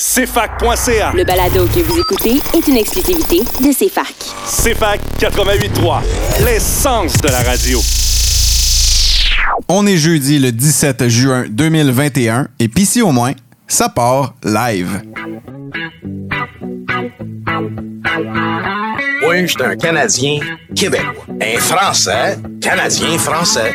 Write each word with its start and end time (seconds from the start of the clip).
CFAC.ca. 0.00 1.12
Le 1.14 1.24
balado 1.24 1.66
que 1.66 1.80
vous 1.80 1.98
écoutez 1.98 2.40
est 2.54 2.66
une 2.66 2.78
exclusivité 2.78 3.40
de 3.40 3.70
CFAC. 3.70 4.14
CFAC 4.46 4.98
88.3, 5.18 6.00
l'essence 6.42 7.18
de 7.18 7.28
la 7.28 7.42
radio. 7.42 7.78
On 9.68 9.86
est 9.86 9.98
jeudi 9.98 10.38
le 10.38 10.52
17 10.52 11.06
juin 11.08 11.44
2021 11.50 12.48
et 12.58 12.68
puis 12.68 12.84
ici 12.84 13.02
au 13.02 13.12
moins, 13.12 13.34
ça 13.68 13.90
part 13.90 14.32
live. 14.42 15.02
Oui, 19.28 19.42
je 19.42 19.46
suis 19.48 19.62
un 19.62 19.76
Canadien 19.76 20.40
québécois. 20.74 21.26
Un 21.42 21.60
Français, 21.60 22.38
Canadien 22.62 23.18
français. 23.18 23.74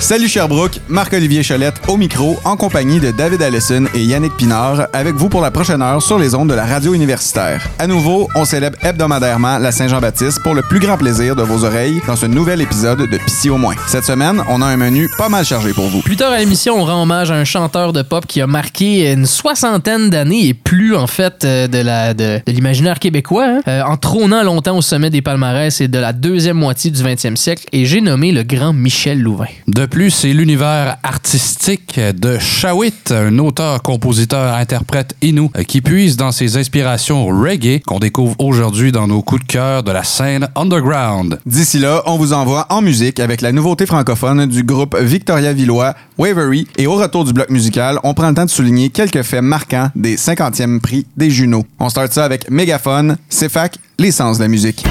Salut 0.00 0.28
Sherbrooke, 0.28 0.80
Marc-Olivier 0.88 1.42
Chalette 1.42 1.74
au 1.86 1.98
micro, 1.98 2.38
en 2.44 2.56
compagnie 2.56 3.00
de 3.00 3.10
David 3.10 3.42
Allison 3.42 3.84
et 3.94 4.02
Yannick 4.02 4.34
Pinard, 4.38 4.88
avec 4.94 5.14
vous 5.14 5.28
pour 5.28 5.42
la 5.42 5.50
prochaine 5.50 5.82
heure 5.82 6.00
sur 6.00 6.18
les 6.18 6.34
ondes 6.34 6.48
de 6.48 6.54
la 6.54 6.64
radio 6.64 6.94
universitaire. 6.94 7.68
À 7.78 7.86
nouveau, 7.86 8.26
on 8.34 8.46
célèbre 8.46 8.78
hebdomadairement 8.82 9.58
la 9.58 9.70
Saint-Jean-Baptiste 9.70 10.42
pour 10.42 10.54
le 10.54 10.62
plus 10.62 10.80
grand 10.80 10.96
plaisir 10.96 11.36
de 11.36 11.42
vos 11.42 11.64
oreilles 11.66 12.00
dans 12.06 12.16
ce 12.16 12.24
nouvel 12.24 12.62
épisode 12.62 12.98
de 13.10 13.18
Pissy 13.18 13.50
au 13.50 13.58
moins. 13.58 13.74
Cette 13.86 14.04
semaine, 14.06 14.42
on 14.48 14.62
a 14.62 14.66
un 14.66 14.78
menu 14.78 15.06
pas 15.18 15.28
mal 15.28 15.44
chargé 15.44 15.74
pour 15.74 15.86
vous. 15.88 16.00
Plus 16.00 16.16
tard 16.16 16.32
à 16.32 16.38
l'émission, 16.38 16.80
on 16.80 16.84
rend 16.86 17.02
hommage 17.02 17.30
à 17.30 17.34
un 17.34 17.44
chanteur 17.44 17.92
de 17.92 18.00
pop 18.00 18.26
qui 18.26 18.40
a 18.40 18.46
marqué 18.46 19.12
une 19.12 19.26
soixantaine 19.26 20.08
d'années 20.08 20.48
et 20.48 20.54
plus, 20.54 20.96
en 20.96 21.06
fait, 21.06 21.44
euh, 21.44 21.68
de 21.68 21.78
la 21.78 22.14
de, 22.14 22.40
de 22.44 22.52
l'imaginaire 22.52 22.98
québécois, 23.00 23.46
hein, 23.46 23.60
euh, 23.68 23.82
en 23.82 23.98
trônant 23.98 24.42
longtemps 24.42 24.78
au 24.78 24.82
sommet 24.82 25.10
des 25.10 25.20
palmarès 25.20 25.78
et 25.82 25.88
de 25.88 25.98
la 25.98 26.14
deuxième 26.14 26.56
moitié 26.56 26.90
du 26.90 27.02
20e 27.02 27.36
siècle, 27.36 27.66
et 27.72 27.84
j'ai 27.84 28.00
nommé 28.00 28.32
le 28.32 28.42
grand 28.44 28.72
Michel 28.72 29.20
Louvain. 29.20 29.44
De 29.68 29.89
plus, 29.90 30.10
c'est 30.10 30.32
l'univers 30.32 30.96
artistique 31.02 31.98
de 31.98 32.38
Shawit, 32.38 33.10
un 33.10 33.36
auteur, 33.38 33.82
compositeur, 33.82 34.54
interprète 34.54 35.16
inou 35.20 35.50
qui 35.66 35.80
puise 35.80 36.16
dans 36.16 36.30
ses 36.30 36.56
inspirations 36.56 37.26
reggae 37.26 37.80
qu'on 37.84 37.98
découvre 37.98 38.36
aujourd'hui 38.38 38.92
dans 38.92 39.08
nos 39.08 39.20
coups 39.20 39.42
de 39.42 39.46
cœur 39.46 39.82
de 39.82 39.90
la 39.90 40.04
scène 40.04 40.48
underground. 40.54 41.40
D'ici 41.44 41.80
là, 41.80 42.02
on 42.06 42.16
vous 42.16 42.32
envoie 42.32 42.66
en 42.70 42.82
musique 42.82 43.18
avec 43.18 43.40
la 43.40 43.50
nouveauté 43.50 43.84
francophone 43.84 44.46
du 44.46 44.62
groupe 44.62 44.96
Victoria 44.96 45.52
Villois, 45.52 45.94
Wavery, 46.18 46.68
et 46.78 46.86
au 46.86 46.94
retour 46.94 47.24
du 47.24 47.32
bloc 47.32 47.50
musical, 47.50 47.98
on 48.04 48.14
prend 48.14 48.28
le 48.28 48.34
temps 48.34 48.44
de 48.44 48.50
souligner 48.50 48.90
quelques 48.90 49.22
faits 49.22 49.42
marquants 49.42 49.90
des 49.96 50.16
50e 50.16 50.78
prix 50.78 51.04
des 51.16 51.30
Juno. 51.30 51.66
On 51.80 51.88
start 51.88 52.12
ça 52.12 52.24
avec 52.24 52.48
Mégaphone, 52.48 53.16
CFAC, 53.28 53.76
l'essence 53.98 54.38
de 54.38 54.44
la 54.44 54.48
musique. 54.48 54.84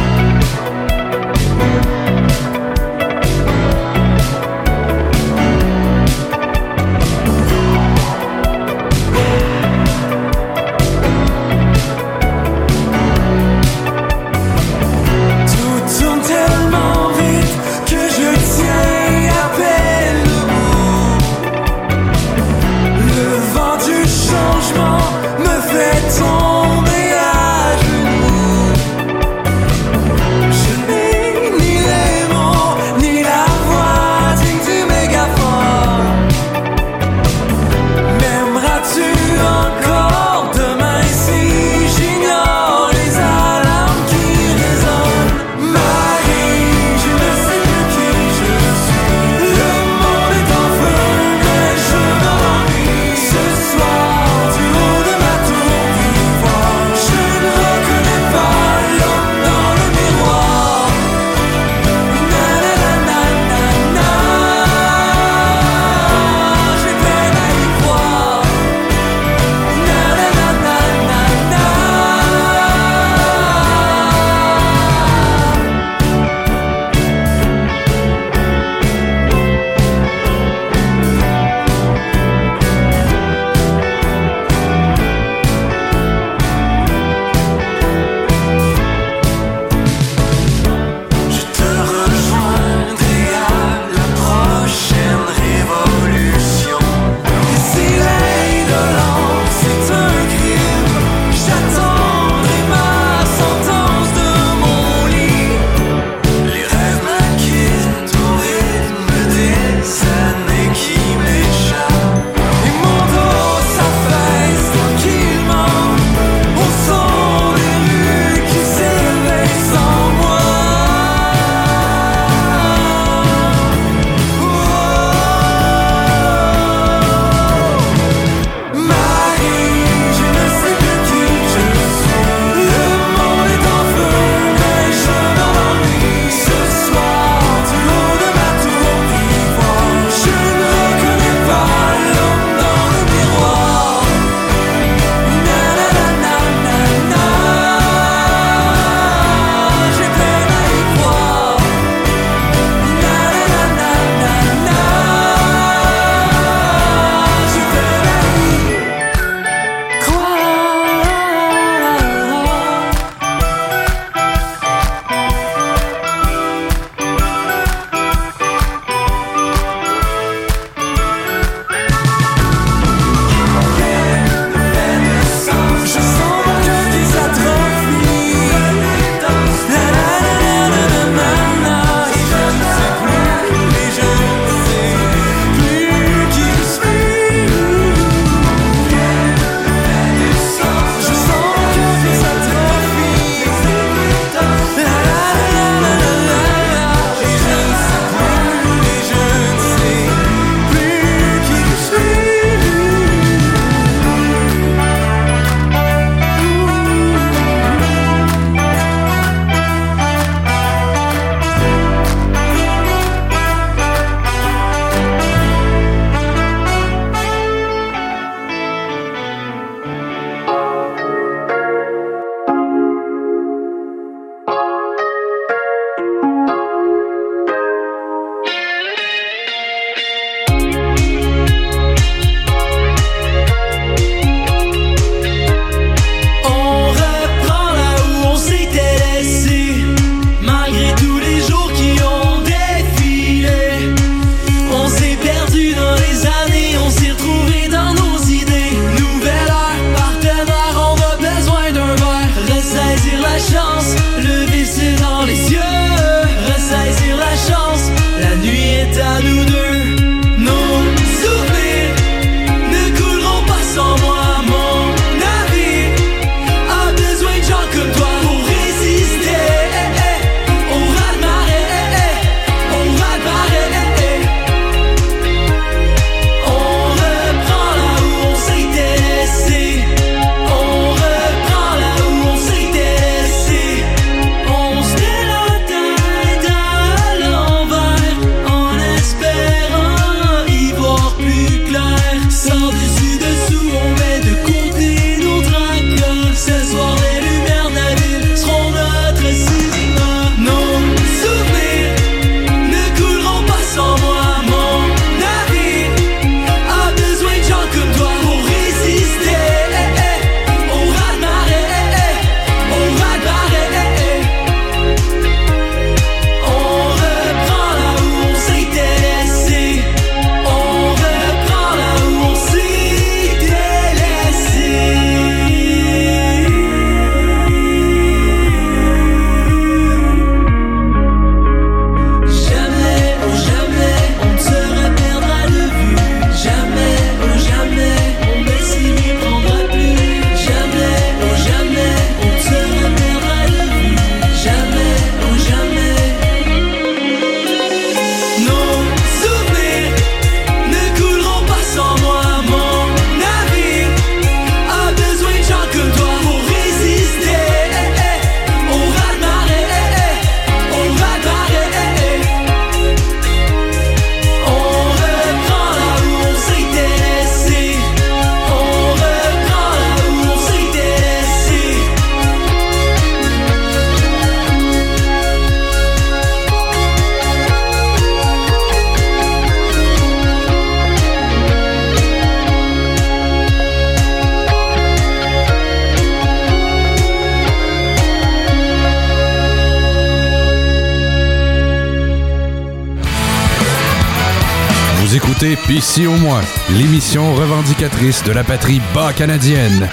PC 395.69 396.07
au 396.07 396.15
moins, 396.17 396.41
l'émission 396.71 397.35
revendicatrice 397.35 398.23
de 398.23 398.31
la 398.31 398.43
patrie 398.43 398.81
bas 398.91 399.13
canadienne. 399.13 399.87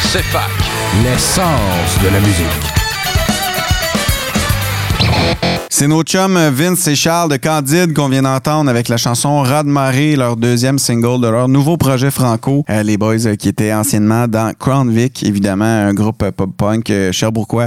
C'est 0.00 0.22
fac. 0.22 0.50
L'essence 1.02 1.98
de 2.04 2.08
la 2.08 2.20
musique. 2.20 2.70
C'est 5.70 5.88
nos 5.88 6.02
chums 6.02 6.50
Vince 6.50 6.86
et 6.88 6.94
Charles 6.94 7.30
de 7.30 7.36
Candide 7.38 7.94
qu'on 7.94 8.10
vient 8.10 8.20
d'entendre 8.20 8.68
avec 8.68 8.88
la 8.88 8.98
chanson 8.98 9.40
Raz 9.40 9.62
de 9.62 9.70
marée, 9.70 10.14
leur 10.14 10.36
deuxième 10.36 10.78
single 10.78 11.22
de 11.22 11.28
leur 11.28 11.48
nouveau 11.48 11.78
projet 11.78 12.10
franco. 12.10 12.62
Euh, 12.68 12.82
les 12.82 12.98
boys 12.98 13.26
euh, 13.26 13.36
qui 13.36 13.48
étaient 13.48 13.72
anciennement 13.72 14.28
dans 14.28 14.52
Crown 14.52 14.90
Vic, 14.90 15.22
évidemment, 15.22 15.64
un 15.64 15.94
groupe 15.94 16.22
euh, 16.22 16.32
pop-punk 16.32 16.90
euh, 16.90 17.12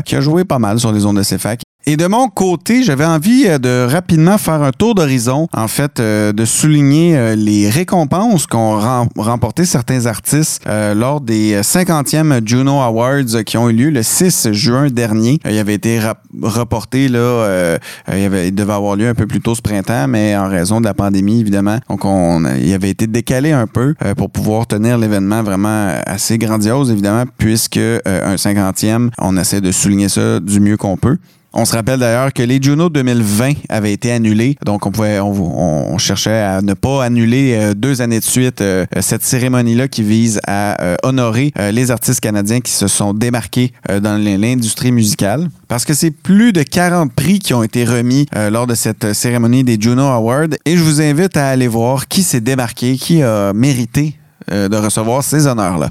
qui 0.05 0.15
a 0.15 0.21
joué 0.21 0.43
pas 0.43 0.59
mal 0.59 0.79
sur 0.79 0.91
les 0.91 1.07
ondes 1.07 1.17
de 1.17 1.23
CFAC. 1.23 1.63
Et 1.85 1.97
de 1.97 2.07
mon 2.07 2.29
côté, 2.29 2.81
j'avais 2.83 3.03
envie 3.03 3.45
euh, 3.45 3.57
de 3.57 3.85
rapidement 3.91 4.37
faire 4.37 4.61
un 4.63 4.71
tour 4.71 4.95
d'horizon, 4.95 5.49
en 5.53 5.67
fait, 5.67 5.99
euh, 5.99 6.31
de 6.31 6.45
souligner 6.45 7.17
euh, 7.17 7.35
les 7.35 7.69
récompenses 7.69 8.47
qu'ont 8.47 8.79
rem- 8.79 9.09
remporté 9.17 9.65
certains 9.65 10.05
artistes 10.05 10.63
euh, 10.65 10.93
lors 10.93 11.19
des 11.19 11.59
50e 11.59 12.39
Juno 12.47 12.79
Awards 12.79 13.43
qui 13.45 13.57
ont 13.57 13.69
eu 13.69 13.73
lieu 13.73 13.89
le 13.89 14.01
6 14.01 14.53
juin 14.53 14.87
dernier. 14.87 15.39
Euh, 15.45 15.51
il 15.51 15.57
avait 15.59 15.73
été 15.73 15.99
reporté, 16.41 17.09
là, 17.09 17.19
euh, 17.19 17.77
euh, 18.09 18.29
il, 18.41 18.47
il 18.47 18.55
devait 18.55 18.71
avoir 18.73 18.95
lieu 18.95 19.09
un 19.09 19.13
peu 19.15 19.27
plus 19.27 19.41
tôt 19.41 19.53
ce 19.53 19.61
printemps, 19.61 20.07
mais 20.07 20.37
en 20.37 20.47
raison 20.47 20.79
de 20.79 20.85
la 20.85 20.93
pandémie, 20.93 21.41
évidemment. 21.41 21.79
Donc, 21.89 22.05
on, 22.05 22.45
il 22.61 22.73
avait 22.73 22.91
été 22.91 23.07
décalé 23.07 23.51
un 23.51 23.67
peu 23.67 23.93
euh, 24.05 24.15
pour 24.15 24.29
pouvoir 24.29 24.67
tenir 24.67 24.97
l'événement 24.97 25.43
vraiment 25.43 25.93
assez 26.05 26.37
grandiose, 26.37 26.91
évidemment, 26.91 27.25
puisque 27.37 27.75
euh, 27.75 27.99
un 28.07 28.35
50e, 28.35 29.09
on 29.19 29.35
essaie 29.35 29.59
de 29.59 29.73
souligner 29.73 30.07
ça 30.07 30.39
du 30.39 30.61
mieux 30.61 30.77
qu'on 30.77 30.95
peut. 30.95 31.17
On 31.55 31.65
se 31.65 31.73
rappelle 31.73 31.99
d'ailleurs 31.99 32.33
que 32.33 32.41
les 32.41 32.59
Juno 32.59 32.89
2020 32.89 33.53
avaient 33.69 33.93
été 33.93 34.11
annulés, 34.11 34.57
donc 34.65 34.87
on 34.87 34.91
pouvait, 34.91 35.19
on, 35.19 35.93
on 35.93 35.97
cherchait 35.99 36.31
à 36.31 36.63
ne 36.63 36.73
pas 36.73 37.03
annuler 37.03 37.53
euh, 37.53 37.73
deux 37.75 38.01
années 38.01 38.19
de 38.19 38.25
suite 38.25 38.61
euh, 38.61 38.87
cette 39.01 39.23
cérémonie-là 39.23 39.87
qui 39.87 40.01
vise 40.01 40.39
à 40.47 40.81
euh, 40.81 40.95
honorer 41.03 41.53
les 41.71 41.91
artistes 41.91 42.21
canadiens 42.21 42.59
qui 42.59 42.71
se 42.71 42.87
sont 42.87 43.13
démarqués 43.13 43.71
dans 44.01 44.17
l'industrie 44.17 44.91
musicale. 44.91 45.49
Parce 45.67 45.85
que 45.85 45.93
c'est 45.93 46.09
plus 46.09 46.53
de 46.53 46.63
40 46.63 47.13
prix 47.13 47.37
qui 47.37 47.53
ont 47.53 47.61
été 47.61 47.85
remis 47.85 48.25
lors 48.49 48.67
de 48.67 48.75
cette 48.75 49.13
cérémonie 49.13 49.63
des 49.63 49.77
Juno 49.79 50.03
Awards, 50.03 50.47
et 50.65 50.75
je 50.75 50.83
vous 50.83 51.01
invite 51.01 51.37
à 51.37 51.49
aller 51.49 51.67
voir 51.67 52.07
qui 52.07 52.23
s'est 52.23 52.41
démarqué, 52.41 52.97
qui 52.97 53.21
a 53.21 53.53
mérité 53.53 54.17
de 54.49 54.75
recevoir 54.75 55.23
ces 55.23 55.47
honneurs-là. 55.47 55.89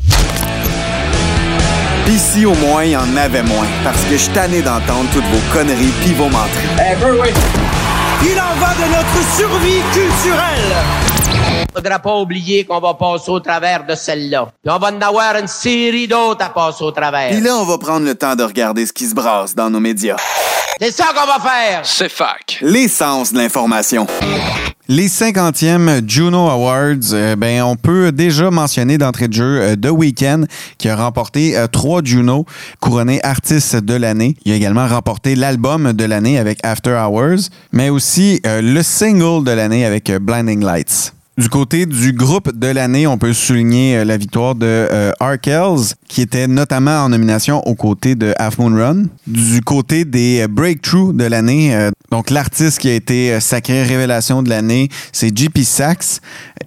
Ici, 2.09 2.45
au 2.47 2.55
moins, 2.55 2.85
il 2.85 2.91
y 2.91 2.97
en 2.97 3.17
avait 3.17 3.43
moins. 3.43 3.67
Parce 3.85 4.03
que 4.05 4.17
je 4.17 4.29
tanné 4.31 4.61
d'entendre 4.61 5.09
toutes 5.13 5.25
vos 5.25 5.53
conneries 5.53 5.93
pis 6.03 6.15
vos 6.15 6.29
menteries. 6.29 6.69
Il 8.25 8.41
en 8.41 8.55
va 8.61 8.75
de 8.75 8.89
notre 8.91 9.37
survie 9.37 9.83
culturelle. 9.93 11.52
Faudra 11.75 11.99
pas 11.99 12.17
oublier 12.19 12.65
qu'on 12.65 12.81
va 12.81 12.95
passer 12.95 13.31
au 13.31 13.41
travers 13.41 13.87
de 13.87 13.95
celle-là. 13.95 14.49
Puis 14.63 14.73
on 14.75 14.79
va 14.79 14.93
en 14.93 15.01
avoir 15.01 15.37
une 15.37 15.47
série 15.49 16.07
d'autres 16.07 16.45
à 16.45 16.51
passer 16.51 16.85
au 16.85 16.91
travers. 16.91 17.31
Pis 17.31 17.41
là, 17.41 17.57
on 17.57 17.65
va 17.65 17.79
prendre 17.79 18.05
le 18.05 18.15
temps 18.15 18.37
de 18.37 18.43
regarder 18.45 18.85
ce 18.85 18.93
qui 18.93 19.07
se 19.07 19.15
brasse 19.15 19.55
dans 19.55 19.71
nos 19.71 19.81
médias. 19.81 20.17
C'est 20.79 20.91
ça 20.91 21.07
qu'on 21.15 21.27
va 21.27 21.39
faire. 21.39 21.81
C'est 21.85 22.11
fac. 22.11 22.59
L'essence 22.61 23.33
de 23.33 23.39
l'information. 23.39 24.07
Les 24.89 25.09
50e 25.09 26.07
Juno 26.07 26.49
Awards, 26.49 27.13
euh, 27.13 27.37
ben, 27.37 27.63
on 27.63 27.77
peut 27.77 28.11
déjà 28.11 28.51
mentionner 28.51 28.99
d'entrée 28.99 29.29
de 29.29 29.33
jeu 29.33 29.61
euh, 29.63 29.77
The 29.77 29.91
Weeknd 29.91 30.45
qui 30.77 30.89
a 30.89 30.97
remporté 30.97 31.57
euh, 31.57 31.69
trois 31.69 32.03
Juno, 32.05 32.45
couronné 32.81 33.23
artiste 33.23 33.77
de 33.77 33.95
l'année. 33.95 34.35
Il 34.45 34.53
a 34.53 34.57
également 34.57 34.87
remporté 34.89 35.37
l'album 35.37 35.93
de 35.93 36.05
l'année 36.05 36.37
avec 36.37 36.59
After 36.65 37.01
Hours, 37.01 37.49
mais 37.71 37.89
aussi 37.89 38.41
euh, 38.45 38.61
le 38.61 38.83
single 38.83 39.45
de 39.45 39.53
l'année 39.53 39.87
avec 39.87 40.11
euh, 40.11 40.19
Blinding 40.19 40.65
Lights. 40.65 41.15
Du 41.43 41.49
côté 41.49 41.87
du 41.87 42.13
groupe 42.13 42.57
de 42.57 42.69
l'année, 42.69 43.09
on 43.09 43.19
peut 43.19 43.33
souligner 43.33 43.97
euh, 43.97 44.05
la 44.05 44.17
victoire 44.17 44.55
de 44.55 44.65
euh, 44.65 45.11
Arkels, 45.19 45.97
qui 46.07 46.21
était 46.21 46.47
notamment 46.47 46.99
en 47.01 47.09
nomination 47.09 47.67
aux 47.67 47.75
côtés 47.75 48.15
de 48.15 48.33
Half 48.39 48.59
Moon 48.59 48.73
Run. 48.73 49.07
Du 49.27 49.61
côté 49.61 50.05
des 50.05 50.43
euh, 50.43 50.47
Breakthrough 50.47 51.13
de 51.13 51.25
l'année, 51.25 51.75
euh, 51.75 51.91
donc 52.13 52.31
l'artiste 52.31 52.79
qui 52.79 52.89
a 52.89 52.95
été 52.95 53.41
sacré 53.41 53.83
révélation 53.83 54.45
de 54.45 54.51
l'année, 54.51 54.89
c'est 55.11 55.37
JP 55.37 55.59
Sachs. 55.65 56.21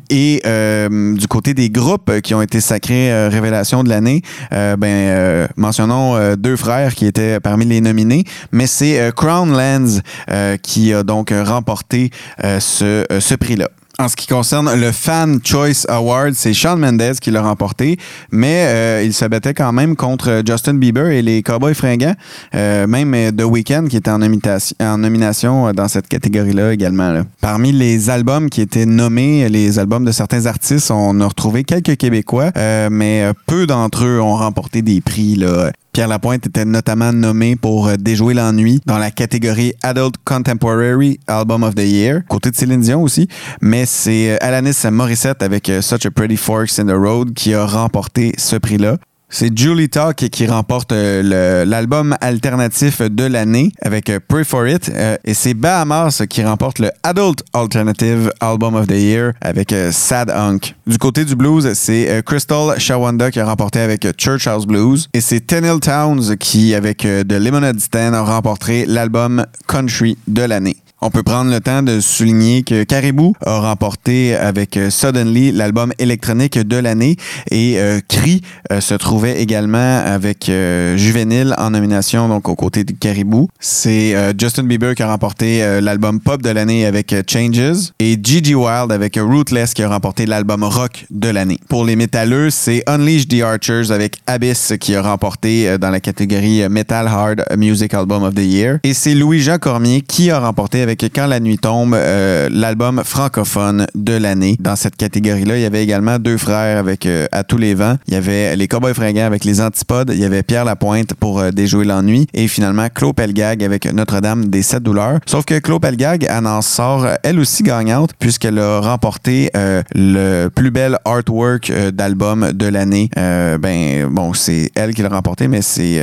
Et 0.10 0.42
du 0.44 1.28
côté 1.28 1.56
des 1.56 1.70
groupes 1.72 2.22
qui 2.22 2.36
ont 2.36 2.42
été 2.42 2.62
sacrés 2.62 3.28
révélation 3.28 3.84
de 3.84 3.90
l'année, 3.90 4.22
ben 4.52 5.48
mentionnons 5.58 6.36
deux 6.36 6.56
frères 6.56 6.94
qui 6.94 7.08
étaient 7.08 7.40
parmi 7.40 7.66
les 7.66 7.82
nominés, 7.82 8.24
mais 8.52 8.68
c'est 8.68 9.12
Crown 9.16 9.52
Lands 9.52 10.02
euh, 10.30 10.58
qui 10.58 10.94
a 10.94 11.02
donc 11.02 11.34
remporté 11.34 12.12
ce 12.40 13.36
prix-là. 13.36 13.70
En 13.98 14.10
ce 14.10 14.18
qui 14.18 14.28
concerne 14.28 14.74
le 14.76 14.92
Fan 14.92 15.40
Choice 15.42 15.86
Award, 15.88 16.34
c'est 16.34 16.54
Shawn 16.54 16.78
Mendes 16.78 17.14
qui 17.22 17.32
l'a 17.32 17.42
remporté, 17.42 17.98
mais 18.30 18.66
euh, 18.68 19.04
il 19.06 19.14
se 19.14 19.24
battait 19.24 19.54
quand 19.54 19.72
même 19.72 19.96
contre 19.96 20.42
Justin 20.46 20.74
Bieber 20.74 21.08
et 21.12 21.22
les 21.22 21.42
Cowboys 21.42 21.74
fringants. 21.74 22.16
Euh, 22.56 22.88
même 22.88 23.34
The 23.34 23.44
Weeknd 23.44 23.86
qui 23.90 23.96
était 23.96 24.12
en, 24.12 24.20
nomination- 24.20 25.68
euh, 25.70 25.72
dans 25.72 25.88
cette 25.88 26.10
catégorie-là 26.10 26.74
également. 26.74 27.24
Parmi 27.40 27.72
les 27.72 28.10
albums 28.10 28.50
qui 28.50 28.60
étaient 28.60 28.86
nommés, 28.86 29.48
les 29.48 29.80
albums 29.80 30.04
de 30.04 30.12
certains 30.12 30.46
artistes, 30.46 30.92
on 30.92 31.22
a 31.22 31.28
retrouvé 31.28 31.64
quelques 31.64 31.96
Québécois, 31.96 32.52
mais 32.92 33.32
peu 33.48 33.66
d'entre 33.66 34.04
eux 34.04 34.20
ont 34.20 34.36
remporté 34.36 34.82
des 34.82 35.00
prix. 35.00 35.36
Là. 35.36 35.72
Pierre 35.96 36.10
Lapointe 36.10 36.46
était 36.46 36.66
notamment 36.66 37.14
nommé 37.14 37.56
pour 37.56 37.88
euh, 37.88 37.96
Déjouer 37.96 38.34
l'ennui 38.34 38.82
dans 38.86 38.98
la 38.98 39.12
catégorie 39.12 39.72
Adult 39.82 40.16
Contemporary 40.26 41.22
Album 41.26 41.64
of 41.64 41.74
the 41.74 41.88
Year, 41.88 42.20
côté 42.28 42.52
de 42.52 42.56
Céline 42.58 42.82
Dion 42.82 43.02
aussi. 43.02 43.30
Mais 43.62 43.86
c'est 43.86 44.32
euh, 44.32 44.38
Alanis 44.42 44.76
Morissette 44.92 45.42
avec 45.42 45.70
euh, 45.70 45.82
Such 45.82 46.06
a 46.06 46.12
Pretty 46.12 46.36
Forks 46.36 46.80
in 46.80 46.88
the 46.88 46.98
Road 46.98 47.34
qui 47.34 47.54
a 47.54 47.66
remporté 47.66 48.34
ce 48.38 48.58
prix-là. 48.58 48.98
C'est 49.30 49.58
Julie 49.58 49.90
Talk 49.90 50.16
qui 50.16 50.48
remporte 50.48 50.92
euh, 50.92 51.66
l'album 51.66 52.16
alternatif 52.22 53.02
de 53.02 53.26
l'année 53.26 53.72
avec 53.82 54.10
euh, 54.10 54.20
Pray 54.26 54.46
for 54.46 54.68
It. 54.68 54.90
euh, 54.94 55.18
et 55.26 55.34
c'est 55.34 55.54
Bahamas 55.54 56.22
qui 56.30 56.44
remporte 56.44 56.80
le 56.80 56.92
Adult 57.04 57.44
Alternative 57.54 58.32
Album 58.40 58.76
of 58.76 58.88
the 58.88 58.92
Year 58.92 59.34
avec 59.42 59.74
Sad 59.92 60.30
Hunk. 60.30 60.76
Du 60.88 60.98
côté 60.98 61.26
du 61.26 61.36
blues, 61.36 61.74
c'est 61.74 62.24
Crystal 62.26 62.80
Shawanda 62.80 63.32
qui 63.32 63.40
a 63.40 63.46
remporté 63.46 63.80
avec 63.80 64.06
euh, 64.06 64.14
Church 64.18 64.48
House 64.48 64.68
Blues. 64.68 65.10
Et 65.14 65.22
c'est 65.22 65.42
Tenille 65.42 65.80
Towns 65.82 66.38
qui, 66.38 66.76
avec 66.76 67.00
The 67.00 67.34
Lemonade 67.34 67.80
Stand, 67.80 68.14
a 68.14 68.22
remporté 68.22 68.86
l'album 68.86 69.46
Country 69.68 70.18
de 70.28 70.44
l'année. 70.44 70.78
On 71.06 71.12
peut 71.12 71.22
prendre 71.22 71.52
le 71.52 71.62
temps 71.62 71.84
de 71.84 72.00
souligner 72.00 72.64
que 72.64 72.84
Caribou 72.84 73.36
a 73.46 73.60
remporté 73.60 74.36
avec 74.36 74.76
euh, 74.76 74.90
Suddenly 74.90 75.52
l'album 75.52 75.94
électronique 76.00 76.58
de 76.58 76.78
l'année 76.78 77.16
et 77.52 77.76
euh, 77.78 78.00
Cri 78.08 78.42
euh, 78.72 78.82
se 78.82 78.96
trouvait 78.96 79.40
également 79.40 80.00
avec 80.04 80.50
euh, 80.50 80.98
Juvénile 80.98 81.54
en 81.60 81.70
nomination 81.70 82.28
donc 82.28 82.50
aux 82.50 82.56
côtés 82.56 82.84
de 82.84 82.92
Caribou. 82.94 83.50
C'est 83.60 84.16
euh, 84.16 84.34
Justin 84.36 84.64
Bieber 84.64 84.96
qui 84.96 85.04
a 85.04 85.08
remporté 85.08 85.80
l'album 85.80 86.20
pop 86.20 86.42
de 86.42 86.50
l'année 86.50 86.88
avec 86.88 87.14
Changes 87.30 87.92
et 88.00 88.18
Gigi 88.20 88.56
Wild 88.56 88.92
avec 88.92 89.20
Rootless 89.22 89.76
qui 89.76 89.84
a 89.84 89.90
remporté 89.90 90.26
l'album 90.26 90.64
rock 90.64 91.06
de 91.12 91.30
l'année. 91.30 91.60
Pour 91.70 91.86
les 91.86 91.96
métalleux, 91.96 92.50
c'est 92.50 92.82
Unleash 92.88 93.28
the 93.28 93.44
Archers 93.44 93.92
avec 93.92 94.18
Abyss 94.26 94.74
qui 94.80 94.96
a 94.96 95.04
remporté 95.04 95.78
dans 95.78 95.92
la 95.92 96.00
catégorie 96.00 96.68
Metal 96.68 97.08
Hard 97.08 97.46
Music 97.56 97.94
Album 97.94 98.24
of 98.24 98.34
the 98.34 98.40
Year 98.40 98.80
et 98.84 98.96
c'est 98.96 99.14
Louis-Jean 99.14 99.60
Cormier 99.60 100.02
qui 100.02 100.32
a 100.32 100.40
remporté 100.40 100.82
avec 100.82 100.95
Quand 100.96 101.28
la 101.28 101.40
nuit 101.40 101.58
tombe 101.58 101.94
euh, 101.94 102.48
l'album 102.52 103.02
francophone 103.04 103.86
de 103.96 104.14
l'année. 104.14 104.56
Dans 104.60 104.76
cette 104.76 104.96
catégorie-là, 104.96 105.58
il 105.58 105.62
y 105.62 105.66
avait 105.66 105.84
également 105.84 106.20
deux 106.20 106.38
frères 106.38 106.78
avec 106.78 107.06
euh, 107.06 107.28
À 107.32 107.44
tous 107.44 107.58
les 107.58 107.76
vents. 107.76 107.96
Il 108.08 108.14
y 108.14 108.18
avait 108.18 108.56
les 108.56 108.68
Cowboys 108.68 108.94
fringants 108.94 109.26
avec 109.26 109.44
les 109.44 109.62
Antipodes. 109.62 110.12
Il 110.14 110.20
y 110.20 110.26
avait 110.26 110.44
Pierre 110.44 110.66
Lapointe 110.66 111.14
pour 111.14 111.40
euh, 111.40 111.52
Déjouer 111.52 111.86
l'ennui. 111.86 112.28
Et 112.34 112.48
finalement, 112.48 112.88
Claude 112.94 113.16
Pelgag 113.16 113.64
avec 113.64 113.92
Notre-Dame 113.92 114.46
des 114.46 114.62
Sept 114.62 114.84
douleurs. 114.84 115.20
Sauf 115.26 115.46
que 115.46 115.60
Claude 115.60 115.82
Pelgag, 115.82 116.26
elle 116.30 116.48
en 116.48 116.62
sort 116.62 117.08
elle 117.24 117.40
aussi 117.40 117.64
gagnante 117.64 118.12
puisqu'elle 118.18 118.60
a 118.60 118.80
remporté 118.80 119.50
le 119.94 120.48
plus 120.50 120.72
bel 120.72 120.98
artwork 121.06 121.72
d'album 121.94 122.52
de 122.52 122.68
l'année. 122.68 123.10
Ben, 123.16 124.08
bon, 124.10 124.34
c'est 124.34 124.72
elle 124.76 124.94
qui 124.94 125.02
l'a 125.02 125.10
remporté, 125.10 125.48
mais 125.48 125.62
c'est 125.62 126.00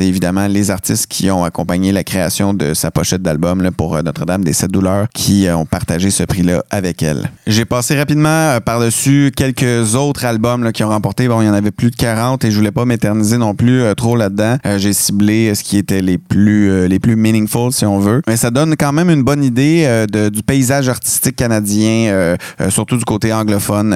évidemment 0.00 0.46
les 0.46 0.70
artistes 0.70 1.06
qui 1.06 1.30
ont 1.30 1.44
accompagné 1.44 1.92
la 1.92 2.04
création 2.04 2.54
de 2.54 2.74
sa 2.74 2.90
pochette 2.90 3.22
d'album 3.22 3.62
pour 3.76 3.96
euh, 3.96 4.02
Notre-Dame 4.24 4.44
des 4.44 4.54
Sept 4.54 4.70
douleurs 4.70 5.06
qui 5.14 5.46
euh, 5.46 5.56
ont 5.56 5.66
partagé 5.66 6.10
ce 6.10 6.22
prix-là 6.22 6.64
avec 6.70 7.02
elle. 7.02 7.30
J'ai 7.46 7.66
passé 7.66 7.94
rapidement 7.94 8.28
euh, 8.28 8.60
par-dessus 8.60 9.32
quelques 9.36 9.94
autres 9.96 10.24
albums 10.24 10.72
qui 10.72 10.82
ont 10.82 10.88
remporté. 10.88 11.28
Bon, 11.28 11.42
il 11.42 11.46
y 11.46 11.48
en 11.50 11.52
avait 11.52 11.70
plus 11.70 11.90
de 11.90 11.96
40 11.96 12.42
et 12.44 12.50
je 12.50 12.56
voulais 12.56 12.70
pas 12.70 12.86
m'éterniser 12.86 13.36
non 13.36 13.54
plus 13.54 13.82
euh, 13.82 13.92
trop 13.94 14.16
là-dedans. 14.16 14.56
J'ai 14.78 14.94
ciblé 14.94 15.54
ce 15.54 15.62
qui 15.62 15.76
était 15.76 16.00
les 16.00 16.16
plus, 16.16 16.88
les 16.88 16.98
plus 16.98 17.16
meaningful, 17.16 17.70
si 17.72 17.84
on 17.84 17.98
veut. 17.98 18.22
Mais 18.26 18.36
ça 18.38 18.50
donne 18.50 18.76
quand 18.78 18.92
même 18.92 19.10
une 19.10 19.22
bonne 19.22 19.44
idée 19.44 20.06
de- 20.10 20.30
du 20.30 20.42
paysage 20.42 20.88
artistique 20.88 21.36
canadien, 21.36 22.36
surtout 22.70 22.96
du 22.96 23.04
côté 23.04 23.32
anglophone 23.32 23.94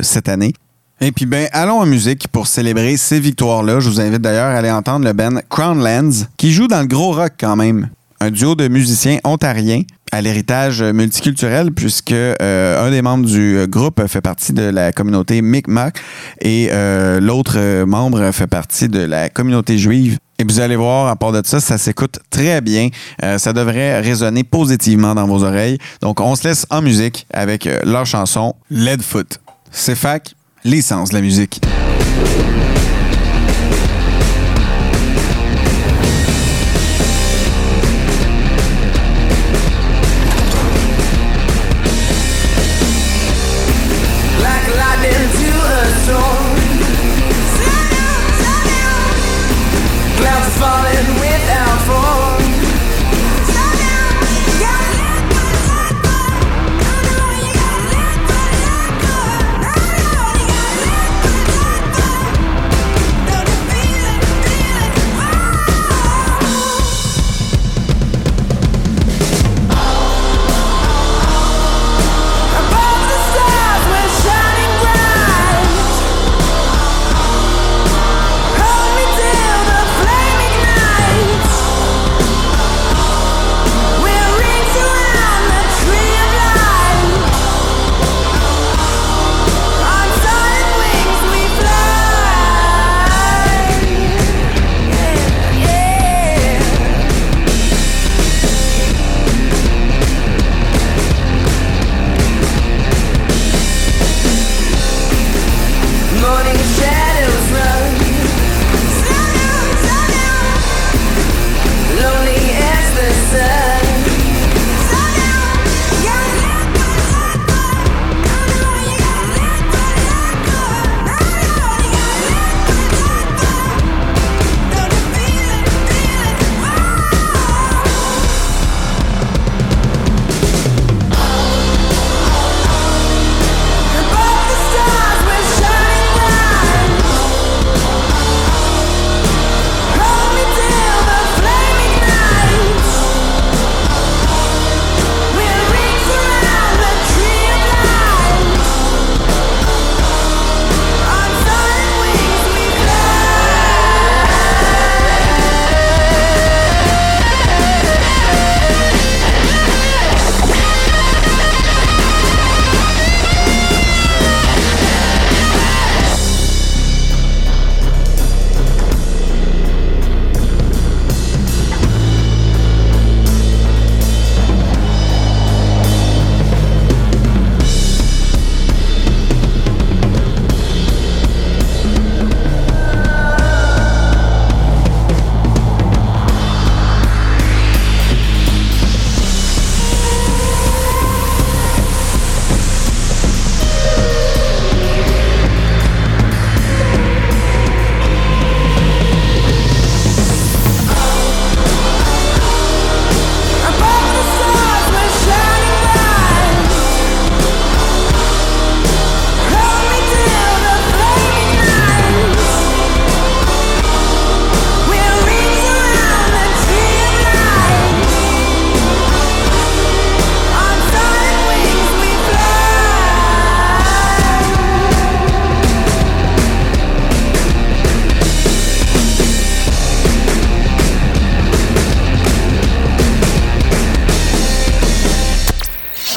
cette 0.00 0.28
année. 0.28 0.52
Et 1.00 1.12
puis 1.12 1.26
ben 1.26 1.48
allons 1.52 1.78
en 1.80 1.86
musique 1.86 2.28
pour 2.28 2.46
célébrer 2.46 2.96
ces 2.96 3.20
victoires-là. 3.20 3.80
Je 3.80 3.88
vous 3.88 4.00
invite 4.00 4.20
d'ailleurs 4.20 4.50
à 4.54 4.58
aller 4.58 4.70
entendre 4.70 5.04
le 5.06 5.12
band 5.12 5.38
Crownlands 5.48 6.26
qui 6.36 6.52
joue 6.52 6.66
dans 6.66 6.80
le 6.80 6.86
gros 6.86 7.12
rock 7.12 7.32
quand 7.40 7.56
même. 7.56 7.88
Un 8.20 8.30
duo 8.30 8.54
de 8.54 8.68
musiciens 8.68 9.18
ontariens 9.24 9.82
à 10.12 10.20
l'héritage 10.20 10.82
multiculturel 10.82 11.72
puisque 11.72 12.12
euh, 12.12 12.86
un 12.86 12.90
des 12.90 13.00
membres 13.00 13.26
du 13.26 13.66
groupe 13.66 14.06
fait 14.06 14.20
partie 14.20 14.52
de 14.52 14.62
la 14.62 14.92
communauté 14.92 15.40
Mi'kmaq 15.40 15.98
et 16.40 16.68
euh, 16.70 17.20
l'autre 17.20 17.54
euh, 17.56 17.86
membre 17.86 18.30
fait 18.32 18.46
partie 18.46 18.88
de 18.88 19.00
la 19.00 19.30
communauté 19.30 19.78
juive. 19.78 20.18
Et 20.38 20.44
vous 20.44 20.60
allez 20.60 20.76
voir, 20.76 21.08
à 21.08 21.16
part 21.16 21.32
de 21.32 21.42
ça, 21.44 21.60
ça 21.60 21.76
s'écoute 21.76 22.18
très 22.30 22.62
bien. 22.62 22.88
Ça 23.36 23.52
devrait 23.52 24.00
résonner 24.00 24.42
positivement 24.42 25.14
dans 25.14 25.26
vos 25.26 25.44
oreilles. 25.44 25.76
Donc, 26.00 26.18
on 26.18 26.34
se 26.34 26.48
laisse 26.48 26.66
en 26.70 26.80
musique 26.80 27.26
avec 27.30 27.68
leur 27.84 28.06
chanson 28.06 28.54
Leadfoot. 28.70 29.38
C'est 29.70 29.94
fac, 29.94 30.34
l'essence 30.64 31.10
de 31.10 31.16
la 31.16 31.20
musique. 31.20 31.60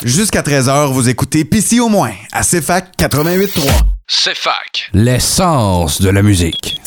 Jusqu'à 0.04 0.42
13h, 0.42 0.92
vous 0.92 1.08
écoutez 1.08 1.46
PC 1.46 1.80
au 1.80 1.88
moins 1.88 2.12
à 2.34 2.44
CFAC 2.44 2.98
88.3. 3.00 3.70
C'est 4.06 4.36
fac. 4.36 4.90
L'essence 4.94 6.02
de 6.02 6.10
la 6.10 6.22
musique. 6.22 6.78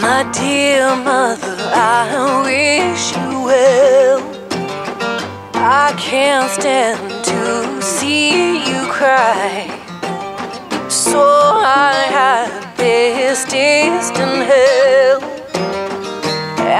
My 0.00 0.24
dear 0.32 0.96
mother, 0.96 1.56
I 1.74 2.42
wish 2.44 3.12
you 3.14 3.31
well. 3.52 4.20
I 5.54 5.94
can't 5.98 6.50
stand 6.58 6.98
to 7.30 7.82
see 7.82 8.64
you 8.68 8.80
cry. 8.98 9.68
So 10.88 11.22
I 11.88 11.94
had 12.18 12.50
this 12.76 13.44
taste 13.44 14.16
in 14.24 14.32
hell, 14.50 15.20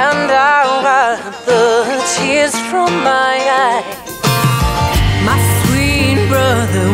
and 0.01 0.29
I 0.55 0.61
wiped 0.85 1.47
the 1.47 1.65
tears 2.13 2.57
from 2.71 2.91
my 3.13 3.37
eyes. 3.65 3.99
My 5.29 5.39
sweet 5.61 6.19
brother, 6.31 6.89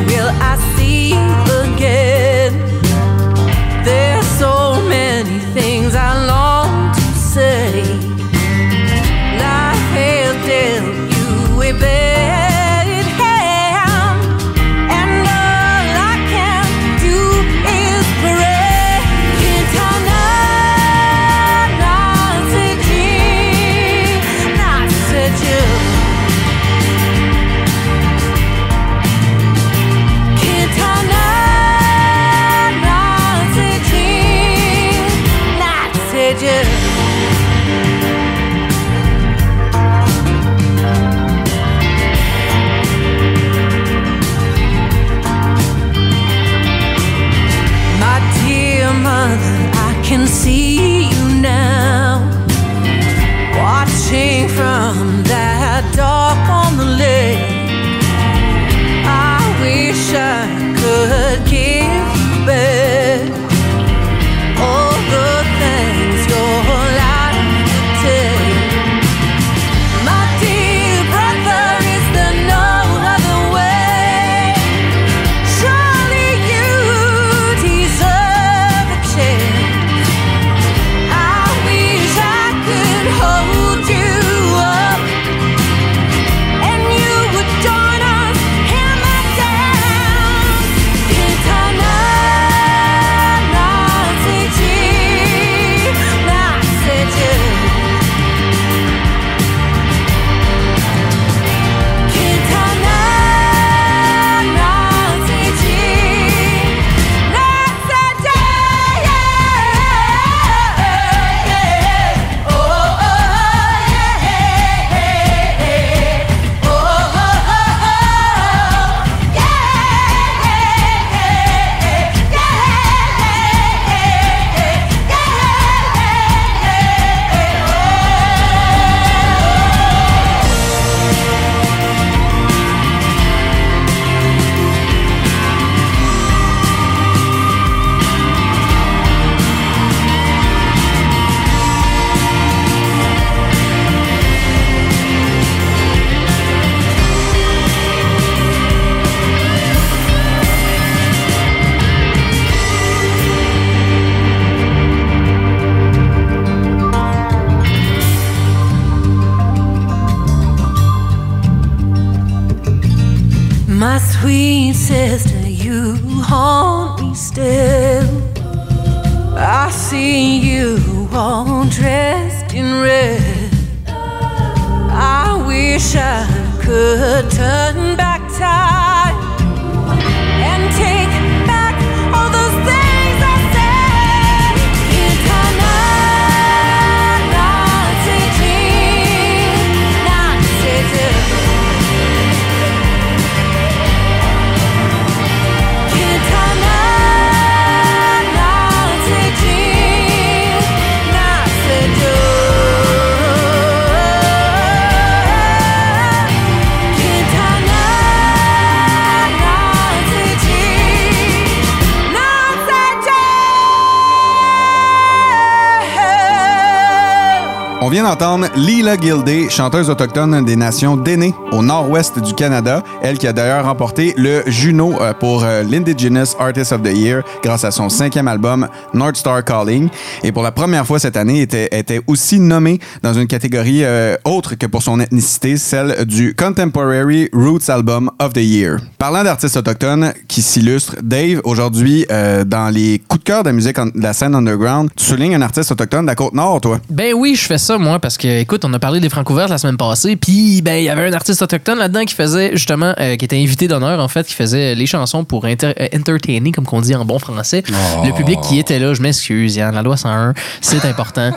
vient 217.99 218.09
d'entendre 218.09 218.47
Leela 218.55 218.97
Gildea, 218.97 219.49
chanteuse 219.51 219.91
autochtone 219.91 220.45
des 220.45 220.55
nations 220.55 220.97
d'Aînés 220.97 221.35
au 221.51 221.63
nord-ouest 221.63 222.21
du 222.21 222.33
Canada. 222.33 222.85
Elle 223.03 223.19
qui 223.19 223.27
a 223.27 223.33
d'ailleurs 223.33 223.65
remporté 223.65 224.15
le 224.17 224.45
Juno 224.47 225.01
euh, 225.01 225.13
pour 225.13 225.43
euh, 225.43 225.65
l'Indigenous 225.65 226.37
Artist 226.39 226.71
of 226.71 226.83
the 226.83 226.97
Year 226.97 227.25
grâce 227.43 227.65
à 227.65 227.73
son 227.73 227.89
cinquième 227.89 228.29
album 228.29 228.69
North 228.95 229.17
Star 229.17 229.43
Calling. 229.43 229.89
Et 230.23 230.31
pour 230.31 230.45
la 230.45 230.53
première 230.53 230.87
fois 230.87 231.01
cette 231.01 231.17
année, 231.17 231.41
était, 231.41 231.69
était 231.73 232.01
aussi 232.07 232.39
nommée 232.39 232.79
dans 233.03 233.15
une 233.15 233.27
catégorie 233.27 233.83
euh, 233.83 234.15
autre 234.25 234.55
que 234.55 234.67
pour 234.67 234.85
son 234.85 235.01
ethnicité, 235.01 235.57
celle 235.57 236.05
du 236.05 236.37
Contemporary 236.37 237.29
Roots 237.33 237.69
Album 237.69 238.13
of 238.21 238.33
the 238.33 238.45
Year. 238.45 238.77
Parlant 238.99 239.25
d'artistes 239.25 239.57
autochtones 239.57 240.13
qui 240.29 240.43
s'illustrent, 240.43 240.95
Dave, 241.03 241.41
aujourd'hui, 241.43 242.07
dans 242.47 242.73
les 242.73 243.01
coups 243.09 243.25
de 243.25 243.29
cœur 243.29 243.43
de 243.43 243.49
la 243.49 243.53
musique 243.53 243.77
de 243.77 244.03
la 244.03 244.13
scène 244.13 244.35
underground, 244.35 244.91
tu 244.95 245.05
soulignes 245.05 245.35
un 245.35 245.43
artiste 245.43 245.73
autochtone 245.73 246.03
de 246.03 246.09
la 246.09 246.15
Côte-Nord, 246.15 246.61
toi? 246.61 246.79
Ben 246.91 247.15
oui, 247.15 247.35
je 247.35 247.47
fais 247.47 247.59
ça, 247.59 247.79
moi, 247.79 247.88
parce 248.01 248.19
que, 248.19 248.41
écoute, 248.41 248.65
on 248.65 248.73
a 248.75 248.79
parlé 248.79 249.01
des 249.01 249.09
Francouvertes 249.09 249.49
la 249.51 249.57
semaine 249.59 249.77
passée, 249.79 250.17
puis, 250.17 250.61
ben, 250.63 250.75
il 250.75 250.85
y 250.85 250.89
avait 250.91 251.09
un 251.09 251.13
artiste 251.13 251.41
autochtone 251.43 251.79
là-dedans 251.79 252.05
qui 252.05 252.15
faisait, 252.15 252.51
justement, 252.53 252.93
euh, 253.01 253.17
qui 253.17 253.25
était 253.25 253.41
invité 253.43 253.69
d'honneur, 253.69 253.99
en 254.01 254.09
fait, 254.09 254.27
qui 254.27 254.35
faisait 254.35 254.75
les 254.75 254.87
chansons 254.87 255.25
pour 255.25 255.47
inter- 255.47 255.73
euh, 255.81 255.89
entertainer, 255.97 256.53
comme 256.53 256.65
qu'on 256.67 256.81
dit 256.83 256.95
en 256.95 257.05
bon 257.05 257.19
français, 257.19 257.63
le 258.05 258.13
public 258.15 258.39
qui 258.43 258.59
était 258.59 258.79
là. 258.79 258.93
Je 258.95 259.01
m'excuse, 259.03 259.57
Yann, 259.57 259.75
la 259.75 259.83
loi 259.83 259.97
101, 259.97 260.35
c'est 260.61 260.85
important. 260.85 261.31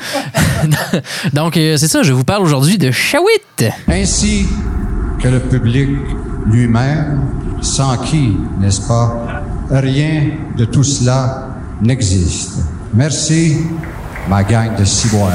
Donc, 1.34 1.58
euh, 1.58 1.78
c'est 1.78 1.88
ça, 1.88 2.04
je 2.04 2.12
vous 2.14 2.24
parle 2.24 2.44
aujourd'hui 2.44 2.78
de 2.78 2.92
Shawit. 2.92 3.72
ainsi 3.88 4.46
que 5.22 5.28
le 5.28 5.40
public 5.40 5.90
lui-même, 6.48 7.22
sans 7.62 7.98
qui, 7.98 8.36
n'est-ce 8.60 8.82
pas, 8.88 9.44
rien 9.70 10.32
de 10.58 10.66
tout 10.66 10.84
cela 10.84 11.48
n'existe. 11.82 12.60
Merci, 12.94 13.58
ma 14.28 14.44
gang 14.44 14.76
de 14.76 14.86
ciboires. 14.86 15.34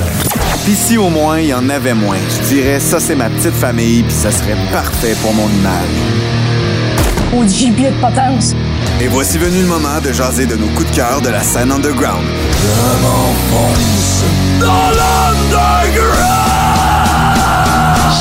Pis 0.64 0.74
si 0.74 0.96
au 0.98 1.08
moins 1.08 1.40
il 1.40 1.48
y 1.48 1.54
en 1.54 1.68
avait 1.68 1.94
moins, 1.94 2.18
je 2.28 2.54
dirais 2.54 2.80
ça 2.80 2.98
c'est 3.00 3.14
ma 3.14 3.28
petite 3.28 3.54
famille 3.54 4.02
puis 4.02 4.12
ça 4.12 4.30
serait 4.30 4.56
parfait 4.72 5.14
pour 5.22 5.34
mon 5.34 5.48
image. 5.48 5.96
Au 7.36 7.46
gibier 7.46 7.90
de 7.90 8.00
potence. 8.00 8.54
Et 9.00 9.08
voici 9.08 9.38
venu 9.38 9.60
le 9.60 9.66
moment 9.66 10.00
de 10.02 10.12
jaser 10.12 10.46
de 10.46 10.56
nos 10.56 10.68
coups 10.68 10.90
de 10.90 10.96
cœur 10.96 11.20
de 11.20 11.28
la 11.28 11.42
scène 11.42 11.70
underground. 11.70 12.24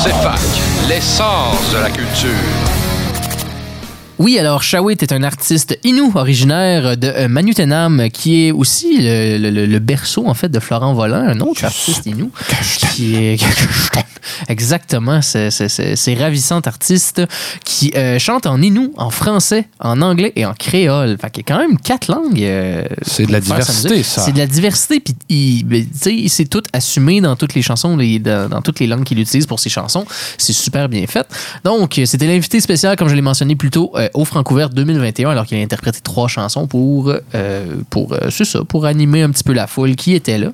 C'est 0.02 0.14
fac, 0.22 0.40
l'essence 0.88 1.72
de 1.72 1.78
la 1.78 1.90
culture. 1.90 2.65
Oui, 4.18 4.38
alors 4.38 4.62
Shawit 4.62 5.02
est 5.02 5.12
un 5.12 5.22
artiste 5.22 5.78
inou 5.84 6.10
originaire 6.14 6.96
de 6.96 7.06
euh, 7.08 7.28
Manutenam 7.28 8.08
qui 8.10 8.46
est 8.46 8.50
aussi 8.52 8.98
le, 9.02 9.36
le- 9.38 9.50
le- 9.50 9.66
le 9.66 9.78
berceau 9.78 10.26
en 10.26 10.32
fait 10.34 10.48
de 10.48 10.58
Florent 10.58 10.94
Volant, 10.94 11.16
un 11.28 11.38
autre 11.40 11.64
artiste 11.66 12.06
inou 12.06 12.30
qui 12.94 13.14
est 13.16 13.36
exactement 14.48 15.22
c'est 15.22 15.50
c'est- 15.50 15.68
c'est- 15.68 15.96
c'est 15.96 16.14
ravissant 16.14 16.60
artiste 16.60 17.22
qui 17.64 17.92
euh, 17.96 18.18
chante 18.18 18.46
en 18.46 18.60
inou, 18.62 18.92
en 18.96 19.10
français, 19.10 19.68
en 19.80 20.00
anglais 20.02 20.32
et 20.36 20.44
en 20.46 20.54
créole. 20.54 21.16
Fait 21.20 21.30
qu'il 21.30 21.44
y 21.46 21.52
a 21.52 21.54
quand 21.54 21.60
même 21.60 21.78
quatre 21.78 22.08
langues. 22.08 22.42
euh, 22.42 22.84
C'est 23.02 23.26
de 23.26 23.32
la 23.32 23.40
diversité, 23.40 24.02
ça. 24.02 24.22
C'est 24.22 24.32
de 24.32 24.38
la 24.38 24.46
diversité 24.46 25.00
puis 25.00 25.14
il, 25.28 25.64
ben, 25.64 25.84
il 26.06 26.30
s'est 26.30 26.44
tout 26.46 26.62
assumé 26.72 27.20
dans 27.20 27.36
toutes 27.36 27.54
les 27.54 27.62
chansons, 27.62 27.96
les- 27.96 28.18
dans, 28.18 28.48
dans 28.48 28.62
toutes 28.62 28.80
les 28.80 28.86
langues 28.86 29.04
qu'il 29.04 29.18
utilise 29.18 29.46
pour 29.46 29.60
ses 29.60 29.68
chansons. 29.70 30.04
C'est 30.38 30.52
super 30.52 30.88
bien 30.88 31.06
fait. 31.06 31.26
Donc, 31.64 32.00
c'était 32.04 32.26
l'invité 32.26 32.60
spécial, 32.60 32.96
comme 32.96 33.08
je 33.08 33.14
l'ai 33.14 33.22
mentionné 33.22 33.56
plus 33.56 33.70
tôt, 33.70 33.92
euh, 33.96 34.08
au 34.14 34.24
Francouvert 34.24 34.70
2021, 34.70 35.30
alors 35.30 35.46
qu'il 35.46 35.58
a 35.58 35.60
interprété 35.62 36.00
trois 36.02 36.28
chansons 36.28 36.66
pour, 36.66 37.12
euh, 37.34 37.64
pour 37.90 38.16
c'est 38.30 38.44
ça, 38.44 38.60
pour 38.64 38.86
animer 38.86 39.22
un 39.22 39.30
petit 39.30 39.44
peu 39.44 39.52
la 39.52 39.66
foule 39.66 39.94
qui 39.96 40.14
était 40.14 40.38
là. 40.38 40.48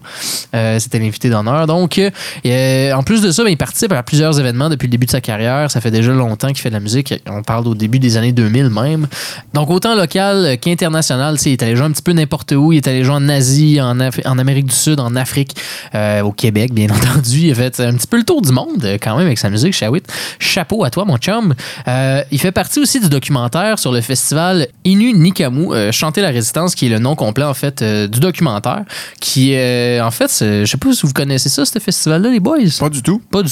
C'était 0.78 0.98
l'invité 0.98 1.30
d'honneur. 1.30 1.66
Donc, 1.66 1.98
en 1.98 3.02
plus 3.02 3.22
de 3.22 3.30
ça, 3.30 3.44
ben, 3.44 3.50
il 3.50 3.56
participe 3.62 3.92
à 3.92 4.02
plusieurs 4.02 4.40
événements 4.40 4.68
depuis 4.68 4.88
le 4.88 4.90
début 4.90 5.06
de 5.06 5.12
sa 5.12 5.20
carrière. 5.20 5.70
Ça 5.70 5.80
fait 5.80 5.92
déjà 5.92 6.10
longtemps 6.10 6.48
qu'il 6.48 6.56
fait 6.58 6.68
de 6.70 6.74
la 6.74 6.80
musique. 6.80 7.14
On 7.30 7.44
parle 7.44 7.68
au 7.68 7.76
début 7.76 8.00
des 8.00 8.16
années 8.16 8.32
2000 8.32 8.70
même. 8.70 9.06
Donc, 9.54 9.70
autant 9.70 9.94
local 9.94 10.58
qu'international, 10.60 11.36
il 11.46 11.52
est 11.52 11.62
allé 11.62 11.76
jouer 11.76 11.86
un 11.86 11.92
petit 11.92 12.02
peu 12.02 12.10
n'importe 12.12 12.50
où. 12.50 12.72
Il 12.72 12.78
est 12.78 12.88
allé 12.88 13.04
jouer 13.04 13.14
en 13.14 13.28
Asie, 13.28 13.80
en, 13.80 14.00
Af- 14.00 14.20
en 14.26 14.36
Amérique 14.38 14.66
du 14.66 14.74
Sud, 14.74 14.98
en 14.98 15.14
Afrique, 15.14 15.54
euh, 15.94 16.22
au 16.22 16.32
Québec, 16.32 16.72
bien 16.74 16.88
entendu. 16.90 17.38
Il 17.38 17.52
a 17.52 17.54
fait 17.54 17.78
un 17.78 17.94
petit 17.94 18.08
peu 18.08 18.16
le 18.16 18.24
tour 18.24 18.42
du 18.42 18.50
monde 18.50 18.84
euh, 18.84 18.98
quand 19.00 19.16
même 19.16 19.26
avec 19.26 19.38
sa 19.38 19.48
musique, 19.48 19.74
Shawit. 19.74 20.02
Chapeau 20.40 20.82
à 20.82 20.90
toi, 20.90 21.04
mon 21.04 21.16
chum. 21.18 21.54
Euh, 21.86 22.22
il 22.32 22.40
fait 22.40 22.50
partie 22.50 22.80
aussi 22.80 22.98
du 22.98 23.08
documentaire 23.08 23.78
sur 23.78 23.92
le 23.92 24.00
festival 24.00 24.66
Inu 24.84 25.12
Nikamu, 25.12 25.72
euh, 25.72 25.92
Chanter 25.92 26.20
la 26.22 26.30
résistance, 26.30 26.74
qui 26.74 26.86
est 26.86 26.90
le 26.90 26.98
nom 26.98 27.14
complet 27.14 27.44
en 27.44 27.54
fait 27.54 27.80
du 27.84 28.18
documentaire. 28.18 28.82
Qui, 29.20 29.54
en 30.00 30.10
fait, 30.10 30.30
je 30.40 30.64
sais 30.66 30.76
pas 30.78 30.92
si 30.92 31.06
vous 31.06 31.12
connaissez 31.12 31.48
ça, 31.48 31.64
ce 31.64 31.78
festival-là, 31.78 32.28
les 32.30 32.40
boys? 32.40 32.56
Pas 32.80 32.88
du 32.90 33.02
tout. 33.02 33.20
Pas 33.30 33.42
du 33.44 33.51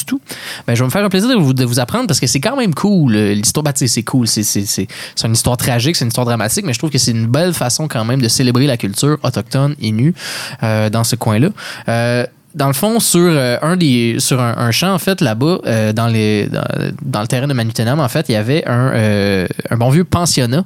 Ben, 0.67 0.75
je 0.75 0.81
vais 0.81 0.87
me 0.87 0.91
faire 0.91 1.05
un 1.05 1.09
plaisir 1.09 1.29
de 1.29 1.65
vous, 1.65 1.81
apprendre 1.81 2.07
parce 2.07 2.21
que 2.21 2.27
c'est 2.27 2.41
quand 2.41 2.57
même 2.57 2.75
cool. 2.75 3.17
euh, 3.17 3.35
L'histoire, 3.35 3.65
sais, 3.75 3.87
c'est 3.87 4.03
cool. 4.03 4.27
C'est, 4.27 4.87
une 5.25 5.33
histoire 5.33 5.57
tragique, 5.57 5.97
c'est 5.97 6.05
une 6.05 6.09
histoire 6.09 6.27
dramatique, 6.27 6.65
mais 6.65 6.73
je 6.73 6.79
trouve 6.79 6.91
que 6.91 6.99
c'est 6.99 7.13
une 7.13 7.27
belle 7.27 7.55
façon 7.55 7.89
quand 7.89 8.05
même 8.05 8.21
de 8.21 8.29
célébrer 8.29 8.67
la 8.67 8.77
culture 8.77 9.19
autochtone 9.23 9.75
Innu 9.81 10.15
euh, 10.63 10.91
dans 10.91 11.05
ce 11.05 11.17
coin-là. 11.17 11.49
Euh, 11.89 12.27
dans 12.55 12.67
le 12.67 12.73
fond, 12.73 12.99
sur 13.01 13.21
euh, 13.21 13.57
un 13.63 13.77
des 13.77 14.17
sur 14.19 14.41
un, 14.41 14.57
un 14.59 14.71
champ 14.71 14.93
en 14.93 14.99
fait 14.99 15.21
là-bas 15.21 15.59
euh, 15.67 15.93
dans 15.93 16.07
les 16.09 16.47
dans, 16.47 16.65
dans 17.03 17.21
le 17.21 17.27
terrain 17.27 17.47
de 17.47 17.53
Manutenam 17.53 18.01
en 18.01 18.09
fait, 18.09 18.29
il 18.29 18.33
y 18.33 18.37
avait 18.37 18.67
un, 18.67 18.91
euh, 18.95 19.47
un 19.71 19.77
bon 19.77 19.91
vieux 19.91 20.05
pensionnat 20.05 20.65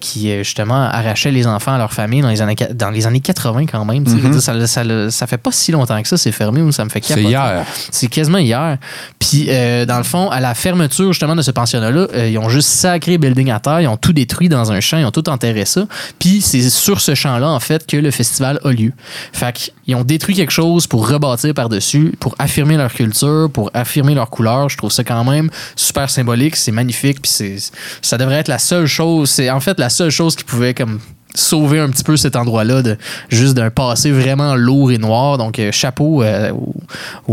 qui 0.00 0.32
justement 0.38 0.82
arrachait 0.84 1.30
les 1.30 1.46
enfants 1.46 1.72
à 1.74 1.78
leur 1.78 1.92
famille 1.92 2.20
dans 2.22 2.30
les 2.30 2.42
années 2.42 2.54
qua- 2.54 2.72
dans 2.72 2.90
les 2.90 3.06
années 3.06 3.20
80 3.20 3.66
quand 3.66 3.84
même. 3.84 4.02
Mhm. 4.08 4.30
dire, 4.32 4.42
ça, 4.42 4.66
ça, 4.66 5.10
ça 5.10 5.26
fait 5.26 5.38
pas 5.38 5.52
si 5.52 5.72
longtemps 5.72 6.00
que 6.02 6.08
ça, 6.08 6.16
c'est 6.16 6.32
fermé 6.32 6.62
ou 6.62 6.72
ça 6.72 6.84
me 6.84 6.90
fait 6.90 7.02
C'est 7.04 7.22
hier. 7.22 7.64
C'est 7.90 8.08
quasiment 8.08 8.38
hier. 8.38 8.78
Puis, 9.18 9.46
dans 9.86 9.98
le 9.98 10.04
fond, 10.04 10.28
à 10.30 10.40
la 10.40 10.54
fermeture 10.54 11.12
justement 11.12 11.36
de 11.36 11.42
ce 11.42 11.50
pensionnat-là, 11.50 12.06
euh, 12.14 12.28
ils 12.28 12.38
ont 12.38 12.48
juste 12.48 12.68
sacré 12.68 13.12
le 13.12 13.18
building 13.18 13.50
à 13.50 13.60
terre, 13.60 13.80
ils 13.80 13.88
ont 13.88 13.96
tout 13.96 14.12
détruit 14.12 14.48
dans 14.48 14.72
un 14.72 14.80
champ, 14.80 14.98
ils 14.98 15.04
ont 15.04 15.10
tout 15.10 15.28
enterré 15.28 15.64
ça. 15.64 15.86
Puis, 16.18 16.40
c'est 16.40 16.68
sur 16.70 17.00
ce 17.00 17.14
champ-là, 17.14 17.48
en 17.48 17.60
fait, 17.60 17.86
que 17.86 17.96
le 17.96 18.10
festival 18.10 18.58
a 18.64 18.70
lieu. 18.70 18.92
Fait 19.32 19.72
qu'ils 19.88 19.96
ont 19.96 20.04
détruit 20.04 20.34
quelque 20.34 20.52
chose 20.52 20.86
pour 20.86 21.08
rebâtir 21.08 21.54
par-dessus, 21.54 22.12
pour 22.20 22.34
affirmer 22.38 22.76
leur 22.76 22.92
culture, 22.92 23.48
pour 23.50 23.70
affirmer 23.72 24.14
leur 24.14 24.28
couleur. 24.28 24.68
Je 24.68 24.76
trouve 24.76 24.92
ça 24.92 25.02
quand 25.02 25.24
même 25.24 25.48
super 25.76 26.10
symbolique, 26.10 26.56
c'est 26.56 26.72
magnifique, 26.72 27.22
puis 27.22 27.32
ça 28.02 28.18
devrait 28.18 28.36
être 28.36 28.48
la 28.48 28.58
seule 28.58 28.86
chose, 28.86 29.30
c'est 29.30 29.48
en 29.48 29.60
fait 29.60 29.78
la 29.80 29.88
seule 29.88 30.10
chose 30.10 30.36
qui 30.36 30.44
pouvait 30.44 30.74
comme 30.74 31.00
sauver 31.34 31.78
un 31.78 31.88
petit 31.90 32.04
peu 32.04 32.16
cet 32.16 32.36
endroit-là 32.36 32.82
de 32.82 32.96
juste 33.28 33.54
d'un 33.54 33.70
passé 33.70 34.10
vraiment 34.10 34.54
lourd 34.54 34.90
et 34.90 34.98
noir. 34.98 35.38
Donc, 35.38 35.58
euh, 35.58 35.70
chapeau 35.72 36.22
euh, 36.22 36.50
aux, 36.52 36.74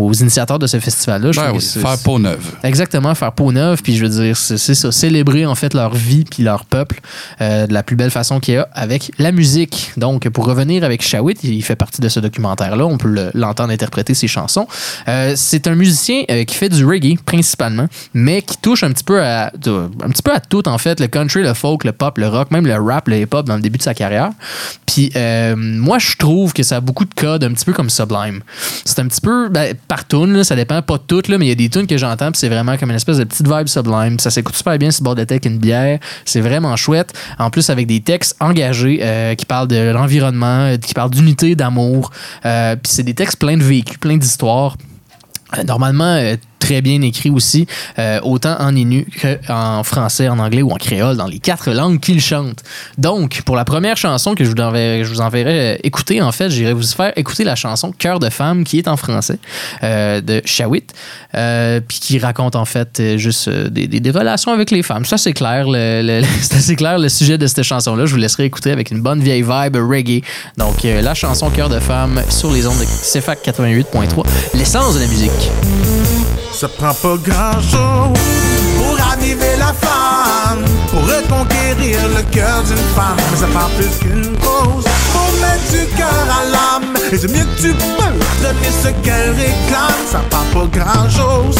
aux 0.09 0.13
initiateurs 0.13 0.59
de 0.59 0.67
ce 0.67 0.79
festival-là. 0.79 1.31
Ben 1.35 1.51
oui, 1.53 1.61
faire 1.61 1.97
peau 2.03 2.19
neuve. 2.19 2.43
Exactement, 2.63 3.15
faire 3.15 3.31
peau 3.31 3.51
neuve. 3.51 3.81
Puis 3.81 3.95
je 3.95 4.05
veux 4.05 4.23
dire, 4.23 4.37
c'est 4.37 4.57
ça, 4.75 4.91
célébrer 4.91 5.45
en 5.45 5.55
fait 5.55 5.73
leur 5.73 5.93
vie 5.95 6.25
puis 6.29 6.43
leur 6.43 6.65
peuple 6.65 6.99
euh, 7.41 7.67
de 7.67 7.73
la 7.73 7.83
plus 7.83 7.95
belle 7.95 8.11
façon 8.11 8.39
qu'il 8.39 8.55
y 8.55 8.57
a 8.57 8.67
avec 8.73 9.11
la 9.17 9.31
musique. 9.31 9.91
Donc, 9.97 10.27
pour 10.29 10.45
revenir 10.45 10.83
avec 10.83 11.01
Shawit, 11.01 11.43
il 11.43 11.61
fait 11.63 11.75
partie 11.75 12.01
de 12.01 12.09
ce 12.09 12.19
documentaire-là. 12.19 12.85
On 12.85 12.97
peut 12.97 13.07
le- 13.09 13.31
l'entendre 13.33 13.71
interpréter 13.71 14.13
ses 14.13 14.27
chansons. 14.27 14.67
C'est 15.35 15.67
un 15.67 15.75
musicien 15.75 16.23
qui 16.45 16.55
fait 16.55 16.69
du 16.69 16.85
reggae 16.85 17.17
principalement, 17.25 17.87
mais 18.13 18.41
qui 18.41 18.57
touche 18.57 18.83
un 18.83 18.91
petit 18.91 19.03
peu 19.03 19.21
à 19.21 19.45
un 19.47 20.09
petit 20.09 20.21
peu 20.21 20.31
à 20.31 20.39
tout 20.39 20.67
en 20.67 20.77
fait, 20.77 20.99
le 20.99 21.07
country, 21.07 21.41
le 21.41 21.53
folk, 21.53 21.83
le 21.83 21.91
pop, 21.91 22.17
le 22.17 22.27
rock, 22.27 22.51
même 22.51 22.65
le 22.67 22.75
rap, 22.75 23.07
le 23.07 23.19
hip-hop 23.21 23.45
dans 23.45 23.55
le 23.55 23.61
début 23.61 23.77
de 23.77 23.83
sa 23.85 23.93
carrière. 23.93 24.31
Puis 24.85 25.11
euh, 25.15 25.55
moi, 25.55 25.99
je 25.99 26.15
trouve 26.17 26.53
que 26.53 26.63
ça 26.63 26.77
a 26.77 26.79
beaucoup 26.79 27.05
de 27.05 27.13
codes 27.13 27.43
un 27.43 27.53
petit 27.53 27.65
peu 27.65 27.73
comme 27.73 27.89
Sublime. 27.89 28.41
C'est 28.83 28.99
un 28.99 29.07
petit 29.07 29.21
peu, 29.21 29.49
ben, 29.49 29.73
par 29.87 30.07
tune, 30.07 30.43
ça 30.43 30.55
dépend 30.55 30.81
pas 30.81 30.97
de 30.97 31.03
toutes, 31.07 31.29
mais 31.29 31.45
il 31.45 31.49
y 31.49 31.51
a 31.51 31.55
des 31.55 31.69
tunes 31.69 31.87
que 31.87 31.97
j'entends, 31.97 32.31
puis 32.31 32.39
c'est 32.39 32.49
vraiment 32.49 32.77
comme 32.77 32.89
une 32.89 32.95
espèce 32.95 33.17
de 33.17 33.23
petite 33.23 33.47
vibe 33.47 33.67
Sublime. 33.67 34.19
Ça 34.19 34.29
s'écoute 34.29 34.55
super 34.55 34.77
bien 34.77 34.91
sur 34.91 35.03
le 35.03 35.05
bord 35.05 35.15
de 35.15 35.21
avec 35.21 35.45
une 35.45 35.57
bière. 35.57 35.99
C'est 36.23 36.41
vraiment 36.41 36.75
chouette. 36.75 37.13
En 37.39 37.49
plus, 37.49 37.69
avec 37.69 37.87
des 37.87 38.01
textes 38.01 38.35
engagés 38.39 38.99
euh, 39.01 39.35
qui 39.35 39.45
parlent 39.45 39.67
de 39.67 39.91
l'environnement, 39.91 40.65
euh, 40.65 40.77
qui 40.77 40.93
parlent 40.93 41.09
d'unité, 41.09 41.55
d'amour. 41.55 42.11
Puis 42.41 42.91
c'est 42.91 43.03
des 43.03 43.13
textes 43.13 43.37
pleins 43.37 43.57
de 43.57 43.63
vécu, 43.63 43.97
pleins 43.97 44.17
d'histoires. 44.17 44.77
Normalement, 45.65 46.35
très 46.65 46.81
bien 46.81 46.99
écrit 47.03 47.29
aussi, 47.29 47.67
euh, 47.99 48.19
autant 48.23 48.55
en 48.59 48.75
Innu 48.75 49.05
qu'en 49.21 49.83
français, 49.83 50.27
en 50.29 50.39
anglais 50.39 50.63
ou 50.63 50.71
en 50.71 50.77
créole, 50.77 51.15
dans 51.15 51.27
les 51.27 51.37
quatre 51.37 51.71
langues 51.71 51.99
qu'il 51.99 52.19
chante. 52.19 52.63
Donc, 52.97 53.43
pour 53.45 53.55
la 53.55 53.65
première 53.65 53.97
chanson 53.97 54.33
que 54.33 54.43
je 54.43 54.49
vous 54.49 54.61
enverrai, 54.61 55.03
je 55.03 55.13
euh, 55.15 55.77
écouter, 55.83 56.23
en 56.23 56.31
fait, 56.31 56.49
j'irai 56.49 56.73
vous 56.73 56.81
faire 56.81 57.13
écouter 57.17 57.43
la 57.43 57.55
chanson 57.55 57.91
Cœur 57.91 58.17
de 58.17 58.31
femme 58.31 58.63
qui 58.63 58.79
est 58.79 58.87
en 58.87 58.97
français 58.97 59.37
euh, 59.83 60.21
de 60.21 60.41
Shawit, 60.43 60.91
puis 61.87 61.99
qui 61.99 62.17
raconte 62.17 62.55
en 62.55 62.65
fait 62.65 63.17
juste 63.17 63.47
des, 63.49 64.11
relations 64.11 64.51
avec 64.51 64.71
les 64.71 64.81
femmes. 64.81 65.05
Ça, 65.05 65.17
c'est 65.17 65.33
clair, 65.33 65.65
le, 65.67 66.01
le- 66.01 66.25
c'est 66.41 66.75
clair 66.75 66.97
le 66.97 67.09
sujet 67.09 67.37
de 67.37 67.45
cette 67.45 67.61
chanson-là. 67.61 68.07
Je 68.07 68.11
vous 68.11 68.19
laisserai 68.19 68.45
écouter 68.45 68.71
avec 68.71 68.89
une 68.89 69.01
bonne 69.01 69.21
vieille 69.21 69.43
vibe 69.43 69.75
reggae. 69.75 70.23
Donc, 70.57 70.83
la 70.83 71.13
chanson 71.13 71.51
Cœur 71.51 71.69
de 71.69 71.79
femme 71.79 72.23
sur 72.29 72.51
les 72.51 72.65
ondes 72.65 72.79
de 72.79 72.85
CFAC 72.85 73.45
88.3, 73.45 74.25
l'essence 74.55 74.95
de 74.95 75.01
la 75.01 75.07
musique. 75.07 76.44
Ça 76.55 76.69
prend 76.69 76.93
pas 76.93 77.17
grand 77.17 77.59
chose 77.59 78.17
pour 78.77 78.97
raviver 78.97 79.57
la 79.59 79.73
flamme, 79.73 80.63
pour 80.89 81.01
reconquérir 81.01 81.99
le 82.15 82.21
cœur 82.33 82.63
d'une 82.63 82.77
femme. 82.95 83.17
Mais 83.29 83.37
ça 83.37 83.47
prend 83.47 83.67
plus 83.75 83.89
qu'une 83.99 84.37
rose 84.41 84.85
pour 85.11 85.31
mettre 85.41 85.69
du 85.69 85.85
cœur 85.97 86.07
à 86.07 86.45
l'âme. 86.49 86.93
Et 87.11 87.17
c'est 87.17 87.27
mieux 87.27 87.43
que 87.43 87.61
tu 87.61 87.73
peux 87.73 88.13
donner 88.41 88.71
ce 88.81 88.87
qu'elle 89.03 89.31
réclame. 89.31 90.01
Ça 90.09 90.21
prend 90.29 90.45
pas 90.53 90.79
grand 90.79 91.09
chose 91.09 91.57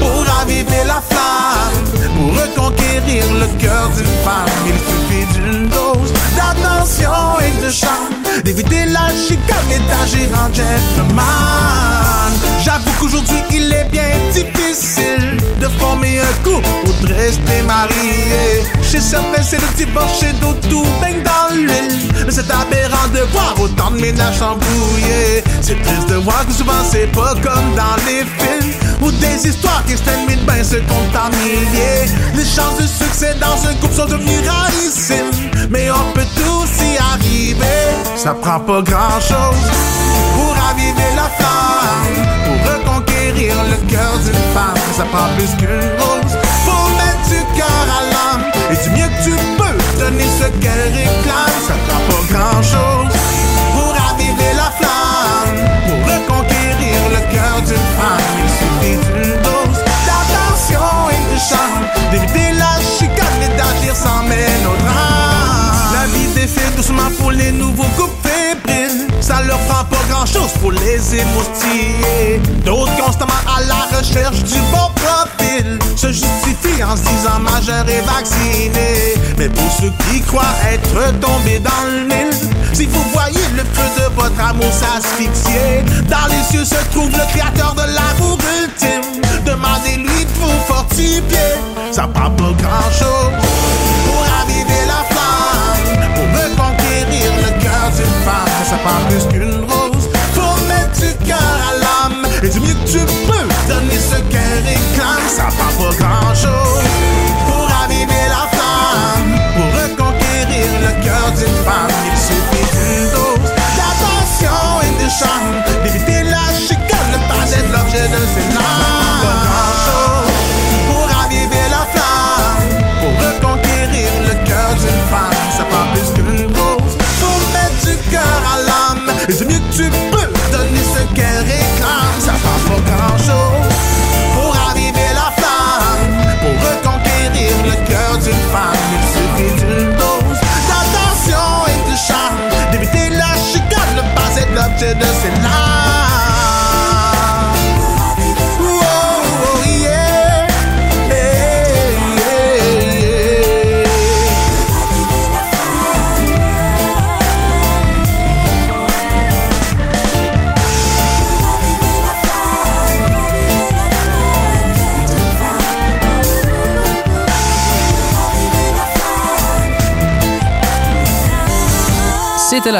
pour 0.00 0.26
raviver 0.34 0.84
la 0.88 1.00
flamme, 1.00 2.10
pour 2.16 2.32
reconquérir 2.42 3.24
le 3.34 3.46
cœur 3.62 3.90
d'une 3.90 4.16
femme. 4.24 4.50
Il 4.66 4.74
suffit 4.90 5.38
d'une 5.38 5.68
dose 5.68 6.12
d'attention 6.36 7.38
et 7.38 7.64
de 7.64 7.70
charme, 7.70 8.14
d'éviter 8.44 8.86
la 8.86 9.08
chicane 9.10 9.70
et 9.70 9.78
d'agir 9.88 10.28
en 10.32 10.52
gentleman. 10.52 12.32
J'avoue 12.64 12.90
qu'aujourd'hui 13.00 13.42
il 13.50 13.72
est 13.72 13.88
bien 13.90 14.10
difficile 14.32 15.36
de 15.60 15.68
former 15.78 16.20
un 16.20 16.32
couple 16.42 16.68
ou 16.86 17.06
de 17.06 17.12
rester 17.12 17.62
marié. 17.66 18.62
Chez 18.82 19.00
certains 19.00 19.42
c'est 19.42 19.60
le 19.60 19.76
divorce, 19.76 20.20
chez 20.20 20.32
d'autres 20.40 20.68
tout 20.68 20.86
baigne 21.00 21.22
dans 21.22 21.54
l'huile. 21.54 22.08
Mais 22.24 22.32
c'est 22.32 22.50
aberrant 22.50 23.08
de 23.12 23.20
voir 23.32 23.54
autant 23.60 23.90
de 23.90 24.00
ménages 24.00 24.42
embrouillés. 24.42 25.42
C'est 25.60 25.80
triste 25.82 26.08
de 26.08 26.16
voir 26.16 26.46
que 26.46 26.52
souvent 26.52 26.82
c'est 26.90 27.10
pas 27.12 27.34
comme 27.42 27.74
dans 27.74 27.96
les 28.06 28.24
films 28.38 28.81
ou 29.00 29.10
des 29.12 29.48
histoires 29.48 29.82
qui 29.86 29.94
mille 30.26 30.44
bains 30.44 30.64
se 30.64 30.76
comptent 30.76 31.16
en 31.16 31.30
milliers. 31.36 32.06
Les 32.34 32.44
chances 32.44 32.78
de 32.78 32.86
succès 32.86 33.34
dans 33.40 33.68
un 33.68 33.74
couple 33.74 33.94
sont 33.94 34.06
devenues 34.06 34.46
rarissimes, 34.46 35.30
mais 35.70 35.90
on 35.90 36.12
peut 36.12 36.26
tous 36.36 36.84
y 36.84 36.98
arriver. 36.98 37.82
Ça 38.16 38.34
prend 38.34 38.60
pas 38.60 38.82
grand 38.82 39.20
chose 39.20 39.64
pour 40.34 40.54
raviver 40.54 41.10
la 41.16 41.28
flamme, 41.38 42.26
pour 42.44 42.72
reconquérir 42.72 43.54
le 43.70 43.76
cœur 43.90 44.18
d'une 44.24 44.44
femme. 44.54 44.80
Ça 44.96 45.04
prend 45.04 45.28
plus 45.36 45.54
qu'une 45.56 45.90
rose, 45.98 46.36
faut 46.64 46.88
mettre 47.00 47.28
du 47.28 47.58
cœur 47.58 47.86
à 47.98 48.02
l'âme. 48.12 48.44
Et 48.70 48.76
du 48.76 48.90
mieux 48.90 49.08
que 49.08 49.24
tu 49.24 49.36
peux 49.56 50.00
donner 50.00 50.24
ce 50.40 50.46
qu'elle 50.60 50.92
réclame. 50.92 51.58
Ça 51.66 51.74
prend 51.86 52.00
pas 52.08 52.34
grand 52.34 52.62
chose 52.62 53.01
La 65.92 66.06
vie 66.06 66.26
défile 66.34 66.74
doucement 66.76 67.10
pour 67.18 67.30
les 67.30 67.52
nouveaux 67.52 67.86
couples 67.96 68.28
fébriles. 68.28 69.06
Ça 69.20 69.42
leur 69.42 69.58
prend 69.60 69.84
pas 69.84 70.02
grand 70.08 70.26
chose 70.26 70.50
pour 70.60 70.72
les 70.72 71.14
émoustiller. 71.14 72.40
D'autres 72.64 72.96
constamment 72.96 73.32
à 73.46 73.62
la 73.62 73.96
recherche 73.96 74.42
du 74.42 74.58
bon 74.72 74.90
profil 74.96 75.78
se 75.96 76.08
justifient 76.08 76.82
en 76.82 76.96
se 76.96 77.02
disant 77.02 77.38
majeur 77.40 77.88
et 77.88 78.00
vacciné. 78.00 79.14
Mais 79.38 79.48
pour 79.48 79.70
ceux 79.70 79.92
qui 80.10 80.20
croient 80.22 80.56
être 80.72 81.20
tombés 81.20 81.60
dans 81.60 81.84
le 81.86 82.04
mille, 82.06 82.34
si 82.72 82.86
vous 82.86 83.04
voyez 83.12 83.46
le 83.54 83.62
feu 83.62 83.88
de 84.02 84.14
votre 84.20 84.40
amour 84.40 84.72
s'asphyxier, 84.72 85.84
dans 86.08 86.26
les 86.28 86.42
cieux 86.50 86.64
se 86.64 86.82
trouve 86.90 87.10
le 87.10 87.24
créateur 87.32 87.74
de 87.74 87.82
l'amour 87.82 88.38
ultime. 88.62 89.11
Demandez-lui 89.44 90.24
de 90.24 90.30
vous 90.40 90.60
fortifier. 90.66 91.22
Ça 91.90 92.08
prend 92.08 92.30
pas 92.30 92.52
grand 92.62 92.90
chose 92.90 93.32
pour 94.06 94.20
raviver 94.38 94.84
la 94.86 95.02
flamme, 95.10 96.08
pour 96.14 96.28
reconquérir 96.40 97.32
le 97.38 97.62
cœur 97.62 97.90
d'une 97.96 98.16
femme. 98.24 98.48
Ça 98.64 98.76
prend 98.84 99.00
plus 99.08 99.26
qu'une 99.32 99.64
rose, 99.64 100.08
faut 100.34 100.56
mettre 100.68 101.00
du 101.00 101.26
cœur 101.26 101.38
à 101.38 102.08
l'âme. 102.08 102.26
Et 102.42 102.48
du 102.48 102.60
mieux 102.60 102.74
que 102.74 102.90
tu 102.90 102.98
peux 102.98 103.72
donner 103.72 103.98
ce 103.98 104.16
qu'elle 104.30 104.64
réclame. 104.64 105.28
Ça 105.28 105.44
prend 105.56 105.90
pas 105.90 105.96
grand 105.96 106.34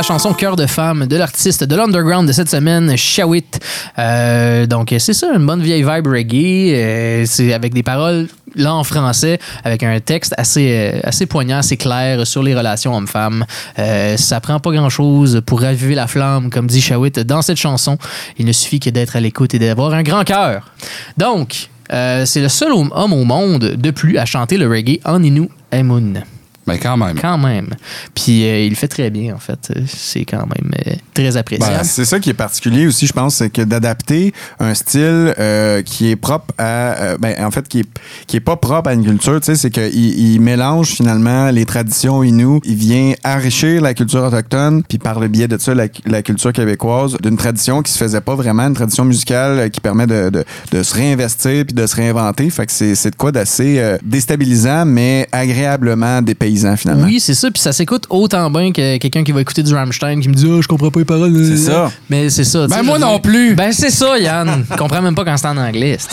chanson 0.03 0.33
Cœur 0.33 0.57
de 0.57 0.67
femme 0.67 1.07
de 1.07 1.17
l'artiste 1.17 1.65
de 1.65 1.77
l'underground 1.77 2.27
de 2.27 2.33
cette 2.33 2.49
semaine, 2.51 2.97
Shawit. 2.97 3.61
Euh, 3.99 4.67
donc, 4.67 4.95
c'est 4.99 5.13
ça, 5.13 5.33
une 5.35 5.47
bonne 5.47 5.63
vieille 5.63 5.83
vibe 5.83 6.07
reggae. 6.09 6.73
Euh, 6.75 7.25
c'est 7.27 7.53
avec 7.53 7.73
des 7.73 7.83
paroles 7.83 8.27
là 8.55 8.75
en 8.75 8.85
français, 8.85 9.39
avec 9.65 9.83
un 9.83 10.01
texte 10.01 10.35
assez, 10.37 10.93
euh, 10.95 11.01
assez 11.05 11.27
poignant, 11.27 11.59
assez 11.59 11.77
clair 11.77 12.27
sur 12.27 12.43
les 12.43 12.55
relations 12.55 12.97
hommes-femmes. 12.97 13.45
Euh, 13.79 14.17
ça 14.17 14.41
prend 14.41 14.59
pas 14.59 14.73
grand-chose 14.73 15.41
pour 15.47 15.61
raviver 15.61 15.95
la 15.95 16.07
flamme, 16.07 16.51
comme 16.51 16.67
dit 16.67 16.81
Shawit 16.81 17.21
dans 17.21 17.43
cette 17.43 17.59
chanson. 17.59 17.97
Il 18.39 18.47
ne 18.47 18.53
suffit 18.53 18.81
que 18.81 18.91
d'être 18.91 19.17
à 19.17 19.21
l'écoute 19.21 19.55
et 19.55 19.59
d'avoir 19.59 19.95
un 19.95 20.03
grand 20.03 20.25
cœur. 20.25 20.73
Donc, 21.17 21.69
c'est 21.91 22.41
le 22.41 22.49
seul 22.49 22.73
homme 22.73 23.13
au 23.13 23.25
monde 23.25 23.77
de 23.77 23.91
plus 23.91 24.17
à 24.17 24.25
chanter 24.25 24.57
le 24.57 24.67
reggae 24.69 24.99
en 25.05 25.23
Inu 25.23 25.49
Emun. 25.73 26.23
Mais 26.67 26.79
quand 26.79 26.97
même. 26.97 27.19
Quand 27.21 27.39
même. 27.39 27.71
Puis 28.15 28.45
euh, 28.45 28.61
il 28.61 28.71
le 28.71 28.77
fait 28.77 28.89
très 28.89 29.11
bien, 29.11 29.35
en 29.35 29.39
fait. 29.39 29.73
C'est 29.87 30.25
quand 30.25 30.47
même 30.47 30.73
euh, 30.87 30.93
très 31.15 31.37
appréciable. 31.37 31.77
Ben, 31.79 31.85
c'est 31.85 32.05
ça 32.05 32.21
qui 32.21 32.31
est 32.31 32.35
particulier 32.35 32.87
aussi, 32.87 33.07
je 33.07 33.13
pense, 33.13 33.37
c'est 33.37 33.51
que 33.51 33.63
d'adapter 33.63 34.33
un 34.61 34.75
style 34.75 35.35
euh, 35.39 35.83
qui 35.83 36.11
est 36.11 36.17
propre 36.17 36.55
à, 36.59 36.65
euh, 36.65 37.19
ben, 37.19 37.35
en 37.45 37.51
fait, 37.51 37.67
qui 37.67 37.81
est, 37.81 37.89
qui 38.27 38.37
est 38.37 38.41
pas 38.41 38.57
propre 38.57 38.91
à 38.91 38.95
une 38.95 39.05
culture, 39.05 39.41
tu 39.41 39.47
sais, 39.47 39.55
c'est 39.57 39.71
qu'il 39.71 39.93
il 39.95 40.41
mélange 40.41 40.89
finalement 40.89 41.51
les 41.51 41.65
traditions 41.65 42.23
inou, 42.23 42.61
il 42.65 42.77
vient 42.77 43.15
enrichir 43.25 43.83
la 43.83 43.95
culture 43.95 44.23
autochtone, 44.23 44.83
puis 44.85 44.99
par 44.99 45.19
le 45.19 45.29
biais 45.29 45.49
de 45.49 45.59
ça, 45.59 45.75
la, 45.75 45.87
la 46.07 46.23
culture 46.23 46.53
québécoise, 46.53 47.17
d'une 47.23 47.37
tradition 47.37 47.83
qui 47.83 47.93
se 47.93 47.99
faisait 47.99 48.21
pas 48.21 48.35
vraiment, 48.35 48.65
une 48.65 48.75
tradition 48.75 49.05
musicale 49.05 49.71
qui 49.71 49.81
permet 49.81 50.07
de, 50.07 50.31
de, 50.31 50.45
de 50.71 50.83
se 50.83 50.95
réinvestir 50.95 51.65
puis 51.67 51.75
de 51.75 51.87
se 51.87 51.97
réinventer. 51.97 52.49
Fait 52.51 52.67
que 52.67 52.73
c'est 52.73 52.95
c'est 52.95 53.11
de 53.11 53.17
quoi 53.17 53.33
d'assez 53.33 53.79
euh, 53.79 53.99
déstabilisant, 54.05 54.85
mais 54.85 55.27
agréablement 55.33 56.23
dépaysant 56.55 56.69
trahissant, 56.69 56.77
finalement. 56.77 57.05
Oui, 57.07 57.21
c'est 57.21 57.35
ça. 57.35 57.51
Puis 57.51 57.61
ça 57.61 57.73
s'écoute 57.73 58.05
autant 58.11 58.51
bien 58.51 58.73
que 58.73 58.97
quelqu'un 58.99 59.25
qui 59.25 59.33
va 59.33 59.41
écouter 59.41 59.63
du 59.63 59.75
Rammstein 59.75 60.21
qui 60.21 60.29
me 60.29 60.35
dit 60.35 60.47
oh, 60.47 60.61
je 60.63 60.69
comprends 60.69 60.91
pas 60.91 61.01
les 61.01 61.05
paroles. 61.05 61.33
C'est 61.45 61.57
ça. 61.57 61.91
Mais 62.11 62.31
c'est 62.31 62.45
ça. 62.45 62.67
Ben, 62.67 62.83
moi 62.83 62.99
non 62.99 63.19
plus. 63.19 63.55
Ben 63.55 63.73
c'est 63.73 63.91
ça, 63.91 64.19
Yann. 64.19 64.65
Je 64.71 64.77
comprends 64.77 65.03
même 65.03 65.15
pas 65.15 65.25
quand 65.25 65.37
c'est 65.37 65.47
en 65.49 65.57
anglais. 65.57 65.99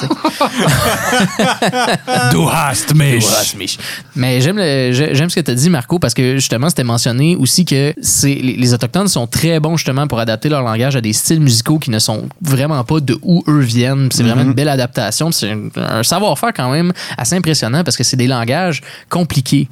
Du 2.31 2.37
hast 2.51 2.93
mich. 2.95 3.77
Mais 4.15 4.41
j'aime 4.41 4.57
le- 4.57 4.91
j'ai- 4.91 5.15
j'aime 5.15 5.29
ce 5.29 5.35
que 5.35 5.41
tu 5.41 5.51
as 5.51 5.55
dit, 5.55 5.69
Marco, 5.69 5.99
parce 5.99 6.13
que 6.13 6.35
justement, 6.35 6.69
c'était 6.69 6.83
mentionné 6.83 7.35
aussi 7.35 7.65
que 7.65 7.93
c'est 8.01 8.33
les, 8.35 8.55
les 8.55 8.73
Autochtones 8.73 9.07
sont 9.07 9.27
très 9.27 9.59
bons 9.59 9.77
justement 9.77 10.07
pour 10.07 10.19
adapter 10.19 10.49
leur 10.49 10.61
langage 10.61 10.95
à 10.95 11.01
des 11.01 11.13
styles 11.13 11.39
musicaux 11.39 11.79
qui 11.79 11.91
ne 11.91 11.99
sont 11.99 12.27
vraiment 12.41 12.83
pas 12.83 12.99
de 12.99 13.17
où 13.21 13.43
eux 13.47 13.59
viennent. 13.59 14.09
C'est 14.11 14.23
vraiment 14.23 14.41
une 14.43 14.53
belle 14.53 14.69
adaptation. 14.69 15.29
puis 15.29 15.37
C'est 15.39 15.51
un, 15.51 15.99
un 15.99 16.03
savoir-faire 16.03 16.53
quand 16.55 16.71
même 16.71 16.91
assez 17.17 17.35
impressionnant 17.35 17.83
parce 17.83 17.97
que 17.97 18.03
c'est 18.03 18.17
des 18.17 18.27
langages 18.27 18.81
compliqués. 19.09 19.67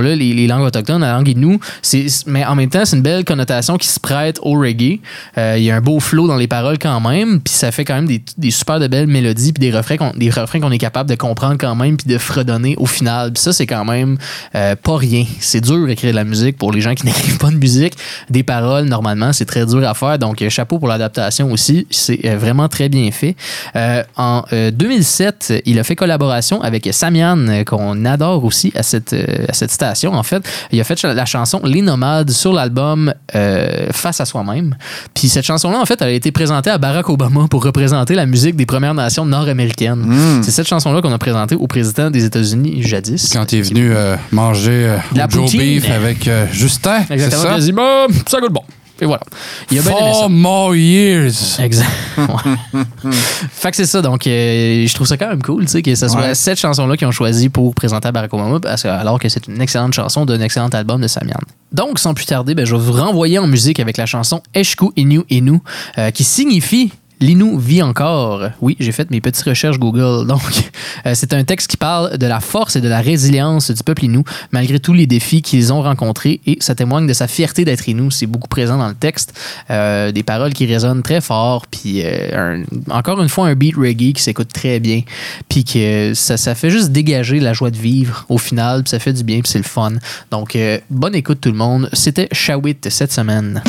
Les, 0.00 0.46
langues 0.46 0.62
autochtones, 0.62 1.00
la 1.00 1.12
langue 1.12 1.28
inou, 1.28 1.58
mais 2.26 2.44
en 2.44 2.54
même 2.54 2.70
temps, 2.70 2.84
c'est 2.84 2.96
une 2.96 3.02
belle 3.02 3.24
connotation 3.24 3.76
qui 3.76 3.88
se 3.88 4.00
prête 4.00 4.38
au 4.42 4.52
reggae. 4.52 5.00
Euh, 5.38 5.56
Il 5.58 5.64
y 5.64 5.70
a 5.70 5.76
un 5.76 5.80
beau 5.80 6.00
flow 6.00 6.26
dans 6.26 6.36
les 6.36 6.48
paroles 6.48 6.78
quand 6.78 7.00
même, 7.00 7.40
puis 7.40 7.54
ça 7.54 7.70
fait 7.72 7.84
quand 7.84 7.94
même 7.94 8.06
des, 8.06 8.22
des 8.38 8.50
super 8.50 8.80
de 8.80 8.86
belles 8.86 9.06
mélodies, 9.06 9.52
puis 9.52 9.60
des 9.60 9.70
refrains 9.70 9.96
qu'on 10.60 10.70
est 10.70 10.78
capable 10.78 11.08
de 11.08 11.14
comprendre 11.14 11.56
quand 11.58 11.74
même, 11.74 11.96
puis 11.96 12.12
de 12.12 12.18
fredonner 12.18 12.74
au 12.78 12.86
final. 12.86 13.32
Puis 13.32 13.42
ça, 13.42 13.52
c'est 13.52 13.66
quand 13.66 13.84
même 13.84 14.18
euh, 14.54 14.76
pas 14.76 14.96
rien. 14.96 15.24
C'est 15.40 15.60
dur 15.60 15.86
d'écrire 15.86 16.10
de 16.10 16.16
la 16.16 16.24
musique 16.24 16.56
pour 16.56 16.72
les 16.72 16.80
gens 16.80 16.94
qui 16.94 17.06
n'écrivent 17.06 17.38
pas 17.38 17.50
de 17.50 17.56
musique. 17.56 17.94
Des 18.28 18.42
paroles, 18.42 18.86
normalement, 18.86 19.32
c'est 19.32 19.44
très 19.44 19.66
dur 19.66 19.86
à 19.86 19.94
faire. 19.94 20.18
Donc, 20.18 20.42
euh, 20.42 20.50
chapeau 20.50 20.78
pour 20.78 20.88
l'adaptation 20.88 21.50
aussi. 21.52 21.86
C'est 21.90 22.34
vraiment 22.36 22.68
très 22.68 22.88
bien 22.88 23.10
fait. 23.10 23.36
En 24.16 24.44
euh, 24.52 24.70
2007, 24.70 25.62
il 25.64 25.78
a 25.78 25.84
fait 25.84 25.96
collaboration 25.96 26.60
avec 26.62 26.88
Samian, 26.92 27.64
qu'on 27.64 28.04
adore 28.04 28.44
aussi 28.44 28.72
à 28.74 28.82
cette, 28.82 29.14
à 29.48 29.52
cette 29.52 29.70
station, 29.70 29.89
en 30.14 30.22
fait. 30.22 30.42
Il 30.72 30.80
a 30.80 30.84
fait 30.84 31.02
la 31.02 31.26
chanson 31.26 31.60
Les 31.64 31.82
Nomades 31.82 32.30
sur 32.30 32.52
l'album 32.52 33.12
euh, 33.34 33.88
Face 33.92 34.20
à 34.20 34.24
soi-même. 34.24 34.76
Puis 35.14 35.28
cette 35.28 35.44
chanson-là, 35.44 35.78
en 35.80 35.84
fait, 35.86 36.00
elle 36.02 36.08
a 36.08 36.12
été 36.12 36.32
présentée 36.32 36.70
à 36.70 36.78
Barack 36.78 37.08
Obama 37.08 37.46
pour 37.48 37.64
représenter 37.64 38.14
la 38.14 38.26
musique 38.26 38.56
des 38.56 38.66
Premières 38.66 38.94
Nations 38.94 39.24
nord-américaines. 39.24 40.40
C'est 40.42 40.50
cette 40.50 40.68
chanson-là 40.68 41.02
qu'on 41.02 41.12
a 41.12 41.18
présentée 41.18 41.54
au 41.54 41.66
président 41.66 42.10
des 42.10 42.24
États-Unis 42.24 42.82
jadis. 42.82 43.30
Quand 43.32 43.52
il 43.52 43.58
est 43.60 43.62
venu 43.62 43.92
euh, 43.94 44.16
manger 44.32 44.86
euh, 44.86 44.96
De 45.12 45.18
la 45.18 45.26
au 45.26 45.30
Joe 45.30 45.42
poutine. 45.44 45.60
Beef 45.60 45.90
avec 45.90 46.28
euh, 46.28 46.46
Justin, 46.52 47.02
Exactement. 47.10 47.42
ça? 47.42 48.14
Ça 48.26 48.40
goûte 48.40 48.52
bon. 48.52 48.62
Et 49.00 49.06
voilà. 49.06 49.22
Il 49.70 49.78
a 49.78 49.82
bien 49.82 49.90
aimé 49.92 50.12
ça. 50.12 50.20
Four 50.20 50.30
more 50.30 50.74
years. 50.76 51.58
Exact. 51.60 51.88
Ouais. 52.18 52.80
fait 53.50 53.70
que 53.70 53.76
c'est 53.76 53.86
ça. 53.86 54.02
Donc, 54.02 54.26
euh, 54.26 54.86
je 54.86 54.94
trouve 54.94 55.06
ça 55.06 55.16
quand 55.16 55.28
même 55.28 55.42
cool, 55.42 55.62
tu 55.64 55.68
sais, 55.72 55.82
que 55.82 55.94
ce 55.94 56.08
soit 56.08 56.20
Ouais. 56.20 56.34
cette 56.34 56.58
chanson-là 56.58 56.96
qu'ils 56.96 57.06
ont 57.06 57.10
choisi 57.12 57.48
pour 57.48 57.74
présenter 57.74 58.08
à 58.08 58.12
Barack 58.12 58.32
Obama, 58.34 58.60
parce 58.60 58.82
que, 58.82 58.88
alors 58.88 59.18
que 59.18 59.28
c'est 59.28 59.46
une 59.46 59.60
excellente 59.60 59.94
chanson 59.94 60.26
d'un 60.26 60.40
excellent 60.40 60.68
album 60.68 61.00
de 61.00 61.08
Samian. 61.08 61.38
Donc, 61.72 61.98
sans 61.98 62.14
plus 62.14 62.26
tarder, 62.26 62.54
ben, 62.54 62.66
je 62.66 62.74
vais 62.76 62.82
vous 62.82 62.92
renvoyer 62.92 63.38
en 63.38 63.46
musique 63.46 63.80
avec 63.80 63.96
la 63.96 64.06
chanson 64.06 64.42
Eshku 64.54 64.92
Inu 64.96 65.22
Inu, 65.30 65.60
euh, 65.98 66.10
qui 66.10 66.24
signifie 66.24 66.92
L'Inu 67.20 67.58
vit 67.58 67.82
encore. 67.82 68.48
Oui, 68.62 68.76
j'ai 68.80 68.92
fait 68.92 69.10
mes 69.10 69.20
petites 69.20 69.44
recherches 69.44 69.78
Google. 69.78 70.26
Donc, 70.28 70.40
euh, 71.04 71.12
c'est 71.14 71.34
un 71.34 71.44
texte 71.44 71.70
qui 71.70 71.76
parle 71.76 72.16
de 72.16 72.26
la 72.26 72.40
force 72.40 72.76
et 72.76 72.80
de 72.80 72.88
la 72.88 73.00
résilience 73.00 73.70
du 73.70 73.82
peuple 73.82 74.04
Innu, 74.04 74.24
malgré 74.52 74.80
tous 74.80 74.94
les 74.94 75.06
défis 75.06 75.42
qu'ils 75.42 75.72
ont 75.72 75.82
rencontrés, 75.82 76.40
et 76.46 76.56
ça 76.60 76.74
témoigne 76.74 77.06
de 77.06 77.12
sa 77.12 77.28
fierté 77.28 77.64
d'être 77.64 77.86
Innu. 77.88 78.10
C'est 78.10 78.26
beaucoup 78.26 78.48
présent 78.48 78.78
dans 78.78 78.88
le 78.88 78.94
texte. 78.94 79.38
Euh, 79.70 80.12
des 80.12 80.22
paroles 80.22 80.54
qui 80.54 80.64
résonnent 80.64 81.02
très 81.02 81.20
fort, 81.20 81.66
puis 81.66 82.02
euh, 82.04 82.64
encore 82.90 83.20
une 83.20 83.28
fois, 83.28 83.48
un 83.48 83.54
beat 83.54 83.76
reggae 83.76 84.12
qui 84.14 84.22
s'écoute 84.22 84.52
très 84.52 84.80
bien, 84.80 85.02
puis 85.48 85.64
que 85.64 86.14
ça, 86.14 86.38
ça 86.38 86.54
fait 86.54 86.70
juste 86.70 86.90
dégager 86.90 87.38
la 87.38 87.52
joie 87.52 87.70
de 87.70 87.76
vivre 87.76 88.24
au 88.30 88.38
final, 88.38 88.82
puis 88.82 88.90
ça 88.90 88.98
fait 88.98 89.12
du 89.12 89.24
bien, 89.24 89.40
puis 89.40 89.50
c'est 89.50 89.58
le 89.58 89.64
fun. 89.64 89.92
Donc, 90.30 90.56
bonne 90.88 91.14
écoute 91.14 91.40
tout 91.40 91.50
le 91.50 91.56
monde. 91.56 91.90
C'était 91.92 92.28
Shawit 92.32 92.88
cette 92.88 93.12
semaine. 93.12 93.62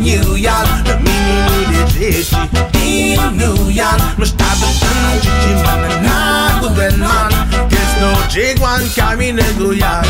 New 0.00 0.34
York, 0.34 0.70
the 0.86 0.96
mini 1.04 1.60
dhe 1.68 1.82
gjeshti 1.92 3.20
New 3.36 3.68
York, 3.68 4.04
më 4.16 4.28
shtabë 4.30 4.70
të 4.80 4.92
në 4.96 5.10
që 5.24 5.34
që 5.42 5.50
më 5.60 5.74
në 5.82 5.98
nagu 6.06 6.70
dhe 6.78 6.86
nan 7.02 7.36
Kës 7.68 7.90
në 8.00 8.12
gjegwan 8.32 8.86
kami 8.94 9.28
në 9.36 9.48
gujar 9.58 10.08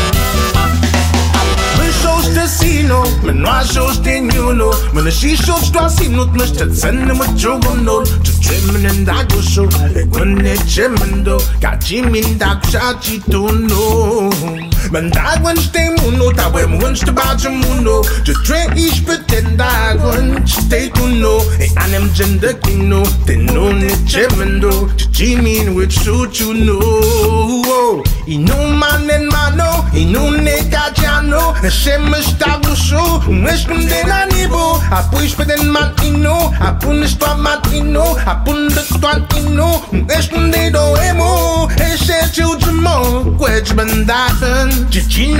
Më 1.75 1.89
shosh 1.99 2.29
të 2.37 2.45
sino, 2.53 3.01
më 3.25 3.35
në 3.41 3.57
shosh 3.73 3.99
të 4.05 4.15
njuno 4.29 4.71
Më 4.95 5.05
në 5.09 5.15
shi 5.19 5.35
shosh 5.43 5.73
të 5.75 5.83
asinut, 5.89 6.31
më 6.39 6.47
shtetësen 6.53 7.03
në 7.09 7.19
më 7.19 7.27
qogën 7.35 7.83
nol 7.89 8.07
Që 8.07 8.37
qëmën 8.47 8.87
e 8.87 8.95
ndagu 9.01 9.43
shu, 9.43 9.67
e 9.91 10.07
gënë 10.15 10.47
e 10.53 10.55
qëmën 10.63 11.21
do. 11.27 11.37
Ka 11.63 11.75
qimin 11.83 12.37
da 12.39 12.55
kusha 12.63 12.95
qitu 13.03 13.43
nuk 13.67 14.80
Men 14.91 15.09
dag 15.09 15.41
wünscht 15.41 15.73
den 15.73 15.95
Mundo, 16.03 16.33
da 16.33 16.49
beim 16.49 16.81
wünscht 16.81 17.07
der 17.07 17.13
Badge 17.13 17.49
Mundo. 17.49 18.05
Je 18.25 18.33
train 18.45 18.75
ich 18.75 19.05
bitte 19.05 19.41
dag 19.55 19.97
wünscht 20.03 20.59
stay 20.65 20.89
to 20.89 21.03
know. 21.05 21.41
In 21.59 21.77
einem 21.77 22.13
Gender 22.13 22.53
Kino, 22.55 23.01
den 23.25 23.45
no 23.45 23.71
nicht 23.71 24.05
chemendo. 24.05 24.89
Jimin 25.13 25.77
with 25.77 25.93
shoot 25.93 26.35
you 26.39 26.53
know. 26.53 28.03
Inu 28.25 28.55
man 28.79 29.09
en 29.09 29.27
mano, 29.27 29.85
inu 29.93 30.31
ne 30.31 30.57
gajano. 30.69 31.53
Hashem 31.61 32.13
ist 32.13 32.35
da 32.39 32.57
busho, 32.57 33.21
umrichten 33.27 33.87
den 33.87 34.11
Anibo. 34.11 34.81
Apuish 34.91 35.37
bei 35.37 35.45
den 35.45 35.69
Mann 35.69 35.93
ino, 36.03 36.53
apunish 36.59 37.17
dwa 37.17 37.35
man 37.35 37.59
ino, 37.73 38.17
apundet 38.25 38.89
dwan 38.99 39.25
ino. 39.37 39.81
Umrichten 39.91 40.51
de 40.51 40.69
do 40.69 40.95
emo, 41.09 41.69
es 41.77 42.01
ist 42.01 42.35
you 42.35 42.57
jamo, 42.59 43.37
quetsch 43.37 43.73
ben. 43.73 44.01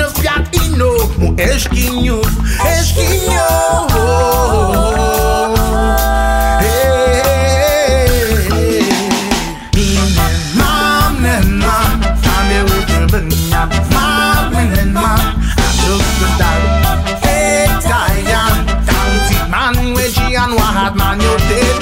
Fiat 0.09 0.55
ino, 0.55 0.91
mu 1.17 1.33
eskinyo, 1.37 2.21
eskinyo. 2.65 3.47
Mom 10.55 11.25
and 11.25 11.59
mom, 11.59 12.01
I'm 12.03 12.65
with 12.65 12.89
you, 12.89 13.07
but 13.07 13.25
mom 13.93 14.53
and 14.55 14.93
mom, 14.93 15.19
I 15.57 15.69
took 15.81 16.03
the 16.19 16.27
dog. 16.39 16.61
Hey, 17.23 17.67
Diane, 17.81 18.65
down 18.85 19.11
see 19.27 19.43
man, 19.49 19.93
where 19.93 20.09
she 20.09 20.35
and 20.35 20.53
what 20.53 20.73
had 20.73 20.95
man, 20.95 21.19
you 21.21 21.37
did 21.47 21.81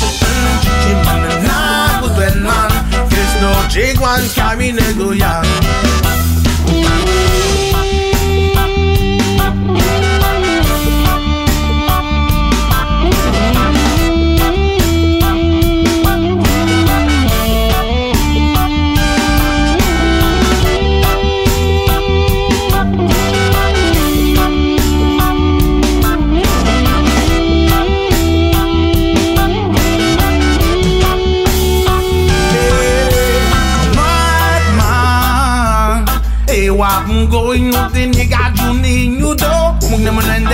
to 0.00 0.19
Big 3.80 3.98
ones 3.98 4.34
coming 4.34 4.76
they 4.76 4.92
go, 4.92 5.12
yeah. 5.12 5.59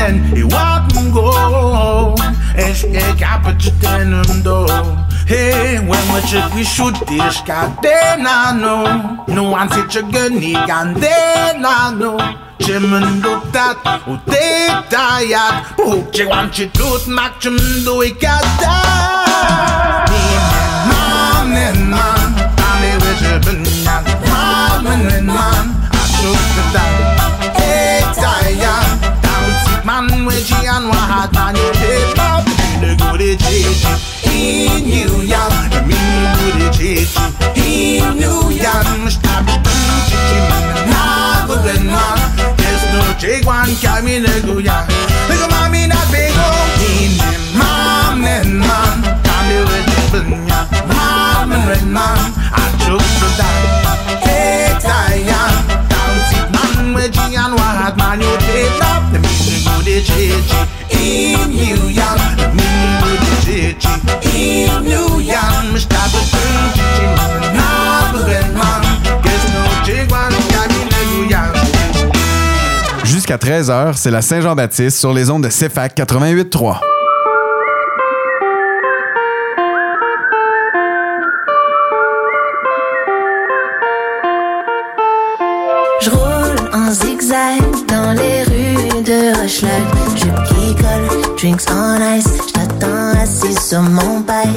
men 0.06 0.36
He 0.36 0.44
walk 0.44 0.94
and 0.96 1.12
go. 1.12 2.14
And 2.56 2.76
she 2.76 2.88
ain't 2.88 3.20
got 3.20 3.42
but 3.42 3.64
you 3.64 3.72
turn 3.80 4.10
them 4.10 5.06
Hey, 5.26 5.78
when 5.78 6.14
we 6.14 6.20
check 6.28 6.54
we 6.54 6.62
shoot 6.64 6.94
this 7.06 7.40
God 7.42 7.82
then 7.82 8.24
I 8.26 9.24
No 9.28 9.50
one 9.50 9.68
see 9.70 9.98
you 9.98 10.12
gonna 10.12 10.66
and 10.70 10.96
then 10.96 11.64
I 11.64 11.94
know. 11.98 12.18
Chimmen 12.58 13.20
doet 13.20 13.52
dat, 13.52 13.76
hoe 14.04 14.18
deed 14.24 14.72
dat 14.88 15.28
ja 15.28 15.62
Hoe 15.76 16.04
je 16.10 16.26
want 16.26 16.56
je 16.56 16.70
doet, 16.70 17.06
maakt 17.06 17.42
je 17.42 17.48
hem 17.48 17.84
doe 17.84 18.04
ik 18.06 18.20
dat 18.20 18.44
Nee, 20.08 20.38
man, 20.88 21.48
man, 21.52 21.88
man, 21.88 22.34
man, 22.34 22.76
man, 22.76 22.98
man, 23.02 23.22
man, 23.44 23.60
man, 23.84 24.02
man, 24.02 24.82
man, 24.82 24.82
man, 24.82 25.04
man, 25.04 25.24
man, 25.24 25.65
and 30.76 30.88
what 30.88 31.32
man 31.32 31.56
you 31.56 31.70
pay 31.80 32.04
up. 32.20 32.44
Me 32.80 32.92
go 33.00 33.16
to 33.16 33.36
church 33.40 33.84
in 34.28 34.84
New 34.84 35.24
York. 35.24 35.72
Me 35.88 35.96
go 36.36 36.46
to 36.52 36.68
church 36.76 37.16
in 37.56 38.18
New 38.20 38.52
York. 38.52 38.86
Stop 39.08 39.48
preaching, 39.64 40.46
now 40.92 41.46
go 41.48 41.56
then 41.64 41.88
one. 41.88 42.20
There's 42.60 42.84
no 42.92 43.02
check 43.16 43.46
one 43.46 43.72
coming 43.80 44.24
to 44.24 44.34
go 44.44 44.58
ya. 44.58 44.84
Me 45.28 45.34
go 45.40 45.48
mommy 45.48 45.86
na 45.88 46.00
big 46.12 46.36
old 46.36 46.80
in 46.92 47.12
mom 47.56 48.24
and 48.24 48.60
mom. 48.60 49.00
Come 49.24 49.46
here 49.48 49.64
with 49.64 49.86
the 50.12 50.20
bunya, 50.28 50.60
mom 50.92 51.52
and 51.52 51.64
red 51.68 51.86
man, 51.88 52.20
I 52.52 52.64
took 52.84 53.00
the 53.20 53.28
die, 53.40 53.64
hey 54.28 54.76
tie 54.84 55.24
ya. 55.24 55.40
Down 55.88 56.16
sit 56.28 56.48
man 56.52 56.94
with 56.94 57.12
Gian, 57.14 57.52
what 57.56 57.96
man 57.96 58.20
you 58.20 58.36
in 59.88 61.52
New 61.52 61.88
York, 61.90 62.18
in 62.58 62.98
New 64.82 65.20
York, 65.20 65.20
no 65.20 65.20
York. 65.20 65.46
Jusqu'à 73.04 73.36
13h, 73.36 73.92
c'est 73.94 74.10
la 74.10 74.22
Saint-Jean-Baptiste 74.22 74.98
sur 74.98 75.12
les 75.12 75.30
ondes 75.30 75.44
de 75.44 75.48
CFAC 75.48 75.96
88.3. 75.96 76.80
Je 86.02 86.10
roule 86.10 86.56
en 86.72 86.90
zigzag 86.90 87.60
dans 87.88 88.12
les 88.12 88.42
rues 88.42 88.55
de 89.46 89.52
Hochelag. 89.52 89.82
Je 90.16 90.30
picole, 90.48 91.36
drinks 91.36 91.66
on 91.70 92.00
ice. 92.16 92.28
Je 92.46 92.52
t'attends 92.52 93.18
assis 93.20 93.54
sur 93.60 93.82
mon 93.82 94.20
bike. 94.20 94.48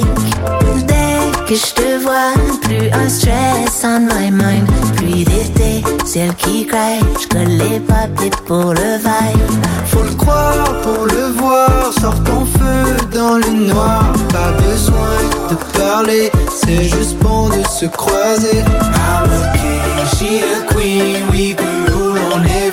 Dès 0.86 1.46
que 1.46 1.54
je 1.54 1.74
te 1.74 2.02
vois, 2.02 2.32
plus 2.62 2.90
un 2.92 3.08
stress 3.08 3.84
on 3.84 4.00
my 4.00 4.30
mind. 4.30 4.68
Pluie 4.96 5.24
d'été, 5.24 5.82
ciel 6.04 6.34
qui 6.34 6.66
craque. 6.66 7.00
Je 7.20 7.28
colle 7.28 7.56
les 7.56 7.80
papiers 7.80 8.30
pour 8.46 8.74
le 8.74 8.96
vibe. 8.98 9.64
Faut 9.86 10.02
le 10.02 10.14
croire 10.14 10.80
pour 10.82 11.06
le 11.06 11.32
voir, 11.38 11.92
sors 12.00 12.22
ton 12.24 12.44
feu 12.46 12.96
dans 13.12 13.36
le 13.36 13.72
noir. 13.72 14.12
Pas 14.32 14.52
besoin 14.62 15.18
de 15.50 15.54
parler, 15.78 16.30
c'est 16.52 16.84
juste 16.84 17.16
bon 17.18 17.48
de 17.48 17.62
se 17.68 17.86
croiser. 17.86 18.58
I'm 18.58 19.30
a 19.30 19.52
king, 19.56 20.06
she 20.16 20.42
a 20.42 20.66
queen, 20.72 21.28
we 21.30 21.54
rule 21.58 22.18
on 22.34 22.44
everything. 22.44 22.69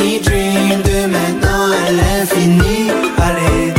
De 0.00 1.06
maintenant 1.06 1.70
à 1.70 1.90
l'infini. 1.92 2.90
Allez. 3.18 3.74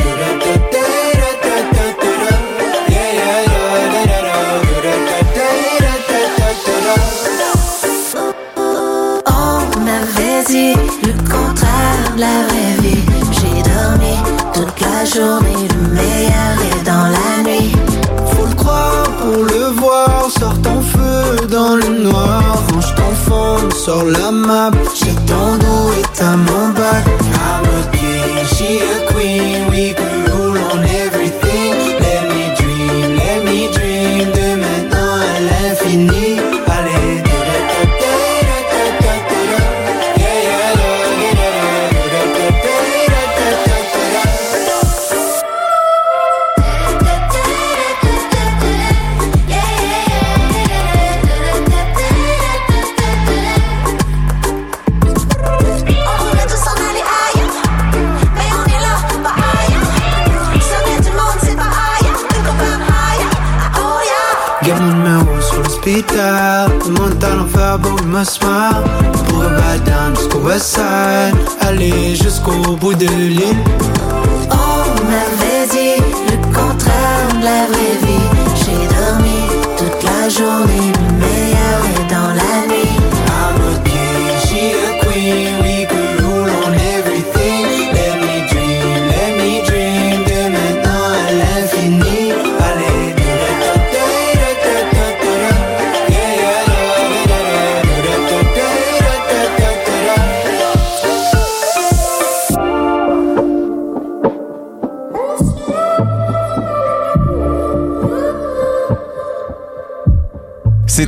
On 9.26 9.80
m'avait 9.80 10.43
dit 10.47 10.76
le 11.03 11.13
contraire 11.28 12.13
de 12.15 12.19
la 12.19 12.28
vraie 12.47 12.76
vie. 12.82 13.03
J'ai 13.32 13.63
dormi 13.63 14.15
toute 14.53 14.80
la 14.80 15.03
journée, 15.05 15.67
le 15.69 15.88
meilleur 15.95 16.55
est 16.69 16.84
dans 16.86 17.07
la 17.17 17.49
nuit. 17.49 17.72
Faut 18.28 18.45
le 18.45 18.53
croire 18.53 19.09
pour 19.19 19.43
le 19.43 19.72
voir, 19.80 20.30
sors 20.30 20.61
ton 20.61 20.82
feu 20.82 21.47
dans 21.47 21.76
le 21.78 22.03
noir. 22.03 22.70
Sors 23.84 24.03
la 24.05 24.32
map. 24.32 24.72
J'ai 24.93 25.13
ton 25.26 25.57
et 25.99 26.24
mon 26.38 26.69
bac. 26.69 27.20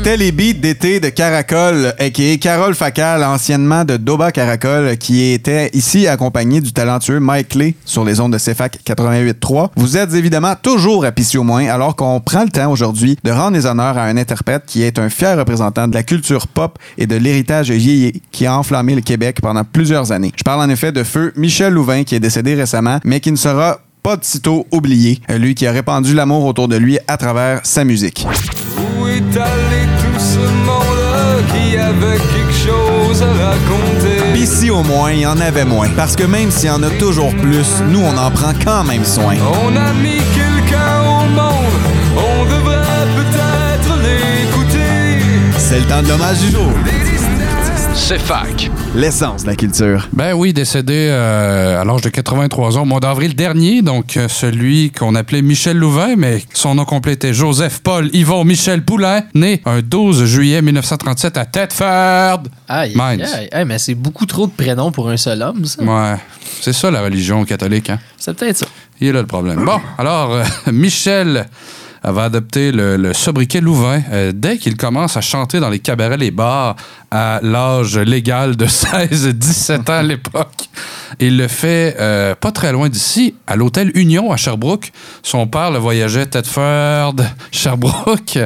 C'était 0.06 0.54
d'été 0.54 0.99
de 0.99 1.08
Caracol, 1.08 1.93
a.k.a. 1.97 2.38
Carole 2.38 2.76
Facal, 2.76 3.24
anciennement 3.24 3.86
de 3.86 3.95
Doba 3.95 4.34
Caracol, 4.34 4.97
qui 4.97 5.32
était 5.32 5.70
ici 5.74 6.08
accompagné 6.08 6.60
du 6.60 6.74
talentueux 6.74 7.22
Mike 7.22 7.47
Clay 7.49 7.76
sur 7.86 8.04
les 8.04 8.20
ondes 8.20 8.34
de 8.34 8.38
CFAC 8.38 8.80
88.3. 8.86 9.70
Vous 9.78 9.95
êtes 9.95 10.14
évidemment 10.14 10.56
toujours 10.62 11.06
à 11.06 11.14
Pissi 11.14 11.38
au 11.38 11.43
moins, 11.43 11.68
alors 11.68 11.95
qu'on 11.95 12.20
prend 12.20 12.43
le 12.43 12.49
temps 12.49 12.70
aujourd'hui 12.70 13.18
de 13.24 13.32
rendre 13.32 13.56
les 13.56 13.66
honneurs 13.66 13.97
à 13.97 14.04
un 14.04 14.18
interprète 14.18 14.64
qui 14.68 14.84
est 14.84 14.99
un 14.99 15.10
fier 15.10 15.38
représentant 15.38 15.88
de 15.88 15.93
la 15.93 16.04
culture 16.04 16.47
pop 16.47 16.78
et 16.97 17.08
de 17.08 17.16
l'héritage 17.16 17.70
yéyé 17.70 18.22
qui 18.34 18.45
a 18.45 18.58
enflammé 18.58 18.95
le 18.95 19.01
Québec 19.01 19.38
pendant 19.41 19.64
plusieurs 19.64 20.12
années. 20.12 20.34
Je 20.36 20.43
parle 20.43 20.60
en 20.62 20.70
effet 20.70 20.91
de 20.91 21.04
feu 21.06 21.32
Michel 21.38 21.72
Louvain, 21.72 22.04
qui 22.04 22.16
est 22.16 22.20
décédé 22.20 22.56
récemment, 22.56 22.99
mais 23.06 23.22
qui 23.22 23.32
ne 23.32 23.38
sera 23.38 23.80
pas 24.04 24.18
de 24.18 24.26
sitôt 24.26 24.68
oublié, 24.70 25.22
lui 25.30 25.56
qui 25.56 25.66
a 25.66 25.72
répandu 25.72 26.14
l'amour 26.14 26.43
autour 26.43 26.68
de 26.68 26.76
lui 26.76 26.99
à 27.08 27.16
travers 27.16 27.62
sa 27.64 27.86
musique. 27.86 28.28
Est 29.14 29.93
monde 30.66 31.44
qui 31.52 31.78
avait 31.78 32.18
quelque 32.18 32.54
chose 32.54 33.22
à 33.22 33.28
raconter? 33.28 34.46
Si 34.46 34.70
au 34.70 34.84
moins, 34.84 35.12
il 35.12 35.22
y 35.22 35.26
en 35.26 35.39
avait 35.39 35.64
moins. 35.64 35.88
Parce 35.96 36.16
que 36.18 36.24
même 36.24 36.52
s'il 36.52 36.68
y 36.68 36.72
en 36.72 36.84
a 36.84 36.89
toujours 36.89 37.34
plus, 37.36 37.82
nous, 37.88 38.02
on 38.02 38.18
en 38.18 38.30
prend 38.30 38.52
quand 38.64 38.84
même 38.84 39.06
soin. 39.06 39.36
On 39.64 39.76
a 39.76 39.94
mis 39.94 40.22
quelqu'un 40.36 41.02
au 41.02 41.26
monde, 41.30 41.86
on 42.18 42.44
devrait 42.46 43.08
peut-être 43.16 43.98
l'écouter. 44.04 45.24
C'est 45.58 45.80
le 45.80 45.86
temps 45.86 46.02
de 46.02 46.10
l'hommage 46.10 46.39
du 46.39 46.52
jour. 46.52 46.72
C'est 47.96 48.20
fac. 48.20 48.70
L'essence 48.96 49.44
de 49.44 49.48
la 49.50 49.56
culture. 49.56 50.10
Ben 50.14 50.34
oui, 50.34 50.52
décédé 50.52 51.08
euh, 51.10 51.82
à 51.82 51.86
l'âge 51.86 52.02
de 52.02 52.10
83 52.10 52.78
ans 52.78 52.82
au 52.82 52.86
mois 52.86 53.00
d'avril 53.00 53.36
dernier, 53.36 53.82
donc 53.82 54.18
euh, 54.18 54.28
celui 54.28 54.91
qu'on 54.91 55.16
appelait 55.16 55.41
Michel 55.41 55.78
Louvain, 55.78 56.16
mais 56.18 56.44
son 56.54 56.76
nom 56.76 56.86
complet 56.86 57.14
était 57.14 57.34
Joseph 57.34 57.80
Paul 57.80 58.10
Yvon 58.14 58.44
Michel 58.44 58.84
Poulain, 58.84 59.22
né 59.36 59.62
un 59.66 59.82
12 59.82 60.26
juillet 60.26 60.62
1937 60.62 61.38
à 61.38 61.46
Thetford, 61.46 62.44
Aïe, 62.68 62.94
Mines. 62.96 63.22
aïe, 63.26 63.50
aïe, 63.52 63.66
mais 63.66 63.80
c'est 63.80 63.96
beaucoup 63.96 64.26
trop 64.26 64.48
de 64.48 64.52
prénoms 64.52 64.91
pour 64.91 65.10
un 65.10 65.18
seul 65.18 65.41
homme, 65.41 65.64
ça. 65.66 65.84
Ouais, 65.84 66.18
c'est 66.62 66.74
ça 66.74 66.91
la 66.91 67.02
religion 67.02 67.46
catholique, 67.46 67.89
hein? 67.89 68.00
C'est 68.18 68.36
peut-être 68.36 68.58
ça. 68.58 68.66
Il 69.00 69.08
est 69.08 69.14
là 69.14 69.22
le 69.22 69.28
problème. 69.28 69.64
Bon, 69.66 69.80
alors, 69.98 70.34
euh, 70.34 70.44
Michel 70.72 71.46
va 72.12 72.24
adopter 72.26 72.72
le, 72.72 73.14
sobriquet 73.14 73.62
Louvain 73.62 74.01
euh, 74.12 74.32
dès 74.34 74.58
qu'il 74.58 74.76
commence 74.76 75.16
à 75.18 75.22
chanter 75.22 75.60
dans 75.60 75.70
les 75.70 75.80
cabarets, 75.80 76.18
les 76.18 76.32
bars, 76.32 76.76
à 77.12 77.39
l'âge 77.41 77.97
légal 77.97 78.56
de 78.56 78.66
16-17 78.68 79.82
ans 79.82 79.93
à 79.93 80.04
l'époque. 80.04 80.70
Il 81.20 81.38
le 81.38 81.47
fait 81.47 81.95
euh, 81.99 82.36
pas 82.36 82.51
très 82.51 82.72
loin 82.72 82.89
d'ici, 82.89 83.36
à 83.47 83.56
l'hôtel 83.56 83.91
Union 83.95 84.32
à 84.32 84.38
Sherbrooke. 84.38 84.91
Son 85.22 85.47
père 85.47 85.72
le 85.72 85.80
voyageait 85.80 86.26
Tedford, 86.26 87.16
Sherbrooke, 87.51 88.39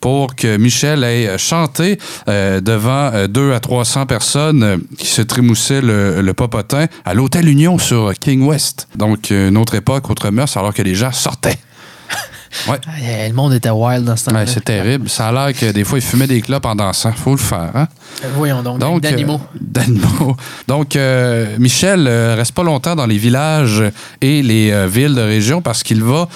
pour 0.00 0.34
que 0.34 0.56
Michel 0.56 1.04
chanté 1.38 1.98
euh, 2.28 2.60
devant 2.60 3.10
euh, 3.12 3.26
2 3.26 3.52
à 3.52 3.60
300 3.60 4.06
personnes 4.06 4.82
qui 4.96 5.06
se 5.06 5.22
trémoussaient 5.22 5.82
le, 5.82 6.22
le 6.22 6.34
popotin 6.34 6.86
à 7.04 7.14
l'hôtel 7.14 7.48
Union 7.48 7.78
sur 7.78 8.14
King 8.14 8.42
West. 8.42 8.88
Donc, 8.96 9.30
une 9.30 9.56
autre 9.56 9.74
époque, 9.74 10.08
autre 10.10 10.30
mœurs, 10.30 10.56
alors 10.56 10.72
que 10.72 10.82
les 10.82 10.94
gens 10.94 11.12
sortaient. 11.12 11.58
Ouais. 12.68 12.78
Eh, 13.00 13.28
Le 13.28 13.34
monde 13.34 13.52
était 13.54 13.70
wild 13.70 14.04
dans 14.04 14.16
ce 14.16 14.26
temps-là. 14.26 14.40
Ouais, 14.40 14.46
c'est 14.46 14.64
terrible. 14.64 15.08
Ça 15.08 15.28
a 15.28 15.32
l'air 15.32 15.58
que 15.58 15.72
des 15.72 15.84
fois, 15.84 15.98
ils 15.98 16.02
fumaient 16.04 16.26
des 16.26 16.40
clopes 16.40 16.66
en 16.66 16.74
dansant. 16.74 17.12
Faut 17.12 17.32
le 17.32 17.36
faire, 17.36 17.70
hein? 17.74 17.88
Euh, 18.24 18.28
Voyons 18.36 18.62
donc, 18.62 18.78
Donc, 18.78 19.02
d'animaux. 19.02 19.40
euh, 19.54 19.58
d'animaux. 19.60 20.36
Donc, 20.68 20.96
euh, 20.96 21.56
Michel 21.58 22.08
reste 22.08 22.52
pas 22.52 22.62
longtemps 22.62 22.96
dans 22.96 23.06
les 23.06 23.18
villages 23.18 23.82
et 24.20 24.42
les 24.42 24.86
villes 24.88 25.14
de 25.14 25.20
région 25.22 25.60
parce 25.62 25.82
qu'il 25.82 26.02
va 26.02 26.28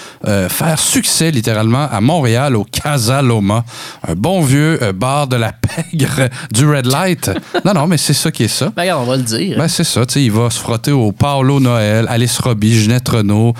faire 0.48 0.78
succès 0.78 1.30
littéralement 1.30 1.88
à 1.90 2.00
Montréal, 2.00 2.56
au 2.56 2.64
Casa 2.64 3.22
Loma, 3.22 3.64
un 4.06 4.14
bon 4.14 4.40
vieux 4.42 4.78
bar 4.94 5.26
de 5.26 5.36
la 5.36 5.52
pègre 5.92 6.28
du 6.52 6.66
Red 6.68 6.86
Light. 6.86 7.30
non, 7.64 7.72
non, 7.74 7.86
mais 7.86 7.96
c'est 7.96 8.12
ça 8.14 8.30
qui 8.30 8.44
est 8.44 8.48
ça. 8.48 8.72
Ben, 8.76 8.82
regarde, 8.82 9.02
on 9.02 9.10
va 9.10 9.16
le 9.16 9.22
dire. 9.22 9.56
Ben, 9.58 9.68
c'est 9.68 9.84
ça, 9.84 10.02
il 10.16 10.32
va 10.32 10.50
se 10.50 10.58
frotter 10.58 10.92
au 10.92 11.12
Paolo 11.12 11.60
Noël, 11.60 12.06
Alice 12.08 12.38
Robbie, 12.38 12.78
Ginette 12.78 13.08
Renault, 13.08 13.54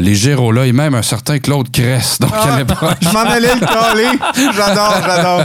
les 0.00 0.14
Gérola 0.14 0.66
et 0.66 0.72
même 0.72 0.94
un 0.94 1.02
certain 1.02 1.38
Claude 1.38 1.70
Cress. 2.00 2.18
Donc, 2.18 2.30
Ah, 2.34 2.54
à 2.54 2.58
l'époque- 2.58 2.78
je 3.00 3.08
m'en 3.10 3.20
allais 3.20 3.54
le 3.54 3.60
caler. 3.60 4.18
J'adore, 4.56 4.94
j'adore. 5.04 5.44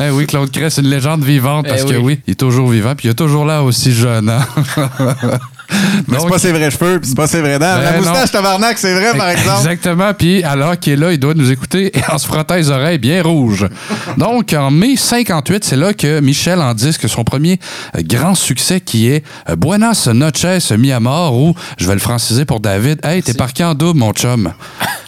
Eh 0.00 0.10
oui, 0.10 0.26
Claude 0.26 0.50
Cress, 0.50 0.78
une 0.78 0.86
légende 0.88 1.24
vivante 1.24 1.66
parce 1.68 1.82
Eh 1.82 1.90
que 1.92 1.96
oui. 1.96 2.02
oui, 2.02 2.20
il 2.26 2.32
est 2.32 2.34
toujours 2.34 2.68
vivant, 2.68 2.94
puis 2.94 3.08
il 3.08 3.10
est 3.10 3.14
toujours 3.14 3.44
là 3.44 3.62
aussi 3.62 3.92
jeune. 3.92 4.28
hein. 4.30 4.40
Mais 6.08 6.18
c'est 6.20 6.28
pas 6.28 6.38
ses 6.38 6.52
vrais 6.52 6.70
cheveux, 6.70 6.98
puis 7.00 7.08
c'est 7.08 7.16
pas 7.16 7.26
ses 7.26 7.40
vraies 7.40 7.58
dents. 7.58 7.78
La 7.78 7.92
Ben 7.92 7.98
moustache 7.98 8.32
non. 8.32 8.40
tabarnak, 8.40 8.78
c'est 8.78 8.94
vrai, 8.94 9.16
par 9.16 9.28
exemple. 9.30 9.58
Exactement. 9.58 10.12
Puis 10.14 10.42
alors 10.44 10.78
qu'il 10.78 10.94
est 10.94 10.96
là, 10.96 11.12
il 11.12 11.18
doit 11.18 11.34
nous 11.34 11.50
écouter 11.50 11.96
et 11.96 12.02
en 12.10 12.18
se 12.18 12.26
frottant 12.26 12.54
les 12.56 12.70
oreilles 12.70 12.98
bien 12.98 13.22
rouges. 13.22 13.66
Donc, 14.16 14.52
en 14.52 14.70
mai 14.70 14.96
58, 14.96 15.64
c'est 15.64 15.76
là 15.76 15.92
que 15.94 16.20
Michel 16.20 16.60
en 16.60 16.74
disque 16.74 17.08
son 17.08 17.24
premier 17.24 17.58
euh, 17.96 18.02
grand 18.04 18.34
succès 18.34 18.80
qui 18.80 19.08
est 19.08 19.24
euh, 19.48 19.56
Buenas 19.56 20.08
noches, 20.12 20.70
mi 20.78 20.92
amor, 20.92 21.34
ou 21.36 21.54
je 21.78 21.86
vais 21.86 21.94
le 21.94 22.00
franciser 22.00 22.44
pour 22.44 22.60
David. 22.60 23.00
Hey, 23.04 23.22
t'es 23.22 23.34
parqué 23.34 23.64
en 23.64 23.74
double, 23.74 23.98
mon 23.98 24.12
chum. 24.12 24.52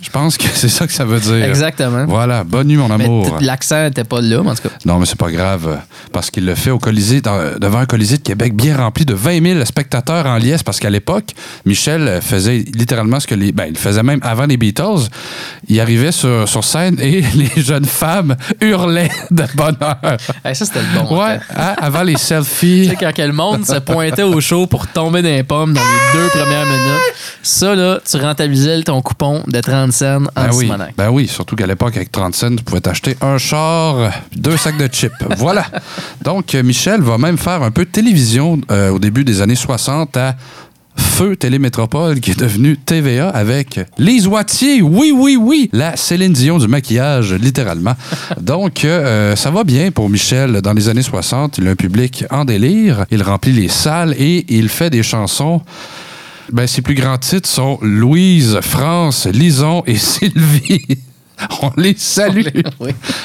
Je 0.02 0.10
pense 0.10 0.36
que 0.36 0.44
c'est 0.54 0.68
ça 0.68 0.86
que 0.86 0.92
ça 0.92 1.04
veut 1.04 1.18
dire. 1.20 1.44
Exactement. 1.44 2.04
Voilà. 2.06 2.44
Bonne 2.44 2.68
nuit, 2.68 2.76
mon 2.76 2.90
amour. 2.90 3.38
l'accent 3.40 3.82
n'était 3.84 4.04
pas 4.04 4.20
là, 4.20 4.40
mais 4.42 4.50
en 4.50 4.54
tout 4.54 4.62
cas. 4.68 4.74
Non, 4.84 4.98
mais 4.98 5.06
c'est 5.06 5.18
pas 5.18 5.30
grave, 5.30 5.78
parce 6.12 6.30
qu'il 6.30 6.44
le 6.44 6.54
fait 6.54 6.70
au 6.70 6.78
Colisée, 6.78 7.20
dans- 7.20 7.58
devant 7.58 7.78
un 7.78 7.86
Colisée 7.86 8.18
de 8.18 8.22
Québec 8.22 8.54
bien 8.54 8.76
rempli 8.76 9.04
de 9.04 9.14
20 9.14 9.42
000 9.54 9.64
spectateurs 9.64 10.26
en 10.26 10.36
parce 10.62 10.80
qu'à 10.80 10.90
l'époque, 10.90 11.30
Michel 11.64 12.20
faisait 12.22 12.64
littéralement 12.74 13.20
ce 13.20 13.26
que 13.26 13.34
les... 13.34 13.52
Ben, 13.52 13.66
il 13.68 13.76
faisait 13.78 14.02
même 14.02 14.20
avant 14.22 14.46
les 14.46 14.56
Beatles. 14.56 15.08
Il 15.68 15.80
arrivait 15.80 16.12
sur, 16.12 16.48
sur 16.48 16.64
scène 16.64 16.98
et 17.00 17.20
les 17.34 17.62
jeunes 17.62 17.84
femmes 17.84 18.36
hurlaient 18.60 19.10
de 19.30 19.44
bonheur. 19.54 20.16
Hey, 20.44 20.54
ça, 20.54 20.64
c'était 20.64 20.80
le 20.80 21.00
bon. 21.00 21.18
Ouais, 21.18 21.38
hein, 21.56 21.74
avant 21.78 22.02
les 22.02 22.16
selfies. 22.18 22.84
Tu 22.84 22.90
sais, 22.90 22.96
quand 22.96 23.12
que 23.12 23.22
le 23.22 23.32
monde 23.32 23.64
se 23.64 23.78
pointait 23.78 24.22
au 24.22 24.40
show 24.40 24.66
pour 24.66 24.86
tomber 24.86 25.22
dans 25.22 25.28
les 25.28 25.42
pommes 25.42 25.72
dans 25.72 25.80
les 25.80 26.18
deux 26.18 26.28
premières 26.28 26.66
minutes, 26.66 27.14
ça, 27.42 27.74
là, 27.74 27.98
tu 28.08 28.16
rentabilisais 28.16 28.82
ton 28.82 29.00
coupon 29.02 29.42
de 29.46 29.60
30 29.60 29.92
cents 29.92 30.16
en 30.16 30.44
Ben 30.44 30.50
oui, 30.52 30.70
ben 30.96 31.10
oui, 31.10 31.28
surtout 31.28 31.56
qu'à 31.56 31.66
l'époque, 31.66 31.96
avec 31.96 32.10
30 32.10 32.34
cents, 32.34 32.54
tu 32.56 32.62
pouvais 32.64 32.80
t'acheter 32.80 33.16
un 33.20 33.38
char, 33.38 34.10
deux 34.34 34.56
sacs 34.56 34.78
de 34.78 34.86
chips. 34.86 35.12
voilà. 35.38 35.66
Donc, 36.22 36.54
Michel 36.54 37.00
va 37.00 37.18
même 37.18 37.38
faire 37.38 37.62
un 37.62 37.70
peu 37.70 37.84
de 37.84 37.90
télévision 37.90 38.60
euh, 38.70 38.90
au 38.90 38.98
début 38.98 39.24
des 39.24 39.40
années 39.40 39.54
60 39.54 40.16
à 40.16 40.36
Feu 40.96 41.36
Télémétropole, 41.36 42.20
qui 42.20 42.32
est 42.32 42.38
devenu 42.38 42.76
TVA 42.76 43.28
avec 43.28 43.80
Lise 43.98 44.26
Wattier. 44.26 44.82
Oui, 44.82 45.12
oui, 45.14 45.36
oui. 45.36 45.70
La 45.72 45.96
Céline 45.96 46.32
Dion 46.32 46.58
du 46.58 46.68
maquillage, 46.68 47.32
littéralement. 47.34 47.94
Donc, 48.40 48.84
euh, 48.84 49.36
ça 49.36 49.50
va 49.50 49.64
bien 49.64 49.90
pour 49.90 50.08
Michel 50.08 50.60
dans 50.60 50.72
les 50.72 50.88
années 50.88 51.02
60. 51.02 51.58
Il 51.58 51.68
a 51.68 51.70
un 51.70 51.76
public 51.76 52.24
en 52.30 52.44
délire. 52.44 53.06
Il 53.10 53.22
remplit 53.22 53.52
les 53.52 53.68
salles 53.68 54.14
et 54.18 54.44
il 54.48 54.68
fait 54.68 54.90
des 54.90 55.02
chansons 55.02 55.62
ben, 56.52 56.66
ses 56.66 56.82
plus 56.82 56.94
grands 56.94 57.18
titres 57.18 57.48
sont 57.48 57.78
Louise, 57.82 58.58
France, 58.60 59.26
Lison 59.26 59.82
et 59.86 59.96
Sylvie. 59.96 60.98
On 61.62 61.70
les 61.76 61.94
salue. 61.96 62.46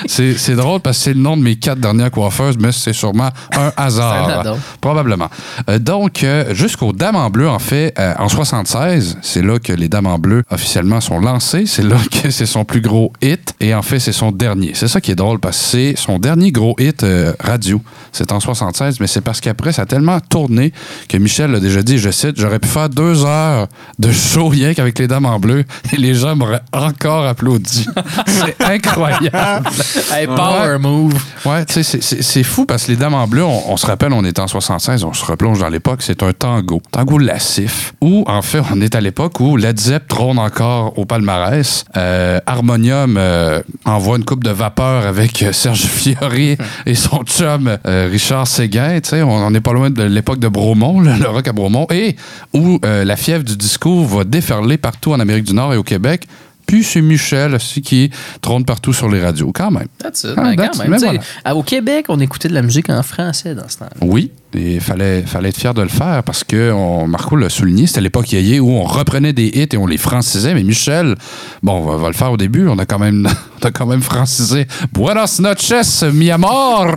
C'est 0.07 0.37
c'est 0.37 0.55
drôle 0.55 0.79
parce 0.79 0.97
que 0.97 1.03
c'est 1.05 1.13
le 1.13 1.19
nom 1.19 1.37
de 1.37 1.41
mes 1.41 1.55
quatre 1.55 1.79
dernières 1.79 2.11
coiffeuses, 2.11 2.57
mais 2.59 2.71
c'est 2.71 2.93
sûrement 2.93 3.29
un 3.55 3.71
hasard. 3.77 4.47
Un. 4.47 4.57
Probablement. 4.81 5.29
Euh, 5.69 5.79
donc, 5.79 6.23
euh, 6.23 6.53
jusqu'aux 6.53 6.93
Dames 6.93 7.15
en 7.15 7.29
bleu, 7.29 7.49
en 7.49 7.59
fait, 7.59 7.93
euh, 7.99 8.13
en 8.17 8.29
76, 8.29 9.17
c'est 9.21 9.41
là 9.41 9.59
que 9.59 9.73
les 9.73 9.87
Dames 9.89 10.07
en 10.07 10.19
bleu 10.19 10.43
officiellement 10.49 11.01
sont 11.01 11.19
lancées. 11.19 11.65
C'est 11.65 11.83
là 11.83 11.97
que 12.11 12.29
c'est 12.31 12.45
son 12.45 12.65
plus 12.65 12.81
gros 12.81 13.13
hit. 13.21 13.53
Et 13.59 13.73
en 13.73 13.81
fait, 13.81 13.99
c'est 13.99 14.11
son 14.11 14.31
dernier. 14.31 14.71
C'est 14.73 14.87
ça 14.87 15.01
qui 15.01 15.11
est 15.11 15.15
drôle 15.15 15.39
parce 15.39 15.57
que 15.57 15.63
c'est 15.65 15.93
son 15.97 16.19
dernier 16.19 16.51
gros 16.51 16.75
hit 16.79 17.05
radio. 17.39 17.81
C'est 18.11 18.31
en 18.31 18.39
76, 18.39 18.99
mais 18.99 19.07
c'est 19.07 19.21
parce 19.21 19.41
qu'après, 19.41 19.71
ça 19.71 19.83
a 19.83 19.85
tellement 19.85 20.19
tourné 20.19 20.73
que 21.07 21.17
Michel 21.17 21.51
l'a 21.51 21.59
déjà 21.59 21.83
dit, 21.83 21.97
je 21.97 22.09
cite, 22.09 22.39
j'aurais 22.39 22.59
pu 22.59 22.67
faire 22.67 22.89
deux 22.89 23.25
heures 23.25 23.67
de 23.99 24.11
show 24.11 24.47
rien 24.47 24.73
qu'avec 24.73 24.97
les 24.99 25.07
Dames 25.07 25.25
en 25.25 25.39
bleu 25.39 25.63
et 25.93 25.97
les 25.97 26.13
gens 26.13 26.35
m'auraient 26.35 26.61
encore 26.73 27.25
applaudi. 27.25 27.85
c'est 28.27 28.61
incroyable. 28.63 29.29
Hey, 30.11 30.25
power 30.27 30.71
Ouais. 30.73 30.77
move. 30.79 31.13
Ouais, 31.45 31.65
tu 31.65 31.83
sais, 31.83 31.99
c'est- 32.01 32.43
fou 32.43 32.65
parce 32.65 32.85
que 32.85 32.91
les 32.91 32.97
Dames 32.97 33.13
en 33.13 33.27
bleu, 33.27 33.43
on, 33.43 33.71
on 33.71 33.77
se 33.77 33.85
rappelle, 33.85 34.11
on 34.13 34.23
est 34.23 34.39
en 34.39 34.47
76, 34.47 35.03
on 35.03 35.13
se 35.13 35.23
replonge 35.25 35.59
dans 35.59 35.69
l'époque, 35.69 36.01
c'est 36.01 36.23
un 36.23 36.31
tango. 36.33 36.81
Tango 36.91 37.17
lassif. 37.17 37.93
Où, 38.01 38.23
en 38.27 38.41
fait, 38.41 38.61
on 38.73 38.81
est 38.81 38.95
à 38.95 39.01
l'époque 39.01 39.39
où 39.39 39.55
Led 39.57 39.79
Zepp 39.79 40.07
trône 40.07 40.39
encore 40.39 40.97
au 40.97 41.05
palmarès. 41.05 41.85
Euh, 41.97 42.39
Harmonium 42.45 43.15
euh, 43.17 43.61
envoie 43.85 44.17
une 44.17 44.25
coupe 44.25 44.43
de 44.43 44.49
vapeur 44.49 45.05
avec 45.05 45.43
euh, 45.43 45.51
Serge 45.53 45.81
Fiori 45.81 46.57
et 46.85 46.95
son 46.95 47.23
chum 47.23 47.77
euh, 47.85 48.07
Richard 48.11 48.47
Séguin. 48.47 48.99
Tu 49.01 49.09
sais, 49.09 49.21
on 49.21 49.49
n'est 49.51 49.61
pas 49.61 49.73
loin 49.73 49.89
de 49.89 50.03
l'époque 50.03 50.39
de 50.39 50.47
Bromont, 50.47 50.99
le 51.01 51.27
rock 51.27 51.47
à 51.47 51.53
Bromont. 51.53 51.87
Et 51.91 52.15
où 52.53 52.79
la 52.83 53.15
fièvre 53.15 53.43
du 53.43 53.55
disco 53.55 54.03
va 54.05 54.23
déferler 54.23 54.77
partout 54.77 55.11
en 55.13 55.19
Amérique 55.19 55.45
du 55.45 55.53
Nord 55.53 55.73
et 55.73 55.77
au 55.77 55.83
Québec. 55.83 56.27
Puis 56.69 56.83
c'est 56.83 57.01
Michel 57.01 57.55
aussi 57.55 57.81
qui 57.81 58.11
trône 58.41 58.63
partout 58.65 58.93
sur 58.93 59.09
les 59.09 59.21
radios, 59.21 59.51
quand 59.51 59.71
même. 59.71 59.87
That's 59.97 60.23
it. 60.23 60.31
Ah, 60.37 60.41
Ben, 60.43 60.55
that's- 60.55 60.77
quand 60.77 60.87
même, 60.87 60.99
voilà. 60.99 61.55
Au 61.55 61.63
Québec, 61.63 62.05
on 62.09 62.19
écoutait 62.19 62.47
de 62.49 62.53
la 62.53 62.61
musique 62.61 62.89
en 62.89 63.01
français 63.03 63.55
dans 63.55 63.67
ce 63.67 63.77
temps-là. 63.79 63.91
Oui, 64.01 64.31
et 64.55 64.75
il 64.75 64.81
fallait, 64.81 65.21
fallait 65.21 65.49
être 65.49 65.57
fier 65.57 65.73
de 65.73 65.81
le 65.83 65.89
faire 65.89 66.23
parce 66.23 66.43
que 66.43 66.71
on, 66.71 67.07
Marco 67.07 67.35
l'a 67.35 67.49
souligné, 67.49 67.85
c'était 67.87 68.01
l'époque 68.01 68.31
yéyé 68.31 68.59
où 68.59 68.69
on 68.71 68.83
reprenait 68.83 69.31
des 69.33 69.47
hits 69.47 69.67
et 69.73 69.77
on 69.77 69.85
les 69.85 69.97
francisait. 69.97 70.53
Mais 70.55 70.63
Michel, 70.63 71.15
bon, 71.61 71.73
on 71.73 71.97
va, 71.97 72.07
le 72.07 72.13
faire 72.13 72.31
au 72.31 72.37
début, 72.37 72.67
on 72.67 72.77
a 72.79 72.85
quand 72.85 72.97
même, 72.99 73.27
on 73.63 73.67
a 73.67 73.71
quand 73.71 73.85
même 73.85 74.01
francisé 74.01 74.65
Buenas 74.93 75.37
noches, 75.39 76.03
mi 76.13 76.31
amor. 76.31 76.87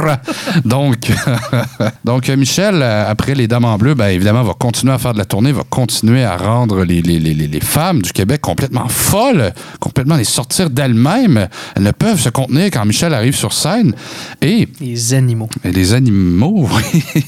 donc, 0.64 1.12
donc 2.04 2.28
Michel, 2.28 2.82
après 2.82 3.34
les 3.34 3.48
Dames 3.48 3.64
en 3.66 3.76
bleu, 3.76 3.94
ben, 3.94 4.08
évidemment, 4.08 4.42
va 4.42 4.54
continuer 4.54 4.94
à 4.94 4.98
faire 4.98 5.12
de 5.12 5.18
la 5.18 5.24
tournée, 5.24 5.52
va 5.52 5.64
continuer 5.68 6.24
à 6.24 6.36
rendre 6.36 6.84
les, 6.84 7.02
les, 7.02 7.18
les, 7.18 7.34
les- 7.34 7.48
les 7.48 7.60
femmes 7.60 8.00
du 8.00 8.12
Québec 8.12 8.40
complètement 8.40 8.88
folles, 8.88 9.52
complètement 9.78 10.16
les 10.16 10.24
sortir 10.24 10.70
d'elles-mêmes. 10.70 11.48
Elles 11.76 11.82
ne 11.82 11.90
peuvent 11.90 12.18
se 12.20 12.30
contenir 12.30 12.66
quand 12.66 12.84
Michel 12.86 13.12
arrive 13.12 13.36
sur 13.36 13.52
scène. 13.52 13.94
Et 14.40 14.68
Les 14.80 15.12
animaux. 15.12 15.50
et 15.64 15.70
les 15.70 15.92
animaux, 15.92 16.66
oui. 16.94 17.24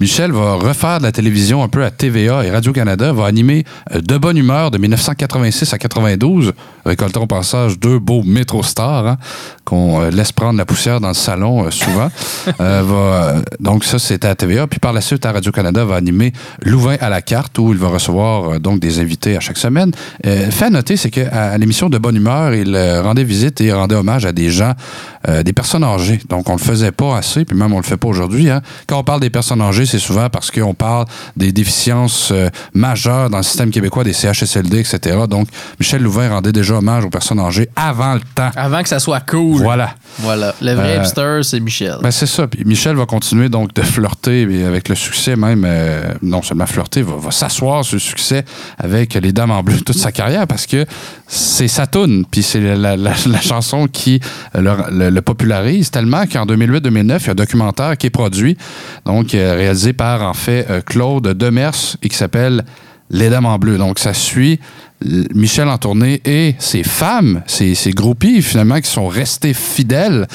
Michel 0.00 0.32
va 0.32 0.54
refaire 0.54 0.98
de 0.98 1.04
la 1.04 1.12
télévision 1.12 1.62
un 1.62 1.68
peu 1.68 1.84
à 1.84 1.90
TVA 1.90 2.44
et 2.44 2.50
Radio-Canada, 2.50 3.12
va 3.12 3.26
animer 3.26 3.64
euh, 3.94 4.00
De 4.00 4.16
Bonne 4.16 4.36
Humeur 4.36 4.70
de 4.70 4.78
1986 4.78 5.72
à 5.74 5.78
92, 5.78 6.52
récoltant 6.84 7.22
au 7.22 7.26
passage 7.26 7.78
deux 7.78 7.98
beaux 7.98 8.22
métro 8.22 8.62
stars 8.62 9.06
hein, 9.06 9.16
qu'on 9.64 10.02
euh, 10.02 10.10
laisse 10.10 10.32
prendre 10.32 10.58
la 10.58 10.64
poussière 10.64 11.00
dans 11.00 11.08
le 11.08 11.14
salon 11.14 11.66
euh, 11.66 11.70
souvent. 11.70 12.10
Euh, 12.60 12.82
va, 12.84 13.42
donc 13.60 13.84
ça, 13.84 13.98
c'était 13.98 14.28
à 14.28 14.34
TVA. 14.34 14.66
Puis 14.66 14.80
par 14.80 14.92
la 14.92 15.00
suite, 15.00 15.24
à 15.24 15.32
Radio-Canada, 15.32 15.84
va 15.84 15.96
animer 15.96 16.32
Louvain 16.62 16.96
à 17.00 17.08
la 17.08 17.22
carte, 17.22 17.58
où 17.58 17.72
il 17.72 17.78
va 17.78 17.88
recevoir 17.88 18.54
euh, 18.54 18.58
donc 18.58 18.80
des 18.80 18.98
invités 18.98 19.36
à 19.36 19.40
chaque 19.40 19.56
semaine. 19.56 19.92
Fait 20.22 20.64
à 20.64 20.70
noter, 20.70 20.96
c'est 20.96 21.10
qu'à 21.10 21.52
à 21.52 21.58
l'émission 21.58 21.88
De 21.88 21.98
Bonne 21.98 22.16
Humeur, 22.16 22.54
il 22.54 22.76
rendait 22.76 23.24
visite 23.24 23.60
et 23.60 23.72
rendait 23.72 23.94
hommage 23.94 24.26
à 24.26 24.32
des 24.32 24.50
gens, 24.50 24.74
des 25.26 25.52
personnes 25.52 25.84
âgées. 25.84 26.20
Donc 26.28 26.48
on 26.48 26.52
le 26.52 26.58
faisait 26.58 26.92
pas 26.92 27.16
assez, 27.16 27.44
puis 27.44 27.56
même 27.56 27.72
on 27.72 27.78
le 27.78 27.82
fait 27.82 27.96
pas 27.96 28.08
aujourd'hui. 28.08 28.50
Hein. 28.50 28.62
Quand 28.86 28.98
on 28.98 29.04
parle 29.04 29.20
des 29.20 29.30
personnes 29.30 29.49
âgées, 29.60 29.86
c'est 29.86 29.98
souvent 29.98 30.28
parce 30.28 30.50
qu'on 30.50 30.74
parle 30.74 31.06
des 31.36 31.50
déficiences 31.52 32.30
euh, 32.30 32.48
majeures 32.74 33.30
dans 33.30 33.38
le 33.38 33.42
système 33.42 33.70
québécois, 33.70 34.04
des 34.04 34.12
CHSLD, 34.12 34.78
etc. 34.80 35.18
Donc 35.28 35.48
Michel 35.78 36.02
Louvain 36.02 36.28
rendait 36.28 36.52
déjà 36.52 36.74
hommage 36.74 37.04
aux 37.04 37.10
personnes 37.10 37.40
âgées 37.40 37.68
avant 37.74 38.14
le 38.14 38.20
temps. 38.34 38.50
Avant 38.54 38.82
que 38.82 38.88
ça 38.88 38.98
soit 39.00 39.20
cool. 39.20 39.62
Voilà. 39.62 39.94
Voilà. 40.18 40.54
Le 40.60 40.74
vrai 40.74 40.98
Euh, 40.98 41.02
hipster, 41.02 41.40
c'est 41.42 41.60
Michel. 41.60 41.96
Ben 42.02 42.10
c'est 42.10 42.26
ça. 42.26 42.46
Puis 42.46 42.64
Michel 42.64 42.94
va 42.96 43.06
continuer 43.06 43.48
donc 43.48 43.74
de 43.74 43.82
flirter 43.82 44.46
mais 44.46 44.64
avec 44.64 44.88
le 44.88 44.94
succès 44.94 45.34
même. 45.36 45.64
euh, 45.66 46.12
non 46.22 46.42
seulement 46.42 46.66
flirter, 46.66 47.02
va, 47.02 47.16
va 47.16 47.30
s'asseoir 47.30 47.84
sur 47.84 47.96
le 47.96 48.00
succès 48.00 48.44
avec 48.78 49.14
les 49.14 49.32
Dames 49.32 49.50
en 49.50 49.62
bleu 49.62 49.80
toute 49.80 49.96
sa 49.96 50.12
carrière 50.12 50.46
parce 50.46 50.66
que 50.66 50.84
c'est 51.26 51.68
sa 51.68 51.86
toune. 51.86 52.24
Puis 52.30 52.42
c'est 52.42 52.60
la, 52.60 52.76
la- 52.76 52.96
la- 52.96 53.14
la 53.26 53.40
chanson 53.40 53.86
qui 53.86 54.20
le, 54.54 54.70
le- 54.90 55.10
le 55.10 55.22
popularise 55.22 55.90
tellement 55.90 56.26
qu'en 56.26 56.44
2008-2009, 56.46 57.18
il 57.20 57.26
y 57.26 57.28
a 57.28 57.32
un 57.32 57.34
documentaire 57.34 57.96
qui 57.96 58.06
est 58.08 58.10
produit, 58.10 58.56
donc 59.06 59.34
réalisé 59.44 59.92
par 59.92 60.22
en 60.22 60.34
fait 60.34 60.66
euh, 60.70 60.80
Claude 60.80 61.28
Demers 61.28 61.96
et 62.02 62.08
qui 62.08 62.16
s'appelle 62.16 62.64
Les 63.10 63.30
Dames 63.30 63.46
en 63.46 63.58
bleu. 63.58 63.78
Donc 63.78 63.98
ça 63.98 64.14
suit 64.14 64.60
euh, 64.60 64.89
Michel 65.34 65.68
en 65.68 65.78
tournée 65.78 66.20
et 66.24 66.54
ses 66.58 66.82
femmes, 66.82 67.42
ses, 67.46 67.74
ses 67.74 67.92
groupies 67.92 68.42
finalement 68.42 68.80
qui 68.80 68.90
sont 68.90 69.08
restées 69.08 69.54
fidèles 69.54 70.26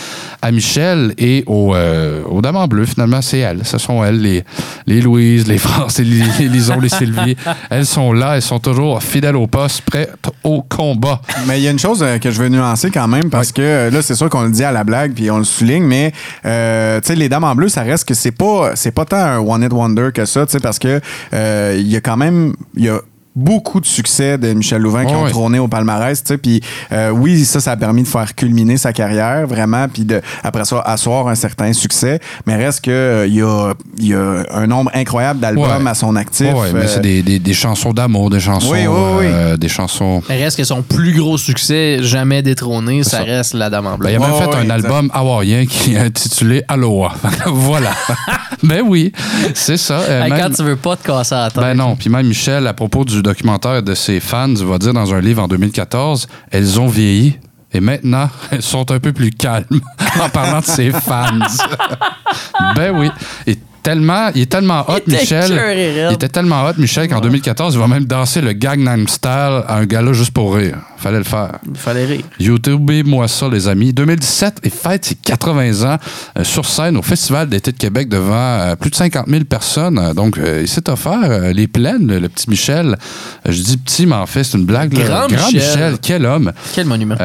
à 0.41 0.51
Michel 0.51 1.13
et 1.18 1.43
aux, 1.45 1.76
euh, 1.76 2.24
aux 2.24 2.41
Dames 2.41 2.55
en 2.55 2.68
bleu 2.68 2.86
finalement 2.86 3.22
c'est 3.22 3.39
elles. 3.39 3.61
Ce 3.63 3.78
sont 3.78 4.03
elles, 4.03 4.22
les, 4.22 4.43
les 4.88 5.01
Louise, 5.01 5.47
les 5.47 5.57
France, 5.57 5.99
les, 5.99 6.24
les 6.39 6.47
Lison, 6.47 6.80
les 6.80 6.89
Sylvie. 6.89 7.36
Elles 7.70 7.86
sont 7.86 8.13
là, 8.13 8.36
elles 8.36 8.41
sont 8.41 8.59
toujours 8.59 9.01
fidèles 9.03 9.36
au 9.36 9.47
poste, 9.47 9.82
prêtes 9.82 10.11
au 10.43 10.61
combat. 10.61 11.22
Mais 11.47 11.59
il 11.59 11.63
y 11.63 11.68
a 11.68 11.72
une 11.72 11.80
chose 11.80 12.01
euh, 12.01 12.18
que 12.18 12.32
je 12.32 12.41
veux 12.41 12.49
nuancer 12.49 12.91
quand 12.91 13.07
même 13.07 13.30
parce 13.30 13.51
que 13.51 13.61
euh, 13.61 13.89
là 13.89 14.01
c'est 14.01 14.16
sûr 14.16 14.30
qu'on 14.30 14.43
le 14.43 14.51
dit 14.51 14.63
à 14.63 14.72
la 14.72 14.84
blague 14.84 15.13
puis 15.13 15.30
on 15.32 15.38
le 15.38 15.43
souligne 15.43 15.84
mais 15.84 16.11
euh, 16.45 16.99
tu 17.01 17.07
sais 17.07 17.16
les 17.16 17.30
dames 17.30 17.43
en 17.43 17.55
bleu 17.55 17.70
ça 17.70 17.82
reste 17.84 18.07
que 18.07 18.13
c'est 18.13 18.32
pas 18.32 18.76
c'est 18.76 18.91
pas 18.91 19.05
tant 19.05 19.18
un 19.18 19.39
one 19.39 19.63
hit 19.63 19.74
wonder 19.74 20.09
que 20.13 20.26
ça 20.26 20.45
tu 20.45 20.53
sais 20.53 20.59
parce 20.59 20.80
que 20.80 20.99
euh, 21.34 21.76
il 21.78 21.88
y 21.88 21.95
a 21.95 22.01
quand 22.01 22.18
même 22.18 22.53
il 22.76 22.86
y 22.86 22.89
a 22.89 23.01
beaucoup 23.36 23.79
de 23.81 23.86
succès 23.86 24.38
de 24.38 24.53
Michel 24.53 24.81
Louvain 24.81 25.05
qui 25.05 25.13
ont 25.13 25.23
ouais. 25.23 25.29
trôné 25.29 25.59
au 25.59 25.67
palmarès, 25.67 26.23
puis 26.41 26.61
euh, 26.91 27.09
oui, 27.09 27.43
ça, 27.45 27.59
ça 27.59 27.71
a 27.71 27.77
permis 27.77 28.03
de 28.03 28.07
faire 28.07 28.33
culminer 28.36 28.77
sa 28.77 28.93
carrière, 28.93 29.45
vraiment, 29.47 29.88
puis 29.88 30.05
de, 30.05 30.21
après 30.43 30.63
ça, 30.65 30.79
asseoir 30.86 31.27
un 31.27 31.36
certain 31.36 31.73
succès, 31.73 32.19
mais 32.45 32.55
reste 32.55 32.81
que 32.86 32.91
euh, 32.91 33.27
il 33.27 33.36
y, 33.36 33.41
a, 33.41 33.73
il 33.97 34.07
y 34.07 34.13
a 34.13 34.43
un 34.51 34.67
nombre 34.67 34.91
incroyable 34.93 35.39
d'albums 35.39 35.83
Ouais. 35.83 35.89
à 35.89 35.93
son 35.95 36.15
actif. 36.15 36.53
Ouais, 36.53 36.71
mais 36.73 36.81
euh, 36.81 36.88
c'est 36.88 37.01
des, 37.01 37.21
des- 37.23 37.39
des 37.39 37.53
chansons 37.53 37.91
d'amour, 37.93 38.29
des 38.29 38.39
chansons, 38.39 38.71
Oui, 38.71 38.88
oui, 38.88 38.99
oui. 39.19 39.25
euh, 39.27 39.57
des 39.57 39.67
chansons. 39.69 40.21
Mais 40.29 40.41
reste 40.43 40.57
que 40.57 40.63
son 40.63 40.81
plus 40.81 41.13
gros 41.13 41.38
succès, 41.38 41.97
jamais 42.01 42.41
détrôné, 42.41 43.03
ça, 43.03 43.17
ça. 43.17 43.23
reste 43.23 43.53
La 43.53 43.69
Dame 43.69 43.88
en 43.88 43.97
bleu. 43.97 44.07
Ben, 44.07 44.13
il 44.13 44.15
a 44.15 44.19
même 44.19 44.31
Ouais, 44.36 44.39
fait 44.45 44.55
un 44.57 44.61
exact. 44.61 44.86
album 44.86 45.11
hawaïen 45.13 45.65
qui 45.65 45.95
est 45.95 45.99
intitulé 45.99 46.63
Aloha. 46.67 47.13
voilà. 47.47 47.91
ben 48.63 48.81
oui, 48.86 49.11
c'est 49.53 49.77
ça. 49.77 49.99
Euh, 49.99 50.23
Hey, 50.23 50.31
même- 50.31 50.39
Quand 50.39 50.49
tu 50.55 50.63
veux 50.63 50.75
pas 50.77 50.95
te 50.95 51.05
casser 51.05 51.36
la 51.36 51.49
tête. 51.51 51.61
Ben 51.61 51.73
non. 51.73 51.95
Puis 51.95 52.09
même 52.09 52.25
Michel, 52.27 52.65
à 52.67 52.73
propos 52.73 53.03
du 53.03 53.21
documentaire 53.26 53.84
de 53.84 53.93
ses 53.93 54.19
fans, 54.19 54.53
va 54.53 54.78
dire 54.78 54.93
dans 54.93 55.13
un 55.13 55.19
livre 55.19 55.43
en 55.43 55.47
2014, 55.47 56.28
elles 56.51 56.80
ont 56.80 56.88
vieilli. 56.88 57.38
Et 57.73 57.82
maintenant, 57.82 58.30
elles 58.51 58.61
sont 58.61 58.89
un 58.91 58.99
peu 58.99 59.11
plus 59.11 59.32
calmes 59.32 59.82
en 60.21 60.30
parlant 60.30 60.59
de 60.59 60.65
ses 60.65 60.91
fans. 60.91 61.39
ben 62.76 62.95
oui. 62.97 63.09
Et 63.47 63.57
tellement, 63.84 64.30
il 64.34 64.43
est 64.43 64.51
tellement 64.51 64.86
hot, 64.89 64.99
Il 65.07 65.13
Michel. 65.13 66.07
Il 66.09 66.13
était 66.13 66.30
tellement 66.30 66.65
hot, 66.65 66.73
Michel, 66.78 67.09
qu'en 67.09 67.19
2014, 67.19 67.76
il 67.76 67.80
va 67.80 67.88
même 67.88 68.05
danser 68.05 68.41
le 68.41 68.53
Gangnam 68.53 69.07
Style 69.07 69.63
à 69.67 69.78
un 69.78 69.86
gala 69.86 70.13
juste 70.13 70.32
pour 70.32 70.55
rire. 70.55 70.78
Fallait 71.05 71.19
le 71.19 71.23
faire. 71.23 71.59
Il 71.69 71.77
fallait 71.77 72.05
rire. 72.05 72.23
YouTubez-moi 72.39 73.27
ça, 73.27 73.47
les 73.47 73.67
amis. 73.67 73.93
2017, 73.93 74.61
il 74.63 74.71
fête 74.71 75.05
ses 75.05 75.13
80 75.13 75.83
ans 75.93 75.97
euh, 76.35 76.43
sur 76.43 76.65
scène 76.65 76.97
au 76.97 77.03
Festival 77.03 77.47
d'été 77.47 77.71
de 77.71 77.77
Québec 77.77 78.09
devant 78.09 78.33
euh, 78.33 78.75
plus 78.75 78.89
de 78.89 78.95
50 78.95 79.27
000 79.27 79.43
personnes. 79.43 80.13
Donc, 80.15 80.39
euh, 80.39 80.61
il 80.63 80.67
s'est 80.67 80.89
offert 80.89 81.53
les 81.53 81.67
plaines, 81.67 82.07
le, 82.07 82.17
le 82.17 82.27
petit 82.27 82.49
Michel. 82.49 82.97
Je 83.47 83.61
dis 83.61 83.77
petit, 83.77 84.07
mais 84.07 84.15
en 84.15 84.25
fait, 84.25 84.43
c'est 84.45 84.57
une 84.57 84.65
blague. 84.65 84.93
là. 84.97 85.27
Grand 85.29 85.51
Michel. 85.53 85.97
quel 86.01 86.25
homme. 86.25 86.51
Quel 86.73 86.87
monument. 86.87 87.17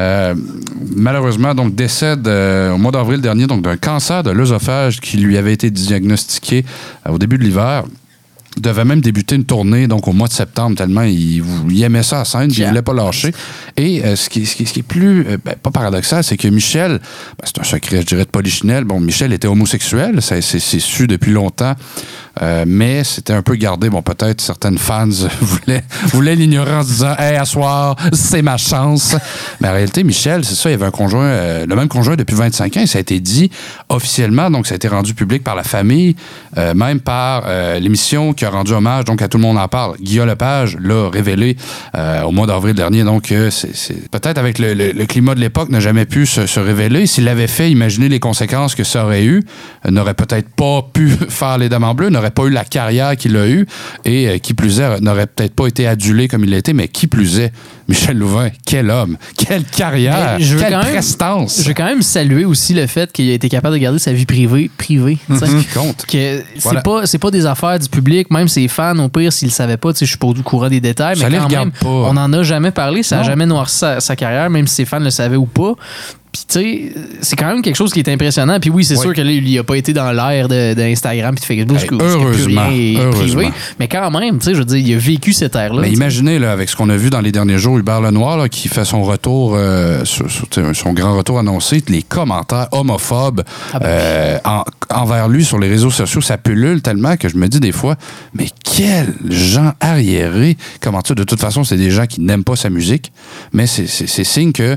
Malheureusement, 0.95 1.55
donc, 1.55 1.73
décède 1.73 2.27
au 2.27 2.77
mois 2.77 2.91
d'avril 2.91 3.19
dernier 3.19 3.47
donc 3.47 3.63
d'un 3.63 3.77
cancer 3.77 4.21
de 4.21 4.29
l'œsophage 4.29 4.99
qui 4.99 5.17
lui 5.17 5.39
avait 5.39 5.53
été 5.53 5.71
diagnostiqué 5.71 6.65
au 7.09 7.17
début 7.17 7.39
de 7.39 7.43
l'hiver. 7.43 7.85
Devait 8.59 8.83
même 8.83 8.99
débuter 8.99 9.35
une 9.35 9.45
tournée 9.45 9.87
donc 9.87 10.09
au 10.09 10.11
mois 10.11 10.27
de 10.27 10.33
septembre 10.33 10.75
tellement 10.75 11.03
il, 11.03 11.41
il 11.69 11.83
aimait 11.83 12.03
ça 12.03 12.19
à 12.19 12.25
scène 12.25 12.51
puis 12.51 12.61
il 12.63 12.67
voulait 12.67 12.81
pas 12.81 12.93
lâcher. 12.93 13.33
Et 13.77 14.03
euh, 14.03 14.17
ce, 14.17 14.29
qui, 14.29 14.45
ce 14.45 14.57
qui- 14.57 14.65
ce 14.65 14.73
qui 14.73 14.79
est 14.81 14.83
plus 14.83 15.25
euh, 15.25 15.37
ben, 15.43 15.55
pas 15.55 15.71
paradoxal, 15.71 16.21
c'est 16.21 16.35
que 16.35 16.49
Michel, 16.49 16.91
ben, 16.99 17.45
c'est 17.45 17.59
un 17.59 17.63
secret 17.63 18.01
je 18.01 18.07
dirais 18.07 18.25
de 18.25 18.29
Polichinelle. 18.29 18.83
Bon, 18.83 18.99
Michel 18.99 19.31
était 19.31 19.47
homosexuel, 19.47 20.21
c'est 20.21 20.41
su 20.41 21.07
depuis 21.07 21.31
longtemps. 21.31 21.75
Euh, 22.41 22.63
mais 22.65 23.03
c'était 23.03 23.33
un 23.33 23.41
peu 23.41 23.55
gardé. 23.55 23.89
Bon, 23.89 24.01
peut-être 24.01 24.41
certaines 24.41 24.77
fans 24.77 25.07
voulaient, 25.41 25.83
voulaient 26.07 26.33
en 26.33 26.83
disant 26.83 27.15
Hey, 27.17 27.35
à 27.35 27.43
c'est 28.13 28.41
ma 28.41 28.57
chance. 28.57 29.15
Mais 29.59 29.67
en 29.67 29.73
réalité, 29.73 30.03
Michel, 30.03 30.45
c'est 30.45 30.55
ça, 30.55 30.69
il 30.69 30.73
y 30.73 30.75
avait 30.75 30.85
un 30.85 30.91
conjoint, 30.91 31.25
euh, 31.25 31.65
le 31.65 31.75
même 31.75 31.89
conjoint 31.89 32.15
depuis 32.15 32.35
25 32.35 32.77
ans. 32.77 32.81
et 32.81 32.87
Ça 32.87 32.99
a 32.99 33.01
été 33.01 33.19
dit 33.19 33.51
officiellement, 33.89 34.49
donc 34.49 34.67
ça 34.67 34.73
a 34.73 34.75
été 34.77 34.87
rendu 34.87 35.13
public 35.13 35.43
par 35.43 35.55
la 35.55 35.63
famille, 35.63 36.15
euh, 36.57 36.73
même 36.73 36.99
par 36.99 37.43
l'émission 37.79 38.33
qui 38.33 38.45
a 38.45 38.49
rendu 38.49 38.73
hommage 38.73 39.05
donc 39.05 39.21
à 39.21 39.27
Tout 39.27 39.37
le 39.37 39.43
monde 39.43 39.57
en 39.57 39.67
parle. 39.67 39.97
Guillaume 39.99 40.27
Lepage 40.27 40.77
l'a 40.79 41.09
révélé 41.09 41.57
au 42.25 42.31
mois 42.31 42.47
d'avril 42.47 42.75
dernier. 42.75 43.03
Donc, 43.03 43.33
c'est 43.49 44.09
peut-être 44.09 44.37
avec 44.37 44.59
le, 44.59 45.05
climat 45.05 45.35
de 45.35 45.39
l'époque, 45.39 45.69
n'a 45.69 45.79
jamais 45.79 46.05
pu 46.05 46.25
se, 46.25 46.45
se 46.45 46.59
révéler. 46.59 47.05
S'il 47.07 47.25
l'avait 47.25 47.47
fait, 47.47 47.69
imaginez 47.69 48.09
les 48.09 48.19
conséquences 48.19 48.75
que 48.75 48.83
ça 48.83 49.05
aurait 49.05 49.25
eu. 49.25 49.43
N'aurait 49.89 50.13
peut-être 50.13 50.49
pas 50.49 50.81
pu 50.93 51.09
faire 51.29 51.57
les 51.57 51.69
Dames 51.69 51.83
en 51.83 51.93
bleu, 51.93 52.09
n'aurait 52.21 52.31
pas 52.31 52.43
eu 52.43 52.49
la 52.49 52.63
carrière 52.65 53.15
qu'il 53.17 53.35
a 53.37 53.47
eue 53.47 53.65
et 54.05 54.27
euh, 54.29 54.37
qui 54.37 54.53
plus 54.53 54.79
est, 54.79 54.99
n'aurait 55.01 55.27
peut-être 55.27 55.53
pas 55.55 55.67
été 55.67 55.87
adulé 55.87 56.27
comme 56.27 56.43
il 56.43 56.51
l'a 56.51 56.57
été, 56.57 56.73
mais 56.73 56.87
qui 56.87 57.07
plus 57.07 57.39
est, 57.39 57.51
Michel 57.87 58.17
Louvain, 58.17 58.49
quel 58.65 58.89
homme, 58.89 59.17
quelle 59.37 59.63
carrière, 59.65 60.37
je 60.39 60.57
quelle 60.57 60.71
quand 60.71 60.83
même- 60.83 60.93
prestance. 60.93 61.61
Je 61.61 61.67
veux 61.67 61.73
quand 61.73 61.85
même 61.85 62.01
saluer 62.01 62.45
aussi 62.45 62.73
le 62.73 62.87
fait 62.87 63.11
qu'il 63.11 63.29
a 63.29 63.33
été 63.33 63.49
capable 63.49 63.75
de 63.75 63.79
garder 63.81 63.99
sa 63.99 64.13
vie 64.13 64.25
privée. 64.25 64.69
privée. 64.77 65.17
Qui 65.27 65.65
compte. 65.73 66.05
Que 66.05 66.11
c'est 66.17 66.45
Voilà. 66.61 66.81
pas 66.81 67.05
c'est 67.05 67.17
pas 67.17 67.31
des 67.31 67.45
affaires 67.45 67.77
du 67.79 67.89
public, 67.89 68.31
même 68.31 68.47
ses 68.47 68.67
fans, 68.67 68.97
au 68.99 69.09
pire, 69.09 69.33
s'ils 69.33 69.49
le 69.49 69.53
savaient 69.53 69.77
pas, 69.77 69.89
je 69.99 70.05
suis 70.05 70.17
pas 70.17 70.27
au 70.27 70.33
courant 70.35 70.69
des 70.69 70.79
détails, 70.79 71.17
Ça 71.17 71.29
mais 71.29 71.37
quand 71.37 71.49
même, 71.49 71.71
pas. 71.71 71.87
on 71.87 72.13
n'en 72.13 72.31
a 72.31 72.43
jamais 72.43 72.71
parlé, 72.71 73.03
ça 73.03 73.15
a 73.17 73.19
Non. 73.19 73.25
jamais 73.25 73.45
noirci 73.45 73.77
sa, 73.79 73.99
sa 73.99 74.15
carrière, 74.15 74.49
même 74.49 74.67
si 74.67 74.75
ses 74.75 74.85
fans 74.85 74.99
le 74.99 75.09
savaient 75.09 75.35
ou 75.35 75.45
pas. 75.45 75.73
Puis, 76.31 76.43
tu 76.47 76.53
sais, 76.59 76.93
c'est 77.21 77.35
quand 77.35 77.47
même 77.47 77.61
quelque 77.61 77.75
chose 77.75 77.91
qui 77.91 77.99
est 77.99 78.07
impressionnant. 78.07 78.57
Puis 78.61 78.69
oui, 78.69 78.85
c'est 78.85 78.95
Oui. 78.95 79.01
sûr 79.01 79.13
que 79.13 79.19
là, 79.19 79.31
il 79.31 79.59
a 79.59 79.63
pas 79.65 79.75
été 79.75 79.91
dans 79.91 80.13
l'ère 80.13 80.47
d'Instagram 80.47 81.35
puis 81.35 81.41
de 81.41 81.65
Facebook, 81.65 81.77
Hey, 81.81 81.87
plus 81.87 81.97
heureusement, 81.99 82.67
rien 82.69 82.99
heureusement. 83.01 83.41
privé. 83.41 83.53
Mais 83.79 83.87
quand 83.89 84.09
même, 84.11 84.39
tu 84.39 84.45
sais, 84.45 84.53
je 84.53 84.59
veux 84.59 84.65
dire, 84.65 84.77
il 84.77 84.93
a 84.93 84.97
vécu 84.97 85.33
cette 85.33 85.55
ère-là. 85.55 85.81
Mais 85.81 85.89
tu 85.89 85.95
imaginez, 85.95 86.39
là, 86.39 86.53
avec 86.53 86.69
ce 86.69 86.75
qu'on 86.77 86.89
a 86.89 86.95
vu 86.95 87.09
dans 87.09 87.19
les 87.19 87.33
derniers 87.33 87.57
jours, 87.57 87.77
Hubert 87.77 87.99
Lenoir, 87.99 88.37
là, 88.37 88.47
qui 88.47 88.69
fait 88.69 88.85
son 88.85 89.03
retour, 89.03 89.55
euh, 89.55 90.03
tu 90.05 90.61
son 90.73 90.93
grand 90.93 91.17
retour 91.17 91.37
annoncé, 91.37 91.83
les 91.89 92.01
commentaires 92.01 92.67
homophobes 92.71 93.43
Ah 93.73 93.79
ben 93.79 93.85
euh, 93.87 94.37
en- 94.45 94.63
envers 94.89 95.27
lui 95.27 95.43
sur 95.43 95.59
les 95.59 95.67
réseaux 95.67 95.91
sociaux, 95.91 96.21
ça 96.21 96.37
pullule 96.37 96.81
tellement 96.81 97.17
que 97.17 97.27
je 97.27 97.35
me 97.35 97.47
dis 97.49 97.59
des 97.59 97.73
fois, 97.73 97.97
mais 98.33 98.47
quels 98.63 99.13
gens 99.29 99.73
arriérés! 99.81 100.55
Comment 100.79 101.01
ça? 101.05 101.13
De 101.13 101.23
toute 101.25 101.41
façon, 101.41 101.65
c'est 101.65 101.75
des 101.77 101.91
gens 101.91 102.05
qui 102.05 102.21
n'aiment 102.21 102.45
pas 102.45 102.55
sa 102.55 102.69
musique, 102.69 103.11
mais 103.51 103.67
c'est- 103.67 103.87
c'est 103.87 104.07
c'est 104.07 104.23
signe 104.23 104.53
que 104.53 104.75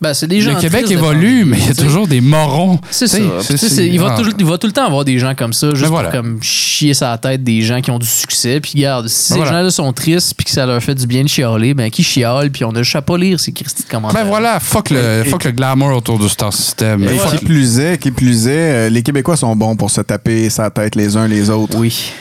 Ben, 0.00 0.14
c'est 0.14 0.26
des 0.26 0.40
gens 0.40 0.54
le 0.54 0.60
Québec 0.60 0.90
évolue, 0.90 1.44
mais 1.44 1.58
il 1.58 1.66
y 1.66 1.70
a 1.70 1.74
toujours 1.74 2.08
des 2.08 2.22
morons. 2.22 2.78
C'est 2.90 3.06
ça. 3.06 3.18
il, 3.18 4.00
va 4.00 4.12
ah. 4.12 4.16
toujours, 4.16 4.32
il 4.38 4.46
va 4.46 4.56
tout 4.56 4.66
le 4.66 4.72
temps 4.72 4.86
avoir 4.86 5.04
des 5.04 5.18
gens 5.18 5.34
comme 5.34 5.52
ça, 5.52 5.70
juste 5.70 5.82
Ben 5.82 5.88
voilà. 5.88 6.08
pour 6.08 6.20
comme 6.20 6.42
chier 6.42 6.94
sa 6.94 7.18
tête 7.18 7.44
des 7.44 7.60
gens 7.60 7.82
qui 7.82 7.90
ont 7.90 7.98
du 7.98 8.06
succès. 8.06 8.60
Puis 8.60 8.72
regarde, 8.76 9.08
si 9.08 9.32
Ben 9.32 9.34
ces 9.34 9.40
voilà. 9.42 9.58
gens-là 9.58 9.70
sont 9.70 9.92
tristes 9.92 10.34
puis 10.34 10.46
que 10.46 10.50
ça 10.52 10.64
leur 10.64 10.82
fait 10.82 10.94
du 10.94 11.06
bien 11.06 11.22
de 11.22 11.28
chialer, 11.28 11.74
ben 11.74 11.90
qui 11.90 12.02
chiale 12.02 12.50
puis 12.50 12.64
on 12.64 12.70
a 12.70 12.82
juste 12.82 12.96
à 12.96 13.02
pas 13.02 13.18
lire 13.18 13.38
ces 13.38 13.52
Christy 13.52 13.82
de 13.82 13.88
commentaires. 13.88 14.22
Ben 14.22 14.28
voilà, 14.28 14.58
fuck 14.58 14.88
le, 14.88 15.22
Et- 15.24 15.28
fuck 15.28 15.44
le 15.44 15.50
glamour 15.50 15.94
autour 15.94 16.18
du 16.18 16.28
star 16.30 16.52
system. 16.52 17.04
Et 17.04 17.18
Fuck 17.18 17.38
qui 17.38 17.44
plus 17.44 17.78
est, 17.78 17.98
qui 17.98 18.10
plus 18.10 18.46
est, 18.46 18.50
euh, 18.50 18.88
les 18.88 19.02
Québécois 19.02 19.36
sont 19.36 19.54
bons 19.54 19.76
pour 19.76 19.90
se 19.90 20.00
taper 20.00 20.48
sa 20.48 20.70
tête 20.70 20.96
les 20.96 21.16
uns 21.16 21.28
les 21.28 21.50
autres. 21.50 21.76
Oui. 21.76 22.12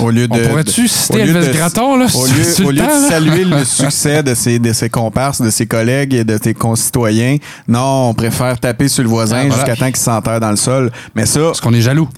Au 0.00 0.10
lieu 0.10 0.26
de, 0.26 0.34
de- 0.36 0.88
citer 0.88 1.14
au 1.14 1.24
lieu 1.24 1.36
Elvis 1.36 1.48
de- 1.48 1.52
Gratton, 1.52 1.96
là, 1.96 2.06
Au 2.12 2.26
lieu, 2.26 2.42
sur 2.44 2.66
au 2.66 2.70
le 2.70 2.76
lieu 2.78 2.82
temps, 2.82 3.00
de 3.02 3.08
saluer 3.08 3.44
le 3.44 3.64
succès 3.64 4.22
de 4.24 4.34
ses, 4.34 4.58
de 4.58 4.72
ses 4.72 4.90
comparses, 4.90 5.40
de 5.40 5.50
ses 5.50 5.66
collègues 5.66 6.12
et 6.14 6.24
de 6.24 6.36
tes 6.38 6.54
concitoyens, 6.54 7.36
non, 7.68 8.08
on 8.10 8.14
préfère 8.14 8.58
taper 8.58 8.88
sur 8.88 9.04
le 9.04 9.08
voisin 9.08 9.36
Ah, 9.42 9.46
voilà. 9.46 9.54
jusqu'à 9.54 9.76
temps 9.76 9.86
qu'il 9.92 9.96
s'enterre 10.02 10.40
dans 10.40 10.50
le 10.50 10.56
sol. 10.56 10.90
Mais 11.14 11.24
ça, 11.26 11.40
Parce 11.40 11.60
qu'on 11.60 11.72
est 11.72 11.80
jaloux. 11.80 12.08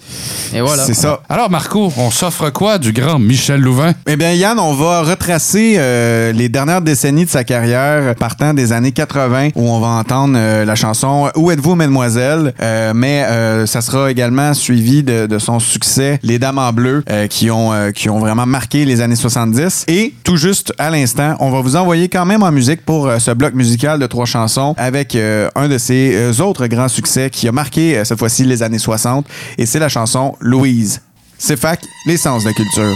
Et 0.55 0.61
voilà. 0.63 0.85
c'est 0.85 0.95
ça. 0.95 1.21
Alors, 1.29 1.51
Marco, 1.51 1.93
on 1.99 2.11
s'offre 2.11 2.49
quoi 2.51 2.79
du 2.79 2.93
grand 2.93 3.19
Michel 3.19 3.61
Louvain? 3.61 3.93
Eh 4.07 4.17
bien, 4.17 4.33
Yann, 4.33 4.59
on 4.59 4.73
va 4.73 5.03
retracer 5.03 5.75
euh, 5.77 6.33
les 6.33 6.49
dernières 6.49 6.81
décennies 6.81 7.27
de 7.27 7.31
sa 7.31 7.45
carrière, 7.45 8.15
partant 8.15 8.55
des 8.55 8.73
années 8.73 8.93
80, 8.93 9.51
où 9.55 9.69
on 9.71 9.81
va 9.81 9.89
entendre 9.89 10.35
euh, 10.39 10.65
la 10.65 10.75
chanson 10.75 11.31
Où 11.37 11.51
êtes-vous, 11.51 11.75
mademoiselle? 11.75 12.55
Euh, 12.63 12.93
mais 12.95 13.25
euh, 13.25 13.67
ça 13.67 13.83
sera 13.83 14.11
également 14.11 14.55
suivi 14.55 15.03
de, 15.03 15.27
de 15.27 15.39
son 15.39 15.59
succès 15.61 16.19
Les 16.23 16.39
Dames 16.39 16.59
en 16.59 16.73
bleu, 16.73 17.05
euh, 17.27 17.29
qui, 17.29 17.51
ont, 17.51 17.73
euh, 17.73 17.91
qui 17.91 18.09
ont 18.09 18.19
vraiment 18.19 18.47
marqué 18.47 18.85
les 18.85 19.01
années 19.01 19.17
70. 19.17 19.85
Et 19.89 20.15
tout 20.25 20.37
juste 20.37 20.73
à 20.79 20.91
l'instant, 20.91 21.37
on 21.41 21.51
va 21.51 21.61
vous 21.61 21.77
envoyer 21.77 22.09
quand 22.09 22.25
même 22.25 22.43
en 22.43 22.53
musique 22.53 22.85
pour 22.85 23.07
euh, 23.07 23.19
ce 23.19 23.31
bloc 23.33 23.55
musical 23.55 23.99
de 23.99 24.07
trois 24.07 24.27
chansons 24.27 24.75
avec 24.79 25.17
un 25.17 25.69
de 25.69 25.79
ses 25.79 26.41
autres 26.41 26.67
grands 26.67 26.89
succès 26.89 27.31
qui 27.31 27.49
a 27.49 27.53
marqué 27.53 28.05
cette 28.05 28.19
fois-ci 28.19 28.45
les 28.45 28.63
années 28.63 28.79
60. 28.79 29.27
Et 29.59 29.67
c'est 29.67 29.79
la 29.79 29.89
chanson 29.89 30.35
Louise. 30.41 31.01
C'est 31.39 31.59
fac, 31.59 31.81
l'essence 32.07 32.45
de 32.45 32.49
la 32.49 32.55
culture. 32.55 32.95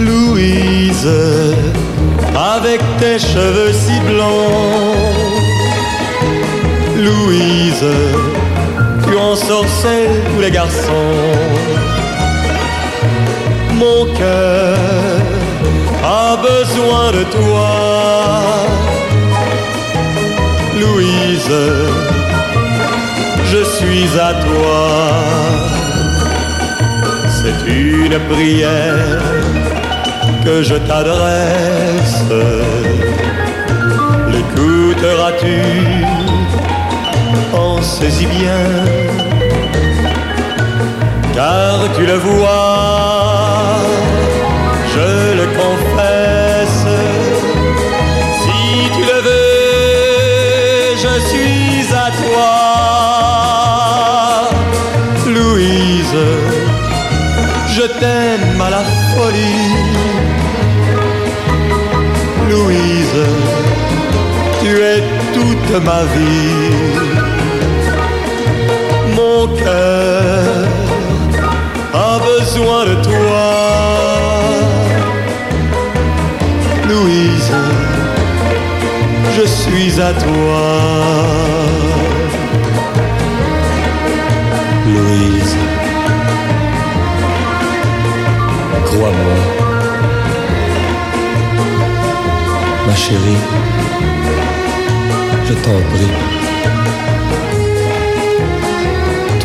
Louise, 0.00 1.08
avec 2.34 2.80
tes 2.98 3.18
cheveux 3.18 3.72
si 3.72 4.00
blonds. 4.00 5.16
Louise, 6.96 7.84
tu 9.06 9.16
ensorcelles 9.16 10.22
tous 10.32 10.40
les 10.40 10.50
garçons. 10.50 11.12
Mon 13.74 14.06
cœur 14.14 14.78
a 16.04 16.36
besoin 16.36 17.12
de 17.12 17.22
toi. 17.24 17.70
Louise, 20.80 21.60
je 23.52 23.62
suis 23.76 24.08
à 24.18 24.32
toi. 24.46 24.78
C'est 27.36 27.60
une 27.70 28.18
prière 28.30 29.22
que 30.44 30.62
je 30.62 30.74
t'adresse. 30.74 32.24
L'écouteras-tu 34.32 36.15
Pensez-y 37.56 38.26
bien, 38.26 38.64
car 41.34 41.78
tu 41.96 42.04
le 42.04 42.18
vois, 42.18 43.78
je 44.94 45.08
le 45.40 45.46
confesse. 45.60 46.86
Si 48.42 48.60
tu 48.94 49.02
le 49.10 49.18
veux, 49.26 50.96
je 51.04 51.14
suis 51.30 51.86
à 51.94 52.08
toi, 52.22 52.52
Louise. 55.26 56.24
Je 57.74 57.84
t'aime 58.00 58.60
à 58.60 58.70
la 58.76 58.84
folie, 59.12 59.76
Louise. 62.50 63.24
Tu 64.60 64.70
es 64.92 65.00
toute 65.32 65.72
ma 65.82 66.02
vie. 66.14 67.05
Mon 69.46 69.54
cœur 69.54 70.64
a 71.94 72.18
besoin 72.18 72.84
de 72.84 72.94
toi, 73.04 73.46
Louise. 76.88 77.52
Je 79.36 79.46
suis 79.46 80.00
à 80.00 80.12
toi, 80.12 80.62
Louise. 84.86 85.56
Crois-moi, 88.84 89.38
ma 92.86 92.94
chérie, 92.96 93.42
je 95.48 95.54
t'en 95.54 95.80
prie. 95.94 96.35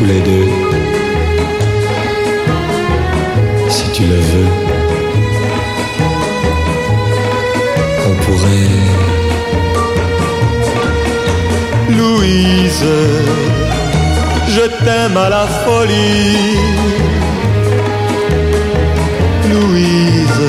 Tous 0.02 0.08
les 0.08 0.22
deux, 0.22 0.48
si 3.70 3.84
tu 3.92 4.02
le 4.02 4.16
veux, 4.16 4.52
on 8.08 8.14
pourrait... 8.24 8.80
Louise, 11.96 12.86
je 14.48 14.66
t'aime 14.84 15.18
à 15.18 15.30
la 15.30 15.46
folie. 15.46 16.58
Louise, 19.52 20.44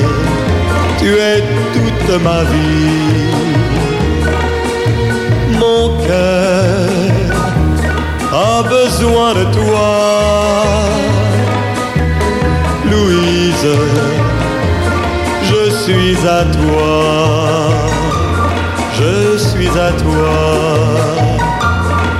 tu 0.97 1.09
es 1.13 1.43
toute 1.75 2.23
ma 2.23 2.43
vie. 2.45 3.42
Besoin 8.93 9.33
de 9.33 9.43
toi. 9.45 10.83
Louise, 12.91 13.67
je 15.49 15.71
suis 15.81 16.17
à 16.27 16.43
toi. 16.45 17.69
Je 18.99 19.37
suis 19.37 19.69
à 19.69 19.91
toi. 20.03 20.35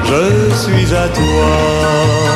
Je 0.06 0.56
suis 0.56 0.96
à 0.96 1.08
toi. 1.10 2.33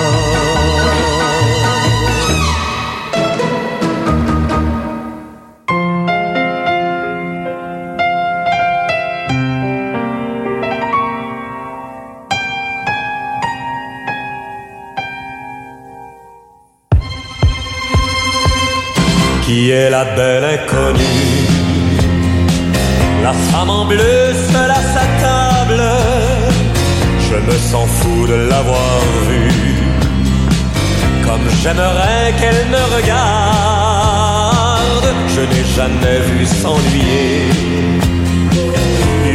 La 19.90 20.06
belle 20.06 20.44
inconnue. 20.44 21.48
La 23.24 23.34
femme 23.34 23.70
en 23.70 23.86
bleu 23.86 24.34
seule 24.52 24.72
à 24.72 24.82
sa 24.94 25.06
table. 25.24 25.82
Je 27.30 27.36
me 27.36 27.58
sens 27.70 27.90
fou 28.00 28.28
de 28.28 28.38
l'avoir 28.50 29.00
vue. 29.30 29.52
Comme 31.26 31.48
j'aimerais 31.62 32.34
qu'elle 32.40 32.66
me 32.76 32.84
regarde 32.96 33.28
Je 35.36 35.42
n'ai 35.42 35.66
jamais 35.76 36.20
vu 36.30 36.46
s'ennuyer. 36.46 37.50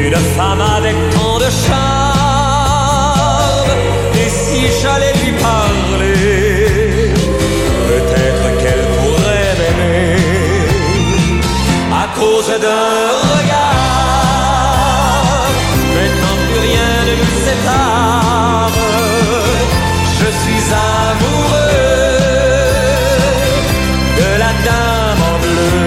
Une 0.06 0.20
femme 0.36 0.62
avec 0.78 0.96
tant 1.14 1.38
de 1.38 1.50
charme 1.66 2.12
Et 4.14 4.28
si 4.28 4.60
j'allais 4.80 5.14
lui 5.22 5.32
parler 5.32 6.41
cause 12.22 12.52
d'un 12.64 13.08
regard. 13.34 13.82
Maintenant 15.96 16.36
plus 16.46 16.60
rien 16.68 16.92
ne 17.08 17.14
nous 17.20 17.36
sépare. 17.46 18.74
Je 20.20 20.28
suis 20.42 20.64
amoureux 20.90 21.78
de 24.20 24.28
la 24.42 24.52
dame 24.66 25.22
en 25.32 25.36
bleu. 25.44 25.80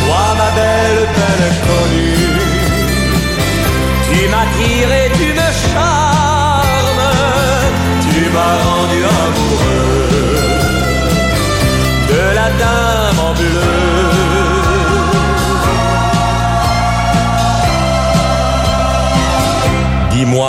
Toi, 0.00 0.24
ma 0.40 0.50
belle, 0.58 1.02
belle 1.16 1.44
inconnue, 1.50 2.36
tu 4.06 4.18
m'attires 4.32 4.92
et 4.97 4.97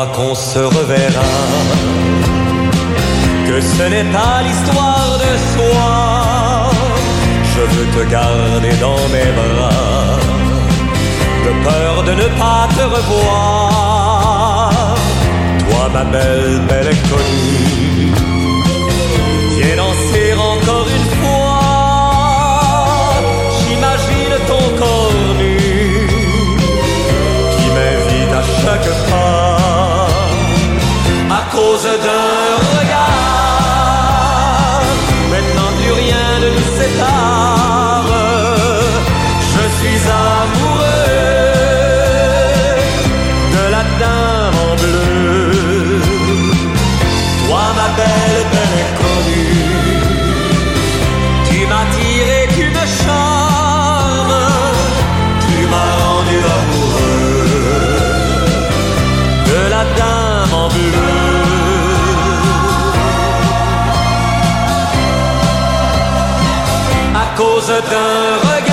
Qu'on 0.07 0.33
se 0.33 0.59
reverra, 0.59 1.21
que 3.45 3.59
ce 3.59 3.83
n'est 3.89 4.09
pas 4.13 4.41
l'histoire 4.43 5.17
de 5.25 5.31
soi. 5.53 6.71
Je 7.53 7.61
veux 7.73 7.87
te 7.97 8.09
garder 8.09 8.73
dans 8.79 9.03
mes 9.13 9.29
bras, 9.39 10.17
de 11.45 11.51
peur 11.65 12.03
de 12.03 12.13
ne 12.13 12.27
pas 12.39 12.69
te 12.77 12.83
revoir. 12.95 14.71
Toi, 15.69 15.89
ma 15.91 16.05
belle, 16.05 16.61
belle 16.69 16.87
inconnue, 16.95 18.13
cause 31.59 31.83
d'un 32.05 32.55
regard. 32.79 33.19
Maintenant 35.29 35.71
plus 35.79 35.93
rien 36.03 36.27
ne 36.41 36.49
nous 36.55 36.69
sépare. 36.79 37.38
À 67.69 67.81
cause 67.81 67.89
d'un 67.91 68.68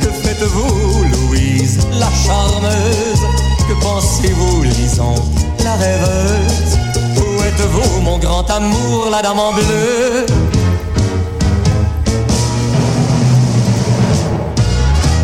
Que 0.00 0.10
faites-vous, 0.10 1.04
Louise, 1.12 1.78
la 1.92 2.08
charmeuse? 2.26 3.24
Que 3.68 3.74
pensez-vous, 3.82 4.62
Lison, 4.62 5.14
la 5.62 5.74
rêveuse? 5.74 6.78
Où 7.16 7.42
êtes-vous, 7.42 8.00
mon 8.00 8.18
grand 8.18 8.48
amour, 8.50 9.08
la 9.10 9.22
dame 9.22 9.38
en 9.38 9.52
bleu? 9.52 10.26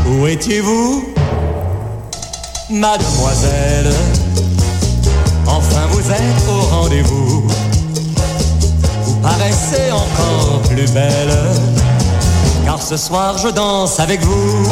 Où 0.06 0.26
étiez-vous, 0.26 1.04
mademoiselle? 2.68 3.92
Enfin 5.46 5.86
vous 5.90 6.10
êtes 6.10 6.48
au 6.48 6.60
rendez-vous. 6.74 7.44
Vous 9.04 9.16
paraissez 9.16 9.90
encore 9.92 10.60
plus 10.68 10.90
belle 10.92 11.34
Car 12.70 12.80
ce 12.80 12.96
soir 12.96 13.36
je 13.36 13.48
danse 13.48 13.98
avec 13.98 14.20
vous. 14.22 14.68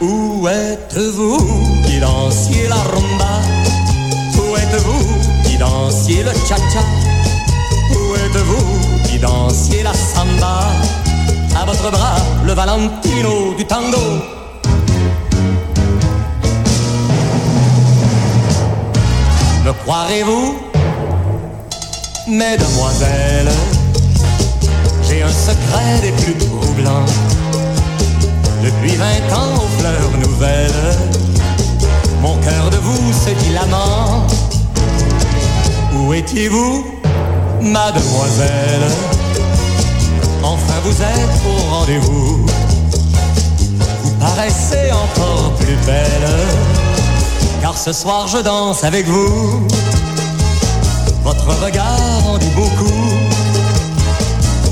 Où 0.00 0.48
êtes-vous 0.48 1.36
qui 1.84 2.00
danciez 2.00 2.68
la 2.68 2.76
rumba? 2.76 3.34
Où 4.38 4.56
êtes-vous 4.56 5.04
qui 5.44 5.58
danciez 5.58 6.22
le 6.22 6.32
cha-cha? 6.48 6.80
Où 7.90 8.16
êtes-vous 8.24 9.06
qui 9.06 9.18
danciez 9.18 9.82
la 9.82 9.92
samba? 9.92 10.60
À 11.54 11.66
votre 11.66 11.90
bras 11.90 12.16
le 12.42 12.54
Valentino 12.54 13.52
du 13.58 13.66
tango 13.66 14.41
croirez-vous? 19.84 20.58
Mesdemoiselles 22.28 23.50
J'ai 25.08 25.22
un 25.22 25.28
secret 25.28 26.00
des 26.02 26.12
plus 26.22 26.34
troublants 26.34 27.06
depuis 28.62 28.94
vingt 28.94 29.34
ans 29.34 29.56
aux 29.56 29.80
fleurs 29.80 30.18
nouvelles, 30.20 30.96
mon 32.20 32.36
cœur 32.36 32.70
de 32.70 32.76
vous 32.76 33.12
se 33.12 33.30
dit 33.30 33.52
l'amant. 33.52 34.24
Où 35.96 36.14
étiez-vous, 36.14 36.86
mademoiselle? 37.60 38.86
Enfin 40.44 40.74
vous 40.84 41.02
êtes 41.02 41.40
au 41.44 41.74
rendez-vous. 41.74 42.46
Vous 44.04 44.14
paraissez 44.20 44.92
encore 44.92 45.54
plus 45.58 45.76
belle, 45.84 46.28
car 47.62 47.78
ce 47.78 47.92
soir 47.92 48.26
je 48.26 48.38
danse 48.38 48.82
avec 48.82 49.06
vous. 49.06 49.68
Votre 51.22 51.64
regard 51.64 52.26
en 52.26 52.36
dit 52.36 52.50
beaucoup. 52.56 53.08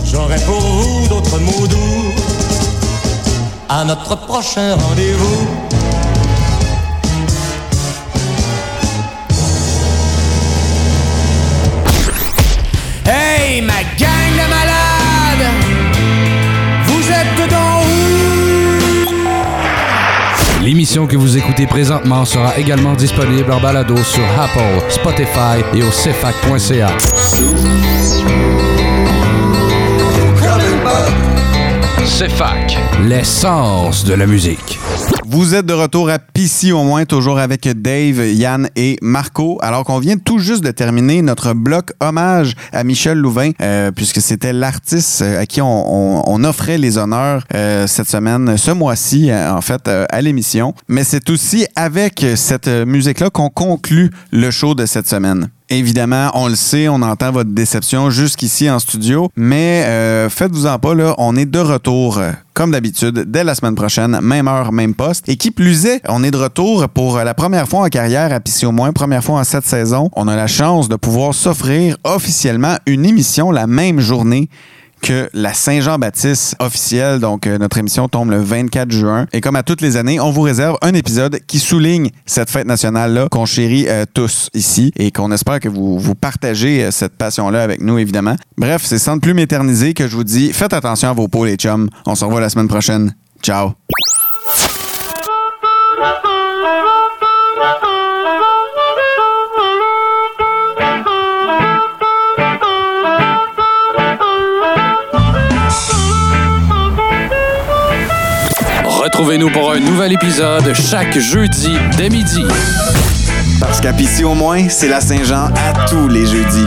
J'aurai 0.05 0.41
pour 0.41 0.61
vous 0.61 1.09
d'autres 1.09 1.39
mots 1.39 1.69
doux 1.69 2.13
à 3.69 3.85
notre 3.85 4.17
prochain 4.17 4.75
rendez-vous. 4.75 5.47
Hey, 13.07 13.63
ma 13.63 13.85
gang 13.99 14.10
L'émission 20.71 21.09
que 21.09 21.17
vous 21.17 21.37
écoutez 21.37 21.67
présentement 21.67 22.25
sera 22.25 22.57
également 22.57 22.95
disponible 22.95 23.51
en 23.51 23.61
balado 23.61 23.97
sur 24.05 24.23
Apple, 24.39 24.89
Spotify 24.89 25.65
et 25.75 25.83
au 25.83 25.91
cefac.ca. 25.91 26.97
CFAC. 32.05 32.79
L'essence 33.03 34.05
de 34.05 34.15
la 34.15 34.27
musique. 34.29 34.80
Vous 35.33 35.55
êtes 35.55 35.65
de 35.65 35.75
retour 35.75 36.11
à 36.11 36.19
Pissy 36.19 36.73
au 36.73 36.83
moins, 36.83 37.05
toujours 37.05 37.39
avec 37.39 37.69
Dave, 37.81 38.19
Yann 38.35 38.69
et 38.75 38.97
Marco. 39.01 39.61
Alors 39.63 39.85
qu'on 39.85 40.01
vient 40.01 40.17
tout 40.17 40.41
juste 40.41 40.65
de 40.65 40.73
terminer 40.73 41.23
notre 41.23 41.53
bloc 41.55 41.93
hommage 42.01 42.57
à 42.73 42.83
Michel 42.83 43.17
Louvain, 43.17 43.53
euh, 43.63 43.93
puisque 43.93 44.21
c'était 44.21 44.53
l'artiste 44.53 45.23
à 45.23 45.47
qui 45.47 45.61
on, 45.63 46.43
offrait 46.43 46.79
les 46.79 46.99
honneurs 46.99 47.45
euh, 47.55 47.87
cette 47.87 48.09
semaine, 48.09 48.57
ce 48.57 48.73
mois-ci, 48.73 49.31
euh, 49.31 49.55
en 49.55 49.61
fait, 49.61 49.87
euh, 49.87 50.05
à 50.11 50.21
l'émission. 50.21 50.75
Mais 50.89 51.05
c'est 51.05 51.31
aussi 51.31 51.65
avec 51.77 52.27
cette 52.35 52.67
musique-là 52.67 53.31
qu'on 53.31 53.51
conclut 53.51 54.11
le 54.33 54.51
show 54.51 54.75
de 54.75 54.85
cette 54.85 55.07
semaine. 55.07 55.49
Évidemment, 55.73 56.33
on 56.35 56.49
le 56.49 56.57
sait, 56.57 56.89
on 56.89 57.01
entend 57.01 57.31
votre 57.31 57.51
déception 57.51 58.11
jusqu'ici 58.11 58.69
en 58.69 58.81
studio, 58.81 59.31
mais 59.37 59.85
euh, 59.87 60.29
faites-vous-en 60.29 60.81
pas, 60.81 60.97
là, 60.97 61.15
on 61.17 61.37
est 61.37 61.47
de 61.47 61.61
retour, 61.61 62.19
euh, 62.19 62.33
comme 62.55 62.73
d'habitude, 62.73 63.27
dès 63.29 63.45
la 63.45 63.55
semaine 63.55 63.77
prochaine, 63.77 64.19
même 64.21 64.49
heure, 64.49 64.73
même 64.73 64.95
poste. 64.95 65.29
Et 65.29 65.37
qui 65.37 65.53
plus 65.53 65.87
est, 65.87 66.03
on 66.09 66.25
est 66.25 66.33
de 66.33 66.37
retour 66.37 66.89
pour 66.89 67.19
euh, 67.19 67.23
la 67.23 67.35
première 67.35 67.69
fois 67.69 67.83
en 67.83 67.89
carrière 67.89 68.33
à 68.33 68.41
Pissy 68.41 68.67
au 68.67 68.73
moins, 68.73 68.93
première 68.93 69.23
fois 69.23 69.39
en 69.39 69.45
cette 69.45 69.65
saison. 69.65 70.11
On 70.17 70.27
a 70.27 70.35
la 70.35 70.49
chance 70.49 70.89
de 70.89 70.97
pouvoir 70.97 71.35
s'offrir 71.35 71.97
officiellement 72.03 72.75
une 72.87 73.07
émission 73.07 73.53
la 73.53 73.69
même 73.69 74.01
journée 74.01 74.49
que 75.01 75.29
la 75.33 75.55
Saint-Jean-Baptiste 75.55 76.57
officielle. 76.59 77.19
Donc, 77.21 77.47
euh, 77.47 77.59
notre 77.59 77.79
émission 77.79 78.09
tombe 78.09 78.31
le 78.31 78.41
24 78.41 78.91
juin. 78.91 79.27
Et 79.33 79.41
comme 79.41 79.57
à 79.57 79.63
toutes 79.63 79.81
les 79.81 79.97
années, 79.97 80.21
on 80.21 80.31
vous 80.31 80.43
réserve 80.43 80.77
un 80.83 80.95
épisode 80.95 81.41
qui 81.47 81.59
souligne 81.59 82.11
cette 82.27 82.51
fête 82.51 82.67
nationale-là 82.67 83.29
qu'on 83.31 83.47
chérit 83.47 83.87
euh, 83.89 84.05
tous 84.13 84.51
ici 84.55 84.93
et 84.97 85.11
qu'on 85.11 85.33
espère 85.33 85.61
que 85.61 85.69
vous, 85.69 86.15
partagez 86.15 86.85
euh, 86.85 86.91
cette 86.91 87.17
passion-là 87.17 87.63
avec 87.63 87.81
nous, 87.81 87.99
évidemment. 87.99 88.37
Bref, 88.57 88.83
c'est 88.85 88.99
sans 88.99 89.19
plus 89.19 89.35
m'éterniser 89.35 89.95
que 89.95 90.07
je 90.07 90.17
vous 90.17 90.25
dis, 90.25 90.53
faites 90.53 90.73
attention 90.73 91.09
à 91.09 91.13
vos 91.13 91.29
peaux, 91.29 91.45
les 91.45 91.57
chums. 91.57 91.89
On 92.07 92.15
se 92.15 92.25
revoit 92.25 92.41
la 92.41 92.51
semaine 92.51 92.69
prochaine. 92.69 93.15
Ciao. 93.43 93.73
Retrouvez-nous 109.21 109.51
pour 109.51 109.73
un 109.73 109.81
nouvel 109.81 110.15
épisode 110.15 110.73
chaque 110.73 111.19
jeudi 111.19 111.77
dès 111.99 112.09
midi. 112.09 112.43
Parce 113.61 113.79
qu'à 113.79 113.93
au 114.25 114.33
moins, 114.33 114.71
c'est 114.71 114.89
la 114.89 115.03
Saint-Jean 115.03 115.51
à 115.55 115.87
tous 115.87 116.09
les 116.09 116.25
jeudis. 116.25 116.65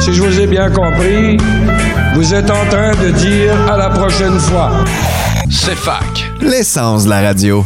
Si 0.00 0.12
je 0.12 0.20
vous 0.20 0.40
ai 0.40 0.48
bien 0.48 0.68
compris, 0.70 1.36
vous 2.16 2.34
êtes 2.34 2.50
en 2.50 2.66
train 2.68 2.90
de 2.90 3.10
dire 3.10 3.54
à 3.70 3.76
la 3.76 3.88
prochaine 3.88 4.36
fois. 4.40 4.72
C'est 5.48 5.76
fac. 5.76 6.32
L'essence 6.40 7.04
de 7.04 7.10
la 7.10 7.20
radio. 7.20 7.64